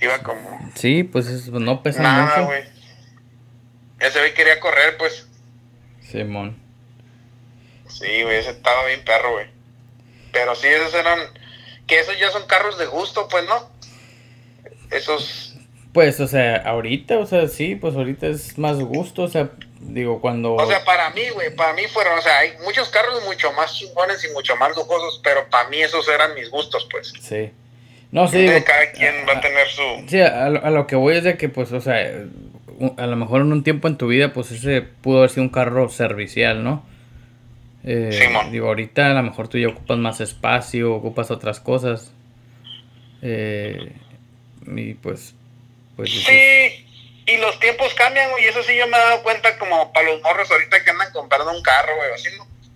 Iba 0.00 0.18
como. 0.22 0.72
Sí, 0.74 1.04
pues 1.04 1.48
no 1.48 1.82
pesa 1.82 2.02
nada, 2.02 2.40
güey. 2.40 2.64
Ese 4.00 4.18
güey 4.18 4.34
quería 4.34 4.58
correr, 4.58 4.96
pues. 4.98 5.28
Simón. 6.00 6.63
Sí, 7.88 8.22
güey, 8.22 8.38
ese 8.38 8.50
estaba 8.50 8.86
bien 8.86 9.04
perro, 9.04 9.32
güey. 9.32 9.46
Pero 10.32 10.54
sí, 10.54 10.66
esos 10.66 10.94
eran. 10.94 11.18
Que 11.86 12.00
esos 12.00 12.18
ya 12.18 12.30
son 12.30 12.46
carros 12.46 12.78
de 12.78 12.86
gusto, 12.86 13.28
pues, 13.28 13.44
¿no? 13.44 13.70
Esos. 14.90 15.56
Pues, 15.92 16.18
o 16.18 16.26
sea, 16.26 16.56
ahorita, 16.56 17.18
o 17.18 17.26
sea, 17.26 17.46
sí, 17.46 17.76
pues 17.76 17.94
ahorita 17.94 18.26
es 18.26 18.58
más 18.58 18.80
gusto, 18.80 19.22
o 19.22 19.28
sea, 19.28 19.50
digo, 19.78 20.20
cuando... 20.20 20.54
O 20.54 20.66
sea, 20.66 20.84
para 20.84 21.10
mí, 21.10 21.22
güey, 21.32 21.54
para 21.54 21.72
mí 21.72 21.82
fueron, 21.86 22.18
o 22.18 22.20
sea, 22.20 22.38
hay 22.38 22.54
muchos 22.64 22.88
carros 22.88 23.24
mucho 23.24 23.52
más 23.52 23.72
chingones 23.76 24.24
y 24.24 24.32
mucho 24.32 24.56
más 24.56 24.74
lujosos, 24.74 25.20
pero 25.22 25.48
para 25.48 25.68
mí 25.68 25.80
esos 25.80 26.08
eran 26.08 26.34
mis 26.34 26.50
gustos, 26.50 26.88
pues. 26.90 27.12
Sí. 27.20 27.52
No, 28.10 28.26
sí. 28.26 28.44
cada 28.66 28.90
quien 28.90 29.24
va 29.28 29.34
a 29.34 29.40
tener 29.40 29.68
su... 29.68 29.82
Sí, 30.08 30.20
a 30.20 30.48
lo, 30.48 30.64
a 30.64 30.70
lo, 30.70 30.88
que 30.88 30.96
voy 30.96 31.16
es 31.16 31.22
de 31.22 31.36
que, 31.36 31.48
pues, 31.48 31.70
o 31.70 31.80
sea, 31.80 31.96
a 32.96 33.06
lo 33.06 33.16
mejor 33.16 33.42
en 33.42 33.52
un 33.52 33.62
tiempo 33.62 33.86
en 33.86 33.96
tu 33.96 34.08
vida, 34.08 34.32
pues 34.32 34.50
ese 34.50 34.82
pudo 34.82 35.18
haber 35.18 35.30
sido 35.30 35.42
un 35.42 35.48
carro 35.48 35.88
servicial, 35.90 36.64
¿no? 36.64 36.84
Eh, 37.86 38.30
digo, 38.50 38.68
ahorita 38.68 39.10
a 39.10 39.14
lo 39.14 39.22
mejor 39.22 39.48
tú 39.48 39.58
ya 39.58 39.68
ocupas 39.68 39.98
más 39.98 40.20
espacio, 40.20 40.94
ocupas 40.94 41.30
otras 41.30 41.60
cosas. 41.60 42.12
Eh, 43.20 43.92
y 44.66 44.94
pues, 44.94 45.34
pues... 45.96 46.10
Sí, 46.10 46.86
y 47.26 47.36
los 47.38 47.58
tiempos 47.60 47.92
cambian, 47.94 48.30
y 48.40 48.44
eso 48.44 48.62
sí 48.62 48.76
yo 48.76 48.86
me 48.86 48.96
he 48.96 49.00
dado 49.00 49.22
cuenta 49.22 49.58
como 49.58 49.92
para 49.92 50.10
los 50.10 50.22
morros 50.22 50.50
ahorita 50.50 50.82
que 50.82 50.90
andan 50.90 51.12
comprando 51.12 51.52
un 51.52 51.62
carro, 51.62 51.96
güey, 51.96 52.12
así, 52.12 52.28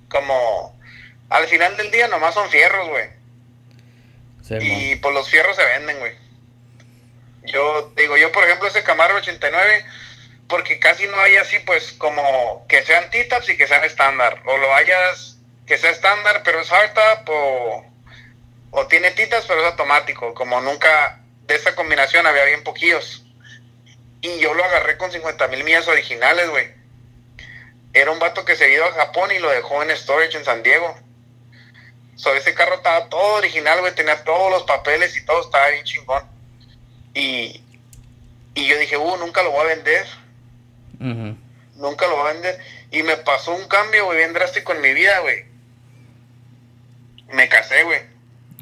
Como 0.08 0.78
al 1.30 1.46
final 1.46 1.76
del 1.76 1.90
día 1.90 2.08
nomás 2.08 2.34
son 2.34 2.48
fierros, 2.50 2.88
güey. 2.88 3.08
y 4.60 4.96
pues 4.96 5.14
los 5.14 5.28
fierros 5.28 5.56
se 5.56 5.64
venden, 5.64 5.98
güey. 5.98 6.12
Yo 7.44 7.92
digo, 7.96 8.16
yo 8.16 8.30
por 8.32 8.44
ejemplo 8.44 8.68
ese 8.68 8.82
Camaro 8.82 9.16
89 9.16 9.84
porque 10.48 10.78
casi 10.78 11.06
no 11.06 11.20
hay 11.20 11.36
así, 11.36 11.58
pues, 11.60 11.92
como 11.92 12.64
que 12.68 12.82
sean 12.82 13.10
T-Taps 13.10 13.48
y 13.50 13.56
que 13.56 13.66
sean 13.66 13.84
estándar. 13.84 14.42
O 14.46 14.56
lo 14.56 14.74
hayas 14.74 15.38
que 15.66 15.76
sea 15.76 15.90
estándar, 15.90 16.42
pero 16.44 16.60
es 16.60 16.70
hardtop, 16.70 17.28
o, 17.28 17.86
o 18.70 18.86
tiene 18.86 19.10
T-Taps, 19.10 19.46
pero 19.46 19.60
es 19.60 19.66
automático. 19.66 20.32
Como 20.34 20.60
nunca 20.60 21.20
de 21.46 21.54
esa 21.54 21.74
combinación 21.74 22.26
había 22.26 22.44
bien 22.44 22.64
poquillos. 22.64 23.24
Y 24.20 24.38
yo 24.38 24.54
lo 24.54 24.64
agarré 24.64 24.96
con 24.96 25.12
50 25.12 25.48
mil 25.48 25.64
millas 25.64 25.86
originales, 25.86 26.48
güey. 26.50 26.72
Era 27.92 28.10
un 28.10 28.18
vato 28.18 28.44
que 28.44 28.56
se 28.56 28.72
iba 28.72 28.86
a 28.86 28.92
Japón 28.92 29.30
y 29.32 29.38
lo 29.38 29.50
dejó 29.50 29.82
en 29.82 29.96
storage 29.96 30.36
en 30.36 30.44
San 30.44 30.62
Diego. 30.62 30.98
So, 32.16 32.34
ese 32.34 32.52
carro 32.52 32.76
estaba 32.76 33.08
todo 33.08 33.36
original, 33.36 33.80
güey, 33.80 33.94
tenía 33.94 34.24
todos 34.24 34.50
los 34.50 34.64
papeles 34.64 35.16
y 35.16 35.24
todo 35.24 35.40
estaba 35.42 35.68
bien 35.68 35.84
chingón. 35.84 36.24
Y, 37.14 37.62
y 38.54 38.66
yo 38.66 38.76
dije, 38.78 38.96
uh, 38.96 39.16
nunca 39.18 39.42
lo 39.42 39.52
voy 39.52 39.60
a 39.60 39.74
vender. 39.74 40.06
Nunca 40.98 42.06
lo 42.06 42.16
voy 42.16 42.30
a 42.30 42.32
vender. 42.32 42.58
Y 42.90 43.02
me 43.02 43.16
pasó 43.18 43.54
un 43.54 43.66
cambio, 43.68 44.06
güey, 44.06 44.18
bien 44.18 44.32
drástico 44.32 44.72
en 44.72 44.80
mi 44.80 44.92
vida, 44.92 45.20
güey. 45.20 45.44
Me 47.32 47.48
casé, 47.48 47.84
güey. 47.84 48.00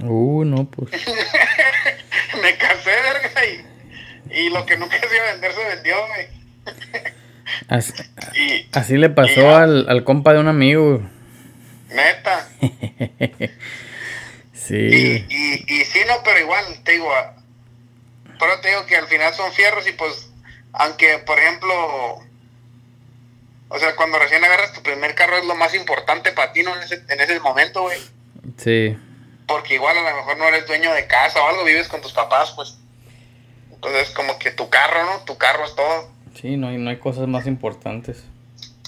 Uh, 0.01 0.45
no, 0.45 0.69
pues. 0.71 0.91
me 2.43 2.57
casé, 2.59 2.91
verga, 2.91 3.45
y, 3.45 4.41
y, 4.41 4.51
lo 4.51 4.67
que 4.67 4.77
nunca 4.77 4.99
se 4.99 5.17
iba 5.17 5.25
a 5.25 5.33
vender 5.33 5.53
se 5.53 5.65
vendió, 5.65 5.97
güey. 6.09 6.27
así, 7.69 7.93
así, 8.73 8.97
le 8.97 9.09
pasó 9.09 9.57
al, 9.57 9.89
al 9.89 10.05
compa 10.05 10.35
de 10.35 10.41
un 10.41 10.49
amigo, 10.49 11.01
Neta. 11.89 12.49
sí. 14.53 14.77
Y, 14.77 15.65
y, 15.67 15.85
sí, 15.85 16.01
no, 16.07 16.15
pero 16.25 16.41
igual, 16.41 16.65
te 16.85 16.93
digo, 16.93 17.09
pero 18.39 18.61
te 18.61 18.69
digo 18.69 18.87
que 18.87 18.97
al 18.97 19.07
final 19.07 19.33
son 19.35 19.53
fierros 19.53 19.89
y 19.89 19.93
pues, 19.93 20.31
aunque, 20.73 21.19
por 21.19 21.39
ejemplo, 21.39 22.26
o 23.69 23.79
sea, 23.79 23.97
cuando 23.97 24.19
recién 24.19 24.45
agarras 24.45 24.73
tu 24.73 24.83
primer 24.83 25.15
carro 25.15 25.39
es 25.39 25.45
lo 25.45 25.55
más 25.57 25.75
importante 25.75 26.33
para 26.33 26.53
ti, 26.53 26.63
¿no? 26.63 26.75
En 26.77 26.83
ese, 26.83 27.03
en 27.09 27.21
ese 27.21 27.41
momento, 27.41 27.83
güey. 27.83 27.99
Sí. 28.59 28.97
Porque 29.47 29.75
igual 29.75 29.99
a 29.99 30.11
lo 30.11 30.17
mejor 30.17 30.37
no 30.39 30.45
eres 30.45 30.67
dueño 30.67 30.93
de 30.93 31.07
casa 31.07 31.43
o 31.43 31.49
algo, 31.49 31.65
vives 31.65 31.89
con 31.89 32.01
tus 32.01 32.13
papás, 32.13 32.53
pues. 32.53 32.79
Entonces, 33.73 34.11
como 34.11 34.39
que 34.39 34.51
tu 34.53 34.71
carro, 34.71 35.05
¿no? 35.05 35.25
Tu 35.25 35.37
carro 35.37 35.65
es 35.65 35.75
todo. 35.75 36.11
Sí, 36.41 36.57
no 36.57 36.69
hay, 36.69 36.79
no 36.79 36.91
hay 36.91 36.99
cosas 36.99 37.27
más 37.27 37.47
importantes. 37.47 38.25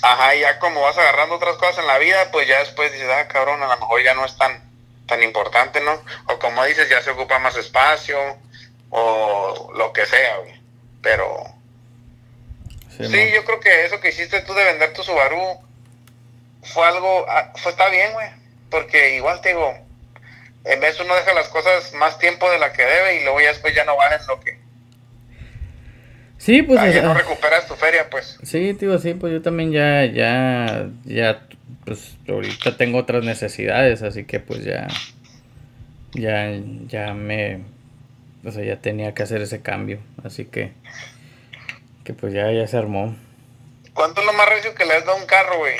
Ajá, 0.03 0.37
y 0.37 0.41
ya 0.41 0.59
como 0.61 0.81
vas 0.81 0.97
agarrando 0.97 1.35
otras 1.35 1.57
cosas 1.57 1.79
en 1.79 1.87
la 1.87 1.99
vida, 1.99 2.31
pues 2.31 2.47
ya 2.47 2.61
después 2.61 2.93
dices, 2.93 3.09
ah, 3.11 3.27
cabrón, 3.27 3.63
a 3.63 3.67
lo 3.67 3.81
mejor 3.81 4.03
ya 4.03 4.15
no 4.15 4.25
es 4.25 4.37
tan, 4.37 4.63
tan 5.07 5.23
importante, 5.23 5.81
¿no? 5.81 5.93
O 6.33 6.39
como 6.39 6.65
dices, 6.65 6.89
ya 6.89 7.03
se 7.03 7.11
ocupa 7.11 7.41
más 7.41 7.57
espacio, 7.57 8.17
o 8.91 9.73
lo 9.75 9.93
que 9.93 10.07
sea, 10.07 10.37
güey. 10.39 10.55
Pero... 11.03 11.58
Sí, 12.99 13.31
yo 13.35 13.45
creo 13.45 13.61
que 13.61 13.85
eso 13.85 14.01
que 14.01 14.09
hiciste 14.09 14.43
tú 14.43 14.55
de 14.55 14.65
vender 14.65 14.93
tu 14.93 15.03
Subaru 15.03 15.61
fue 16.63 16.87
algo, 16.87 17.27
ah, 17.29 17.53
fue, 17.57 17.71
está 17.71 17.89
bien, 17.89 18.13
güey. 18.13 18.29
Porque 18.71 19.17
igual 19.17 19.41
te 19.41 19.51
digo, 19.51 19.75
en 20.65 20.81
vez 20.81 20.99
uno 21.01 21.15
deja 21.15 21.33
las 21.33 21.49
cosas 21.49 21.93
más 21.95 22.19
tiempo 22.19 22.51
de 22.51 22.59
la 22.59 22.73
que 22.73 22.85
debe 22.85 23.21
y 23.21 23.23
luego 23.23 23.41
ya 23.41 23.49
después 23.49 23.75
ya 23.75 23.85
no 23.85 23.97
valen 23.97 24.21
lo 24.27 24.41
que, 24.41 24.59
Sí, 26.39 26.63
pues. 26.63 26.79
Ah, 26.79 26.89
ya 26.89 27.03
no 27.03 27.15
recuperas 27.15 27.67
tu 27.67 27.75
feria, 27.75 28.09
pues. 28.09 28.39
Sí, 28.43 28.73
tío, 28.75 28.99
sí, 28.99 29.15
pues 29.15 29.33
yo 29.33 29.43
también 29.43 29.73
ya, 29.73 30.05
ya, 30.07 30.89
ya, 31.05 31.43
pues 31.85 32.17
ahorita 32.29 32.77
tengo 32.77 32.99
otras 32.99 33.25
necesidades, 33.25 34.03
así 34.03 34.25
que 34.25 34.39
pues 34.39 34.65
ya, 34.65 34.87
ya, 36.13 36.59
ya 36.87 37.13
me, 37.13 37.63
o 38.45 38.53
sea, 38.53 38.65
ya 38.65 38.77
tenía 38.77 39.15
que 39.15 39.25
hacer 39.25 39.43
ese 39.43 39.61
cambio, 39.63 39.99
así 40.25 40.45
que, 40.45 40.73
que 42.09 42.15
pues 42.15 42.33
ya, 42.33 42.51
ya 42.51 42.67
se 42.67 42.79
armó. 42.79 43.15
¿Cuánto 43.93 44.23
es 44.23 44.27
lo 44.27 44.33
más 44.33 44.49
recio 44.49 44.75
que 44.75 44.87
le 44.87 44.95
has 44.95 45.05
dado 45.05 45.19
a 45.19 45.21
un 45.21 45.27
carro, 45.27 45.59
güey? 45.59 45.77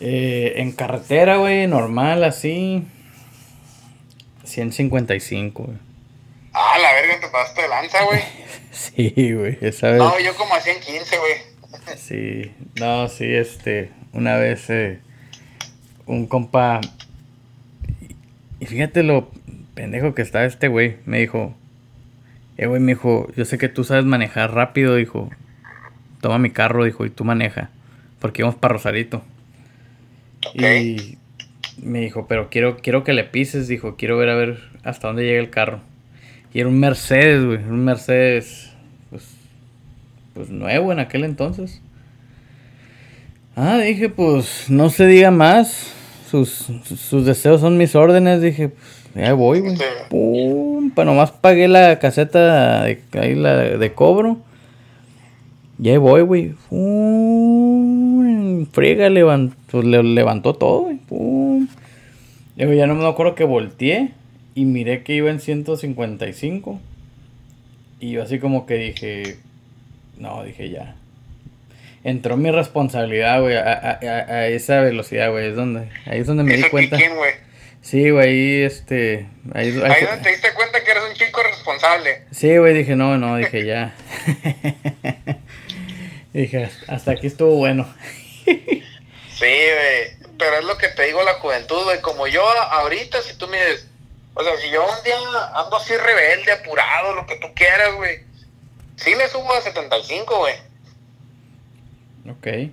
Eh, 0.00 0.54
en 0.62 0.72
carretera, 0.72 1.36
güey, 1.36 1.66
normal, 1.66 2.24
así, 2.24 2.86
155, 4.44 5.62
güey. 5.62 5.76
Ah, 6.54 6.78
la 6.80 6.90
verga, 6.94 7.20
te 7.20 7.28
pasaste 7.28 7.60
de 7.60 7.68
lanza, 7.68 8.02
güey. 8.04 8.22
sí, 8.72 9.34
güey, 9.34 9.58
esa 9.60 9.88
vez. 9.88 9.98
No, 9.98 10.18
yo 10.20 10.34
como 10.36 10.54
a 10.54 10.60
115, 10.62 11.18
güey. 11.18 11.98
sí, 11.98 12.54
no, 12.80 13.08
sí, 13.08 13.26
este, 13.26 13.90
una 14.14 14.38
vez 14.38 14.70
eh, 14.70 15.00
un 16.06 16.28
compa. 16.28 16.80
Y 18.58 18.64
fíjate 18.64 19.02
lo 19.02 19.30
pendejo 19.74 20.14
que 20.14 20.22
está 20.22 20.46
este 20.46 20.68
güey. 20.68 20.96
Me 21.04 21.18
dijo, 21.18 21.54
eh, 22.56 22.66
güey, 22.66 22.80
me 22.80 22.92
dijo, 22.92 23.28
yo 23.36 23.44
sé 23.44 23.58
que 23.58 23.68
tú 23.68 23.84
sabes 23.84 24.04
manejar 24.04 24.54
rápido, 24.54 24.94
dijo. 24.96 25.30
Toma 26.20 26.38
mi 26.38 26.50
carro, 26.50 26.84
dijo, 26.84 27.04
y 27.04 27.10
tú 27.10 27.24
maneja. 27.24 27.70
Porque 28.20 28.42
íbamos 28.42 28.58
para 28.58 28.74
Rosarito. 28.74 29.22
Y 30.54 31.18
me 31.82 32.00
dijo, 32.00 32.26
pero 32.28 32.48
quiero, 32.50 32.76
quiero 32.76 33.02
que 33.02 33.12
le 33.12 33.24
pises, 33.24 33.66
dijo, 33.66 33.96
quiero 33.96 34.16
ver 34.16 34.28
a 34.28 34.36
ver 34.36 34.58
hasta 34.84 35.08
dónde 35.08 35.24
llega 35.24 35.40
el 35.40 35.50
carro. 35.50 35.80
Y 36.52 36.60
era 36.60 36.68
un 36.68 36.78
Mercedes, 36.78 37.44
güey. 37.44 37.58
Un 37.58 37.84
Mercedes, 37.84 38.70
pues, 39.10 39.24
pues 40.32 40.50
nuevo 40.50 40.92
en 40.92 41.00
aquel 41.00 41.24
entonces. 41.24 41.82
Ah, 43.56 43.78
dije, 43.78 44.08
pues 44.08 44.70
no 44.70 44.90
se 44.90 45.06
diga 45.06 45.32
más. 45.32 45.92
Sus, 46.30 46.68
sus 46.84 47.26
deseos 47.26 47.60
son 47.60 47.76
mis 47.76 47.94
órdenes. 47.96 48.40
Dije, 48.40 48.68
pues 48.68 49.03
ya 49.14 49.32
voy, 49.34 49.60
güey. 49.60 49.76
Pum, 50.08 50.90
para 50.90 51.10
nomás 51.10 51.30
pagué 51.30 51.68
la 51.68 51.98
caseta 51.98 52.84
de, 52.84 53.00
ahí 53.12 53.34
la 53.34 53.56
de, 53.56 53.92
cobro. 53.92 54.38
Ya 55.78 55.98
voy, 55.98 56.22
güey. 56.22 56.54
Pum, 56.68 58.66
friega, 58.66 59.08
levantó, 59.10 59.56
pues, 59.70 59.84
levantó 59.84 60.54
todo, 60.54 60.82
güey. 60.82 60.96
Pum. 60.96 61.68
ya 62.56 62.86
no 62.86 62.94
me 62.94 63.06
acuerdo 63.06 63.34
que 63.34 63.44
volteé 63.44 64.10
y 64.54 64.64
miré 64.64 65.02
que 65.02 65.14
iba 65.14 65.30
en 65.30 65.40
155. 65.40 66.80
Y 68.00 68.10
yo 68.10 68.22
así 68.22 68.38
como 68.38 68.66
que 68.66 68.74
dije, 68.74 69.36
no, 70.18 70.42
dije 70.42 70.70
ya. 70.70 70.96
Entró 72.02 72.36
mi 72.36 72.50
responsabilidad, 72.50 73.40
güey, 73.40 73.56
a, 73.56 74.48
esa 74.48 74.80
velocidad, 74.80 75.30
güey. 75.30 75.46
Es 75.46 75.56
donde, 75.56 75.88
ahí 76.04 76.20
es 76.20 76.26
donde 76.26 76.42
me 76.42 76.56
di 76.56 76.64
cuenta. 76.64 76.98
Sí, 77.84 78.08
güey, 78.08 78.62
este. 78.62 79.28
Ahí, 79.52 79.68
ahí, 79.68 79.92
ahí 79.92 80.04
donde 80.06 80.22
te 80.22 80.30
diste 80.30 80.54
cuenta 80.54 80.82
que 80.82 80.90
eres 80.90 81.02
un 81.06 81.14
chico 81.14 81.42
responsable. 81.42 82.24
Sí, 82.30 82.56
güey, 82.56 82.72
dije, 82.72 82.96
no, 82.96 83.18
no, 83.18 83.36
dije 83.36 83.66
ya. 83.66 83.94
dije, 86.32 86.70
hasta 86.88 87.10
aquí 87.10 87.26
estuvo 87.26 87.56
bueno. 87.56 87.86
sí, 88.46 88.54
güey, 89.38 90.16
pero 90.38 90.56
es 90.60 90.64
lo 90.64 90.78
que 90.78 90.88
te 90.88 91.04
digo 91.04 91.22
la 91.24 91.34
juventud, 91.34 91.84
güey. 91.84 92.00
Como 92.00 92.26
yo 92.26 92.42
ahorita, 92.42 93.20
si 93.20 93.36
tú 93.36 93.48
me 93.48 93.58
dices, 93.58 93.86
o 94.32 94.42
sea, 94.42 94.56
si 94.56 94.70
yo 94.70 94.82
un 94.82 95.04
día 95.04 95.16
ando 95.54 95.76
así 95.76 95.94
rebelde, 95.94 96.52
apurado, 96.52 97.14
lo 97.14 97.26
que 97.26 97.36
tú 97.36 97.48
quieras, 97.54 97.94
güey. 97.96 98.20
Sí 98.96 99.14
le 99.14 99.28
subo 99.28 99.52
a 99.52 99.60
75, 99.60 100.38
güey. 100.38 100.54
Ok. 102.30 102.72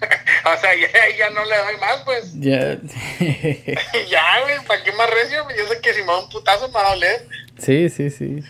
o 0.44 0.60
sea, 0.60 0.70
ya, 0.74 1.16
ya, 1.18 1.30
no 1.30 1.44
le 1.44 1.56
doy 1.56 1.76
más, 1.80 2.02
pues. 2.04 2.32
Ya. 2.40 2.74
ya, 4.08 4.40
güey, 4.42 4.64
¿para 4.66 4.82
qué 4.82 4.92
más 4.92 5.10
recio? 5.10 5.46
Yo 5.56 5.66
sé 5.66 5.80
que 5.80 5.94
si 5.94 6.00
me 6.00 6.06
da 6.06 6.18
un 6.18 6.30
putazo 6.30 6.68
me 6.68 6.74
va 6.74 6.88
a 6.88 6.94
doler. 6.94 7.26
Sí, 7.58 7.88
sí, 7.88 8.10
sí. 8.10 8.42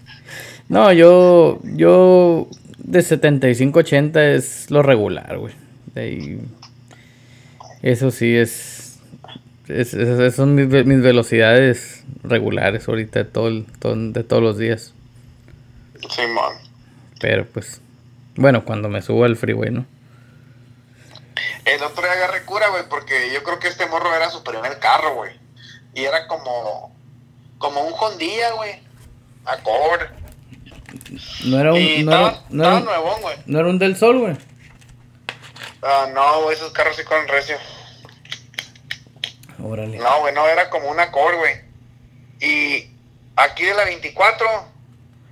No, 0.69 0.93
yo, 0.93 1.59
yo 1.65 2.49
de 2.79 3.01
75-80 3.01 4.35
es 4.37 4.71
lo 4.71 4.83
regular, 4.83 5.39
güey. 5.39 5.55
Eso 7.83 8.11
sí 8.11 8.37
es 8.37 8.81
es, 9.71 9.95
esas 9.95 10.35
son 10.35 10.55
mis, 10.55 10.69
velocidades 10.69 12.05
regulares 12.23 12.89
ahorita 12.89 13.21
de, 13.21 13.25
todo 13.25 13.51
de 13.51 14.25
todos 14.25 14.43
los 14.43 14.59
días. 14.59 14.93
Sí, 16.09 16.23
man. 16.35 16.55
Pero 17.21 17.47
pues, 17.47 17.81
bueno, 18.37 18.65
cuando 18.65 18.89
me 18.89 19.03
subo 19.03 19.25
al 19.25 19.37
freeway, 19.37 19.71
¿no? 19.71 19.87
El 21.65 21.83
otro 21.83 22.03
día 22.03 22.13
agarré 22.13 22.45
cura, 22.45 22.69
güey, 22.69 22.89
porque 22.89 23.31
yo 23.33 23.43
creo 23.43 23.59
que 23.59 23.69
este 23.69 23.87
morro 23.87 24.15
era 24.15 24.31
su 24.31 24.43
primer 24.43 24.79
carro, 24.79 25.15
güey. 25.15 25.39
Y 25.95 26.05
era 26.05 26.27
como, 26.27 26.95
como 27.59 27.83
un 27.83 27.95
Hondilla, 27.99 28.53
güey. 28.53 28.83
Accord. 29.45 30.09
No 31.45 31.61
era 31.61 31.73
un, 31.73 32.05
no, 32.05 32.13
era, 32.13 32.43
no, 32.51 32.65
era, 32.65 32.99
güey. 32.99 33.37
no 33.47 33.59
era 33.59 33.69
un 33.69 33.79
del 33.79 33.97
sol, 33.97 34.19
güey. 34.19 34.37
Ah, 35.83 36.09
no, 36.13 36.51
esos 36.51 36.73
carros 36.73 36.97
sí 36.97 37.05
con 37.05 37.27
recio. 37.29 37.57
No, 39.59 40.21
güey, 40.21 40.35
no, 40.35 40.47
era 40.47 40.71
como 40.71 40.91
una 40.91 41.11
core, 41.11 41.37
güey. 41.37 41.61
Y 42.41 42.91
aquí 43.37 43.65
de 43.65 43.75
la 43.75 43.85
24 43.85 44.47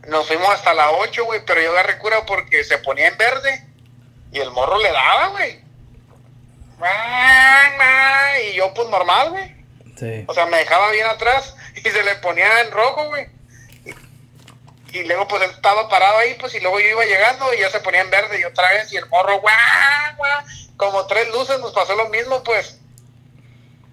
nos 0.09 0.26
fuimos 0.26 0.49
hasta 0.51 0.74
la 0.74 0.91
8, 0.91 1.24
güey, 1.24 1.41
pero 1.47 1.61
yo 1.62 1.70
agarré 1.70 1.99
cura 1.99 2.24
porque 2.26 2.62
se 2.64 2.79
ponía 2.79 3.09
en 3.09 3.16
verde 3.16 3.66
y 4.33 4.39
el 4.39 4.51
morro 4.51 4.79
le 4.79 4.93
daba, 4.93 5.29
güey. 5.29 5.68
Y 8.43 8.55
yo, 8.55 8.72
pues 8.74 8.89
normal, 8.89 9.31
güey. 9.31 9.55
Sí. 9.97 10.24
O 10.26 10.35
sea, 10.35 10.47
me 10.47 10.59
dejaba 10.59 10.91
bien 10.93 11.07
atrás 11.07 11.57
y 11.74 11.81
se 11.81 12.03
le 12.03 12.14
ponía 12.16 12.61
en 12.61 12.70
rojo, 12.70 13.09
güey. 13.09 13.26
Y, 14.93 15.05
luego, 15.05 15.29
pues 15.29 15.43
él 15.43 15.51
estaba 15.51 15.89
parado 15.89 16.18
ahí, 16.18 16.37
pues, 16.41 16.55
y 16.55 16.61
luego 16.61 16.81
yo 16.81 16.87
iba 16.89 17.05
llegando 17.05 17.53
y 17.53 17.61
ya 17.61 17.70
se 17.70 17.81
ponía 17.81 18.01
en 18.01 18.11
verde 18.11 18.41
y 18.41 18.45
otra 18.45 18.70
vez, 18.70 18.91
y 18.93 18.97
el 18.97 19.07
morro, 19.07 19.41
guau, 19.41 20.16
guau. 20.16 20.45
Como 20.76 21.07
tres 21.07 21.29
luces 21.31 21.59
nos 21.61 21.72
pasó 21.72 21.95
lo 21.95 22.09
mismo, 22.09 22.43
pues. 22.43 22.81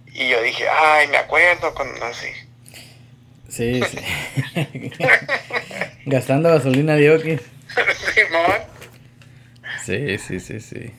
Y 0.08 0.30
yo 0.30 0.42
dije, 0.42 0.66
ay, 0.70 1.08
me 1.10 1.18
acuerdo 1.18 1.74
con 1.74 1.88
así. 2.04 2.32
Sí, 3.50 3.82
sí. 3.84 4.00
Gastando 6.06 6.50
gasolina 6.50 6.96
de. 6.96 7.40
Simón. 8.14 8.64
Sí, 9.84 10.18
sí, 10.18 10.40
sí, 10.40 10.60
sí. 10.62 10.94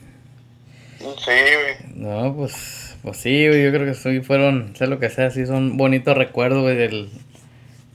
Sí, 0.99 1.05
güey. 1.25 1.75
No, 1.95 2.35
pues, 2.35 2.97
pues 3.03 3.17
sí, 3.17 3.47
güey, 3.47 3.63
yo 3.63 3.71
creo 3.71 3.85
que 3.85 3.93
sí 3.93 4.21
fueron, 4.21 4.75
sé 4.75 4.87
lo 4.87 4.99
que 4.99 5.09
sea, 5.09 5.31
sí 5.31 5.45
son 5.45 5.77
bonitos 5.77 6.17
recuerdos, 6.17 6.61
güey, 6.63 6.75
del 6.75 7.09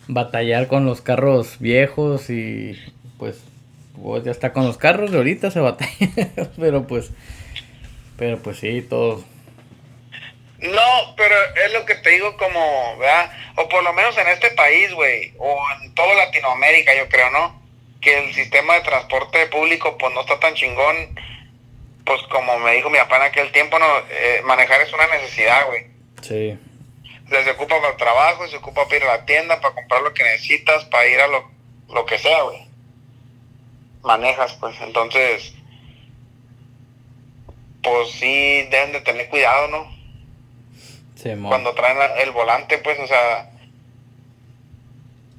batallar 0.08 0.66
con 0.68 0.84
los 0.84 1.00
carros 1.00 1.58
viejos 1.58 2.30
y 2.30 2.78
pues, 3.18 3.42
pues 4.00 4.24
ya 4.24 4.30
está 4.30 4.52
con 4.52 4.64
los 4.64 4.78
carros 4.78 5.10
de 5.10 5.18
ahorita 5.18 5.50
se 5.50 5.60
batalla, 5.60 6.10
pero 6.58 6.86
pues, 6.86 7.10
pero 8.16 8.38
pues 8.38 8.58
sí, 8.58 8.82
todos 8.82 9.24
no, 10.62 11.14
pero 11.16 11.34
es 11.66 11.72
lo 11.72 11.84
que 11.84 11.96
te 11.96 12.10
digo 12.10 12.36
como, 12.36 12.96
¿verdad? 12.96 13.32
O 13.56 13.68
por 13.68 13.82
lo 13.82 13.92
menos 13.92 14.16
en 14.16 14.28
este 14.28 14.52
país, 14.52 14.92
güey, 14.94 15.34
o 15.38 15.60
en 15.80 15.92
toda 15.94 16.14
Latinoamérica, 16.14 16.94
yo 16.94 17.08
creo, 17.08 17.30
¿no? 17.30 17.60
Que 18.00 18.26
el 18.26 18.32
sistema 18.32 18.74
de 18.74 18.82
transporte 18.82 19.46
público, 19.48 19.98
pues 19.98 20.14
no 20.14 20.20
está 20.20 20.38
tan 20.38 20.54
chingón, 20.54 21.18
pues 22.04 22.22
como 22.24 22.58
me 22.58 22.72
dijo 22.74 22.90
mi 22.90 22.98
papá 22.98 23.16
en 23.16 23.22
aquel 23.22 23.52
tiempo, 23.52 23.78
no, 23.78 23.86
eh, 24.10 24.42
manejar 24.44 24.80
es 24.80 24.92
una 24.92 25.06
necesidad, 25.06 25.66
güey. 25.66 25.86
Sí. 26.20 26.58
Se 27.28 27.50
ocupa 27.50 27.76
para 27.76 27.92
el 27.92 27.96
trabajo, 27.96 28.46
se 28.48 28.56
ocupa 28.56 28.84
para 28.84 28.96
ir 28.96 29.02
a 29.04 29.16
la 29.16 29.24
tienda, 29.24 29.60
para 29.60 29.74
comprar 29.74 30.02
lo 30.02 30.12
que 30.12 30.22
necesitas, 30.22 30.84
para 30.86 31.06
ir 31.06 31.20
a 31.20 31.28
lo, 31.28 31.50
lo 31.88 32.04
que 32.04 32.18
sea, 32.18 32.42
güey. 32.42 32.66
Manejas, 34.02 34.54
pues, 34.54 34.76
entonces, 34.80 35.54
pues 37.82 38.10
sí, 38.12 38.66
deben 38.70 38.92
de 38.92 39.00
tener 39.00 39.28
cuidado, 39.28 39.68
¿no? 39.68 40.02
cuando 41.48 41.72
traen 41.74 41.98
el 42.18 42.32
volante, 42.32 42.78
pues, 42.78 42.98
o 42.98 43.06
sea, 43.06 43.48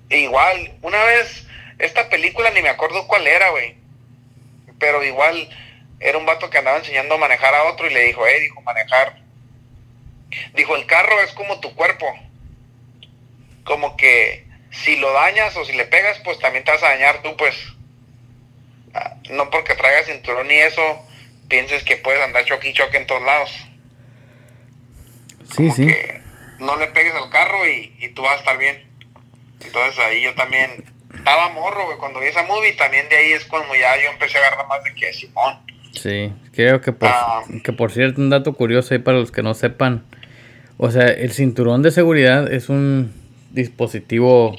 igual, 0.09 0.77
una 0.81 1.03
vez, 1.03 1.45
esta 1.77 2.09
película 2.09 2.49
ni 2.51 2.61
me 2.61 2.69
acuerdo 2.69 3.05
cuál 3.05 3.27
era, 3.27 3.49
güey, 3.49 3.75
pero 4.79 5.03
igual 5.03 5.49
era 6.03 6.17
un 6.17 6.25
vato 6.25 6.49
que 6.49 6.57
andaba 6.57 6.77
enseñando 6.77 7.15
a 7.15 7.17
manejar 7.17 7.55
a 7.55 7.63
otro 7.63 7.87
y 7.87 7.93
le 7.93 8.01
dijo, 8.01 8.27
eh, 8.27 8.41
dijo, 8.41 8.61
manejar. 8.61 9.21
Dijo, 10.53 10.75
el 10.75 10.85
carro 10.85 11.21
es 11.21 11.31
como 11.31 11.61
tu 11.61 11.73
cuerpo. 11.75 12.05
Como 13.63 13.95
que 13.95 14.45
si 14.71 14.97
lo 14.97 15.13
dañas 15.13 15.55
o 15.55 15.63
si 15.63 15.71
le 15.71 15.85
pegas, 15.85 16.19
pues 16.25 16.39
también 16.39 16.65
te 16.65 16.71
vas 16.71 16.83
a 16.83 16.89
dañar 16.89 17.21
tú, 17.21 17.37
pues. 17.37 17.55
Ah, 18.93 19.15
no 19.29 19.49
porque 19.49 19.75
traigas 19.75 20.07
cinturón 20.07 20.51
y 20.51 20.55
eso, 20.55 21.07
pienses 21.47 21.83
que 21.83 21.95
puedes 21.95 22.21
andar 22.21 22.43
choque 22.43 22.69
y 22.69 22.73
choque 22.73 22.97
en 22.97 23.07
todos 23.07 23.23
lados. 23.23 23.51
Sí, 25.55 25.71
sí. 25.71 25.87
no 26.59 26.75
le 26.77 26.87
pegues 26.87 27.13
al 27.15 27.29
carro 27.29 27.65
y, 27.67 27.95
y, 27.99 28.09
tú 28.09 28.23
vas 28.23 28.35
a 28.35 28.39
estar 28.39 28.57
bien. 28.57 28.89
Entonces 29.63 29.97
ahí 29.99 30.21
yo 30.21 30.35
también 30.35 30.83
estaba 31.15 31.49
morro, 31.49 31.85
güey, 31.85 31.97
cuando 31.97 32.19
vi 32.19 32.27
esa 32.27 32.43
movie, 32.43 32.73
también 32.73 33.07
de 33.07 33.15
ahí 33.15 33.31
es 33.33 33.45
cuando 33.45 33.73
ya 33.75 33.95
yo 33.97 34.09
empecé 34.09 34.37
a 34.37 34.47
agarrar 34.47 34.67
más 34.67 34.83
de 34.83 34.93
que 34.93 35.13
Simón. 35.13 35.63
Sí, 35.93 36.31
creo 36.51 36.81
que 36.81 36.91
por, 36.91 37.09
ah. 37.09 37.41
que 37.63 37.71
por 37.71 37.91
cierto, 37.91 38.21
un 38.21 38.29
dato 38.29 38.53
curioso 38.53 38.93
ahí 38.93 38.99
para 38.99 39.19
los 39.19 39.31
que 39.31 39.43
no 39.43 39.53
sepan. 39.53 40.03
O 40.77 40.91
sea, 40.91 41.07
el 41.07 41.31
cinturón 41.31 41.81
de 41.81 41.91
seguridad 41.91 42.51
es 42.51 42.69
un 42.69 43.11
dispositivo 43.51 44.55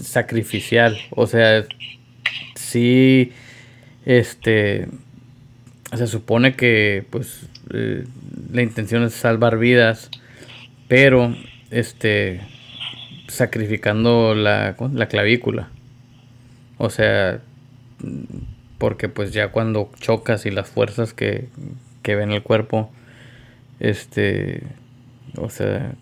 sacrificial. 0.00 0.96
O 1.10 1.26
sea, 1.26 1.64
sí, 2.54 3.32
este, 4.04 4.86
se 5.94 6.06
supone 6.06 6.54
que 6.54 7.04
pues 7.10 7.48
eh, 7.74 8.04
la 8.52 8.62
intención 8.62 9.02
es 9.02 9.14
salvar 9.14 9.58
vidas 9.58 10.10
pero 10.88 11.34
este 11.70 12.40
sacrificando 13.28 14.34
la, 14.34 14.76
la 14.92 15.08
clavícula. 15.08 15.68
O 16.78 16.90
sea, 16.90 17.40
porque 18.78 19.08
pues 19.08 19.32
ya 19.32 19.48
cuando 19.48 19.90
chocas 20.00 20.46
y 20.46 20.50
las 20.50 20.68
fuerzas 20.68 21.12
que, 21.12 21.48
que 22.02 22.14
ven 22.14 22.32
el 22.32 22.42
cuerpo, 22.42 22.90
este, 23.80 24.62
o 25.36 25.50
sea, 25.50 25.92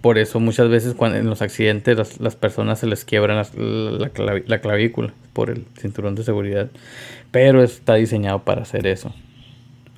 por 0.00 0.18
eso 0.18 0.40
muchas 0.40 0.68
veces 0.68 0.94
cuando 0.94 1.18
en 1.18 1.26
los 1.26 1.42
accidentes 1.42 1.96
las, 1.96 2.20
las 2.20 2.36
personas 2.36 2.78
se 2.78 2.86
les 2.86 3.04
quiebran 3.04 3.36
la, 3.36 4.42
la, 4.46 4.60
clavícula 4.60 5.12
por 5.32 5.50
el 5.50 5.66
cinturón 5.80 6.14
de 6.14 6.24
seguridad, 6.24 6.70
pero 7.30 7.62
está 7.62 7.94
diseñado 7.94 8.44
para 8.44 8.62
hacer 8.62 8.86
eso. 8.86 9.14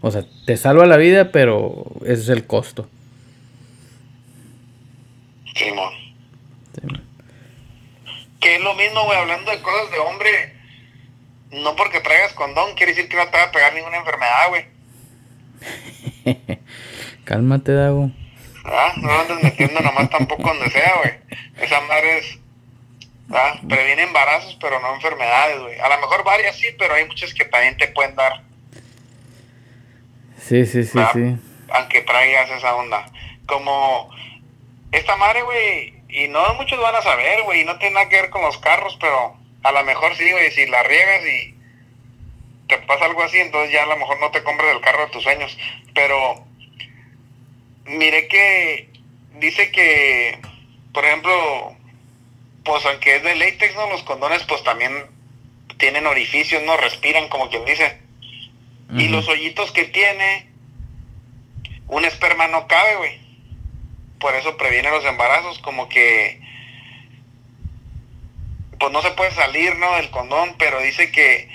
O 0.00 0.10
sea, 0.10 0.24
te 0.46 0.56
salva 0.56 0.86
la 0.86 0.96
vida, 0.96 1.32
pero 1.32 1.86
ese 2.02 2.22
es 2.22 2.28
el 2.28 2.46
costo. 2.46 2.88
Simón. 5.54 5.92
Que 8.40 8.56
es 8.56 8.62
lo 8.62 8.74
mismo, 8.74 9.04
güey, 9.04 9.18
hablando 9.18 9.50
de 9.50 9.62
cosas 9.62 9.90
de 9.90 9.98
hombre. 9.98 10.53
No 11.54 11.76
porque 11.76 12.00
traigas 12.00 12.32
condón 12.32 12.74
quiere 12.74 12.92
decir 12.92 13.08
que 13.08 13.16
no 13.16 13.28
te 13.28 13.38
va 13.38 13.44
a 13.44 13.52
pegar 13.52 13.72
ninguna 13.74 13.98
enfermedad, 13.98 14.48
güey. 14.48 14.66
Cálmate, 17.24 17.72
Dago. 17.72 18.10
Ah, 18.64 18.92
no 18.96 19.12
andes 19.12 19.42
metiendo 19.42 19.80
nomás 19.80 20.10
tampoco 20.10 20.42
donde 20.42 20.70
sea, 20.70 20.94
güey. 20.96 21.12
Esa 21.60 21.80
madre 21.82 22.18
es. 22.18 22.38
¿ah? 23.30 23.60
Previene 23.68 24.02
embarazos, 24.02 24.56
pero 24.60 24.80
no 24.80 24.94
enfermedades, 24.94 25.60
güey. 25.60 25.78
A 25.78 25.88
lo 25.88 26.00
mejor 26.00 26.24
varias 26.24 26.56
sí, 26.56 26.68
pero 26.78 26.94
hay 26.94 27.06
muchas 27.06 27.32
que 27.34 27.44
también 27.44 27.76
te 27.76 27.88
pueden 27.88 28.16
dar. 28.16 28.42
Sí, 30.40 30.66
sí, 30.66 30.84
sí, 30.84 30.98
sí. 31.12 31.36
Aunque 31.70 32.02
traigas 32.02 32.50
esa 32.50 32.74
onda. 32.74 33.06
Como 33.46 34.10
esta 34.92 35.16
madre, 35.16 35.42
güey, 35.42 36.02
y 36.08 36.28
no 36.28 36.54
muchos 36.54 36.80
van 36.80 36.94
a 36.94 37.02
saber, 37.02 37.42
güey, 37.42 37.60
y 37.60 37.64
no 37.64 37.78
tiene 37.78 37.94
nada 37.94 38.08
que 38.08 38.20
ver 38.22 38.30
con 38.30 38.42
los 38.42 38.58
carros, 38.58 38.96
pero 39.00 39.36
a 39.64 39.72
lo 39.72 39.84
mejor 39.84 40.14
sí, 40.16 40.30
güey, 40.30 40.50
si 40.52 40.66
la 40.66 40.82
riegas 40.84 41.22
y 41.26 41.54
te 42.68 42.78
pasa 42.78 43.06
algo 43.06 43.22
así, 43.22 43.38
entonces 43.38 43.72
ya 43.72 43.82
a 43.82 43.86
lo 43.86 43.96
mejor 43.96 44.20
no 44.20 44.30
te 44.30 44.42
compres 44.42 44.72
el 44.74 44.80
carro 44.80 45.06
de 45.06 45.12
tus 45.12 45.24
sueños. 45.24 45.56
Pero 45.92 46.44
mire 47.84 48.28
que 48.28 48.88
dice 49.40 49.72
que, 49.72 50.38
por 50.92 51.04
ejemplo, 51.04 51.76
pues 52.64 52.86
aunque 52.86 53.16
es 53.16 53.22
de 53.24 53.34
látex, 53.34 53.74
¿no? 53.74 53.88
Los 53.90 54.04
condones 54.04 54.44
pues 54.44 54.62
también 54.62 54.92
tienen 55.78 56.06
orificios, 56.06 56.62
¿no? 56.62 56.76
Respiran, 56.76 57.28
como 57.28 57.50
quien 57.50 57.64
dice. 57.64 57.98
Y 58.96 59.08
los 59.08 59.26
hoyitos 59.26 59.72
que 59.72 59.84
tiene, 59.86 60.46
un 61.88 62.04
esperma 62.04 62.46
no 62.46 62.68
cabe, 62.68 62.96
güey 62.96 63.24
por 64.24 64.34
eso 64.36 64.56
previene 64.56 64.88
los 64.88 65.04
embarazos, 65.04 65.58
como 65.58 65.86
que 65.86 66.40
pues 68.78 68.92
no 68.92 69.02
se 69.02 69.10
puede 69.12 69.30
salir, 69.32 69.76
¿no? 69.76 69.94
Del 69.96 70.10
condón, 70.10 70.54
pero 70.58 70.80
dice 70.80 71.10
que 71.10 71.48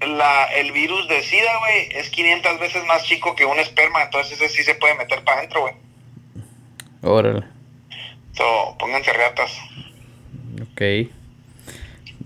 la, 0.00 0.44
el 0.54 0.72
virus 0.72 1.08
de 1.08 1.22
SIDA, 1.22 1.58
güey, 1.58 1.88
es 1.92 2.10
500 2.10 2.60
veces 2.60 2.84
más 2.86 3.04
chico 3.04 3.34
que 3.34 3.44
un 3.44 3.58
esperma, 3.58 4.02
entonces 4.02 4.40
ese 4.40 4.48
sí 4.48 4.62
se 4.62 4.74
puede 4.74 4.94
meter 4.94 5.24
para 5.24 5.38
adentro, 5.38 5.62
güey. 5.62 5.74
Órale. 7.02 7.44
So, 8.32 8.76
pónganse 8.78 9.12
reatas. 9.12 9.58
Ok. 10.62 11.10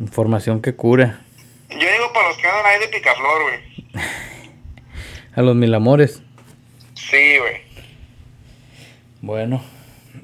Información 0.01 0.61
que 0.61 0.75
cura. 0.75 1.21
Yo 1.71 1.79
digo 1.79 2.13
para 2.13 2.29
los 2.29 2.37
que 2.37 2.47
andan 2.47 2.67
ahí 2.67 2.81
de 2.81 2.89
picaflor, 2.89 3.43
güey. 3.43 3.61
A 5.35 5.41
los 5.41 5.57
mil 5.57 5.75
amores. 5.75 6.23
Sí, 6.95 7.39
güey. 7.39 7.63
Bueno, 9.23 9.63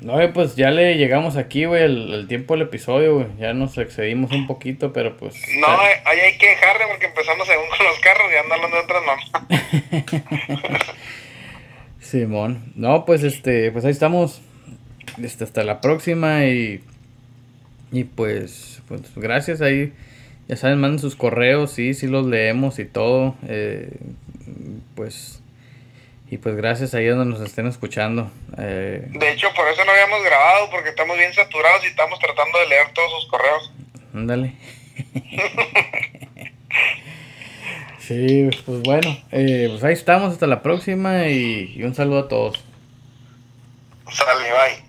no, 0.01 0.33
pues 0.33 0.55
ya 0.55 0.71
le 0.71 0.97
llegamos 0.97 1.37
aquí, 1.37 1.65
güey, 1.65 1.83
el, 1.83 2.27
tiempo 2.29 2.55
del 2.55 2.63
episodio, 2.63 3.17
güey. 3.17 3.27
Ya 3.39 3.53
nos 3.53 3.77
excedimos 3.79 4.31
un 4.31 4.47
poquito, 4.47 4.93
pero 4.93 5.17
pues. 5.17 5.35
No, 5.59 5.67
ahí 5.67 6.21
hay 6.21 6.39
que 6.39 6.47
dejarle 6.51 6.87
porque 6.89 7.07
empezamos 7.07 7.47
según 7.49 7.67
con 7.69 7.85
los 7.85 7.99
carros 7.99 8.27
y 8.33 8.37
andan 8.37 8.71
de 8.71 8.79
otras 8.79 9.03
mamás. 10.71 10.85
Simón. 12.01 12.73
No, 12.77 13.05
pues 13.05 13.25
este, 13.25 13.73
pues 13.73 13.85
ahí 13.85 13.91
estamos. 13.91 14.41
Este, 15.21 15.43
hasta 15.43 15.65
la 15.65 15.81
próxima 15.81 16.45
y. 16.45 16.85
Y 17.91 18.05
pues, 18.05 18.83
pues 18.87 19.03
gracias 19.17 19.61
ahí. 19.61 19.93
Ya 20.47 20.57
saben, 20.57 20.79
manden 20.79 21.01
sus 21.01 21.17
correos, 21.17 21.73
sí, 21.73 21.93
sí 21.93 22.07
los 22.07 22.25
leemos 22.25 22.79
y 22.79 22.85
todo. 22.85 23.35
Eh, 23.49 23.91
pues 24.95 25.43
y 26.31 26.39
pues 26.39 26.57
gracias 26.57 26.95
ahí 26.95 27.07
donde 27.07 27.25
nos 27.25 27.41
estén 27.41 27.67
escuchando. 27.67 28.31
Eh, 28.59 29.03
de 29.09 29.33
hecho, 29.33 29.49
por 29.55 29.67
eso 29.69 29.85
no 29.85 29.93
habíamos 29.93 30.23
grabado, 30.23 30.69
porque 30.71 30.91
estamos 30.91 31.17
bien 31.17 31.33
saturados 31.33 31.83
y 31.85 31.89
estamos 31.89 32.19
tratando 32.19 32.59
de 32.59 32.69
leer 32.69 32.93
todos 32.93 33.11
sus 33.13 33.31
correos. 33.31 33.73
Ándale. 34.15 34.55
sí, 37.99 38.51
pues 38.67 38.83
bueno, 38.83 39.17
eh, 39.33 39.69
pues 39.71 39.85
ahí 39.85 39.95
estamos, 39.95 40.33
hasta 40.33 40.47
la 40.47 40.63
próxima 40.63 41.29
y, 41.29 41.73
y 41.77 41.83
un 41.85 41.95
saludo 41.95 42.21
a 42.21 42.29
todos. 42.29 42.63
Sale, 44.11 44.51
bye. 44.51 44.88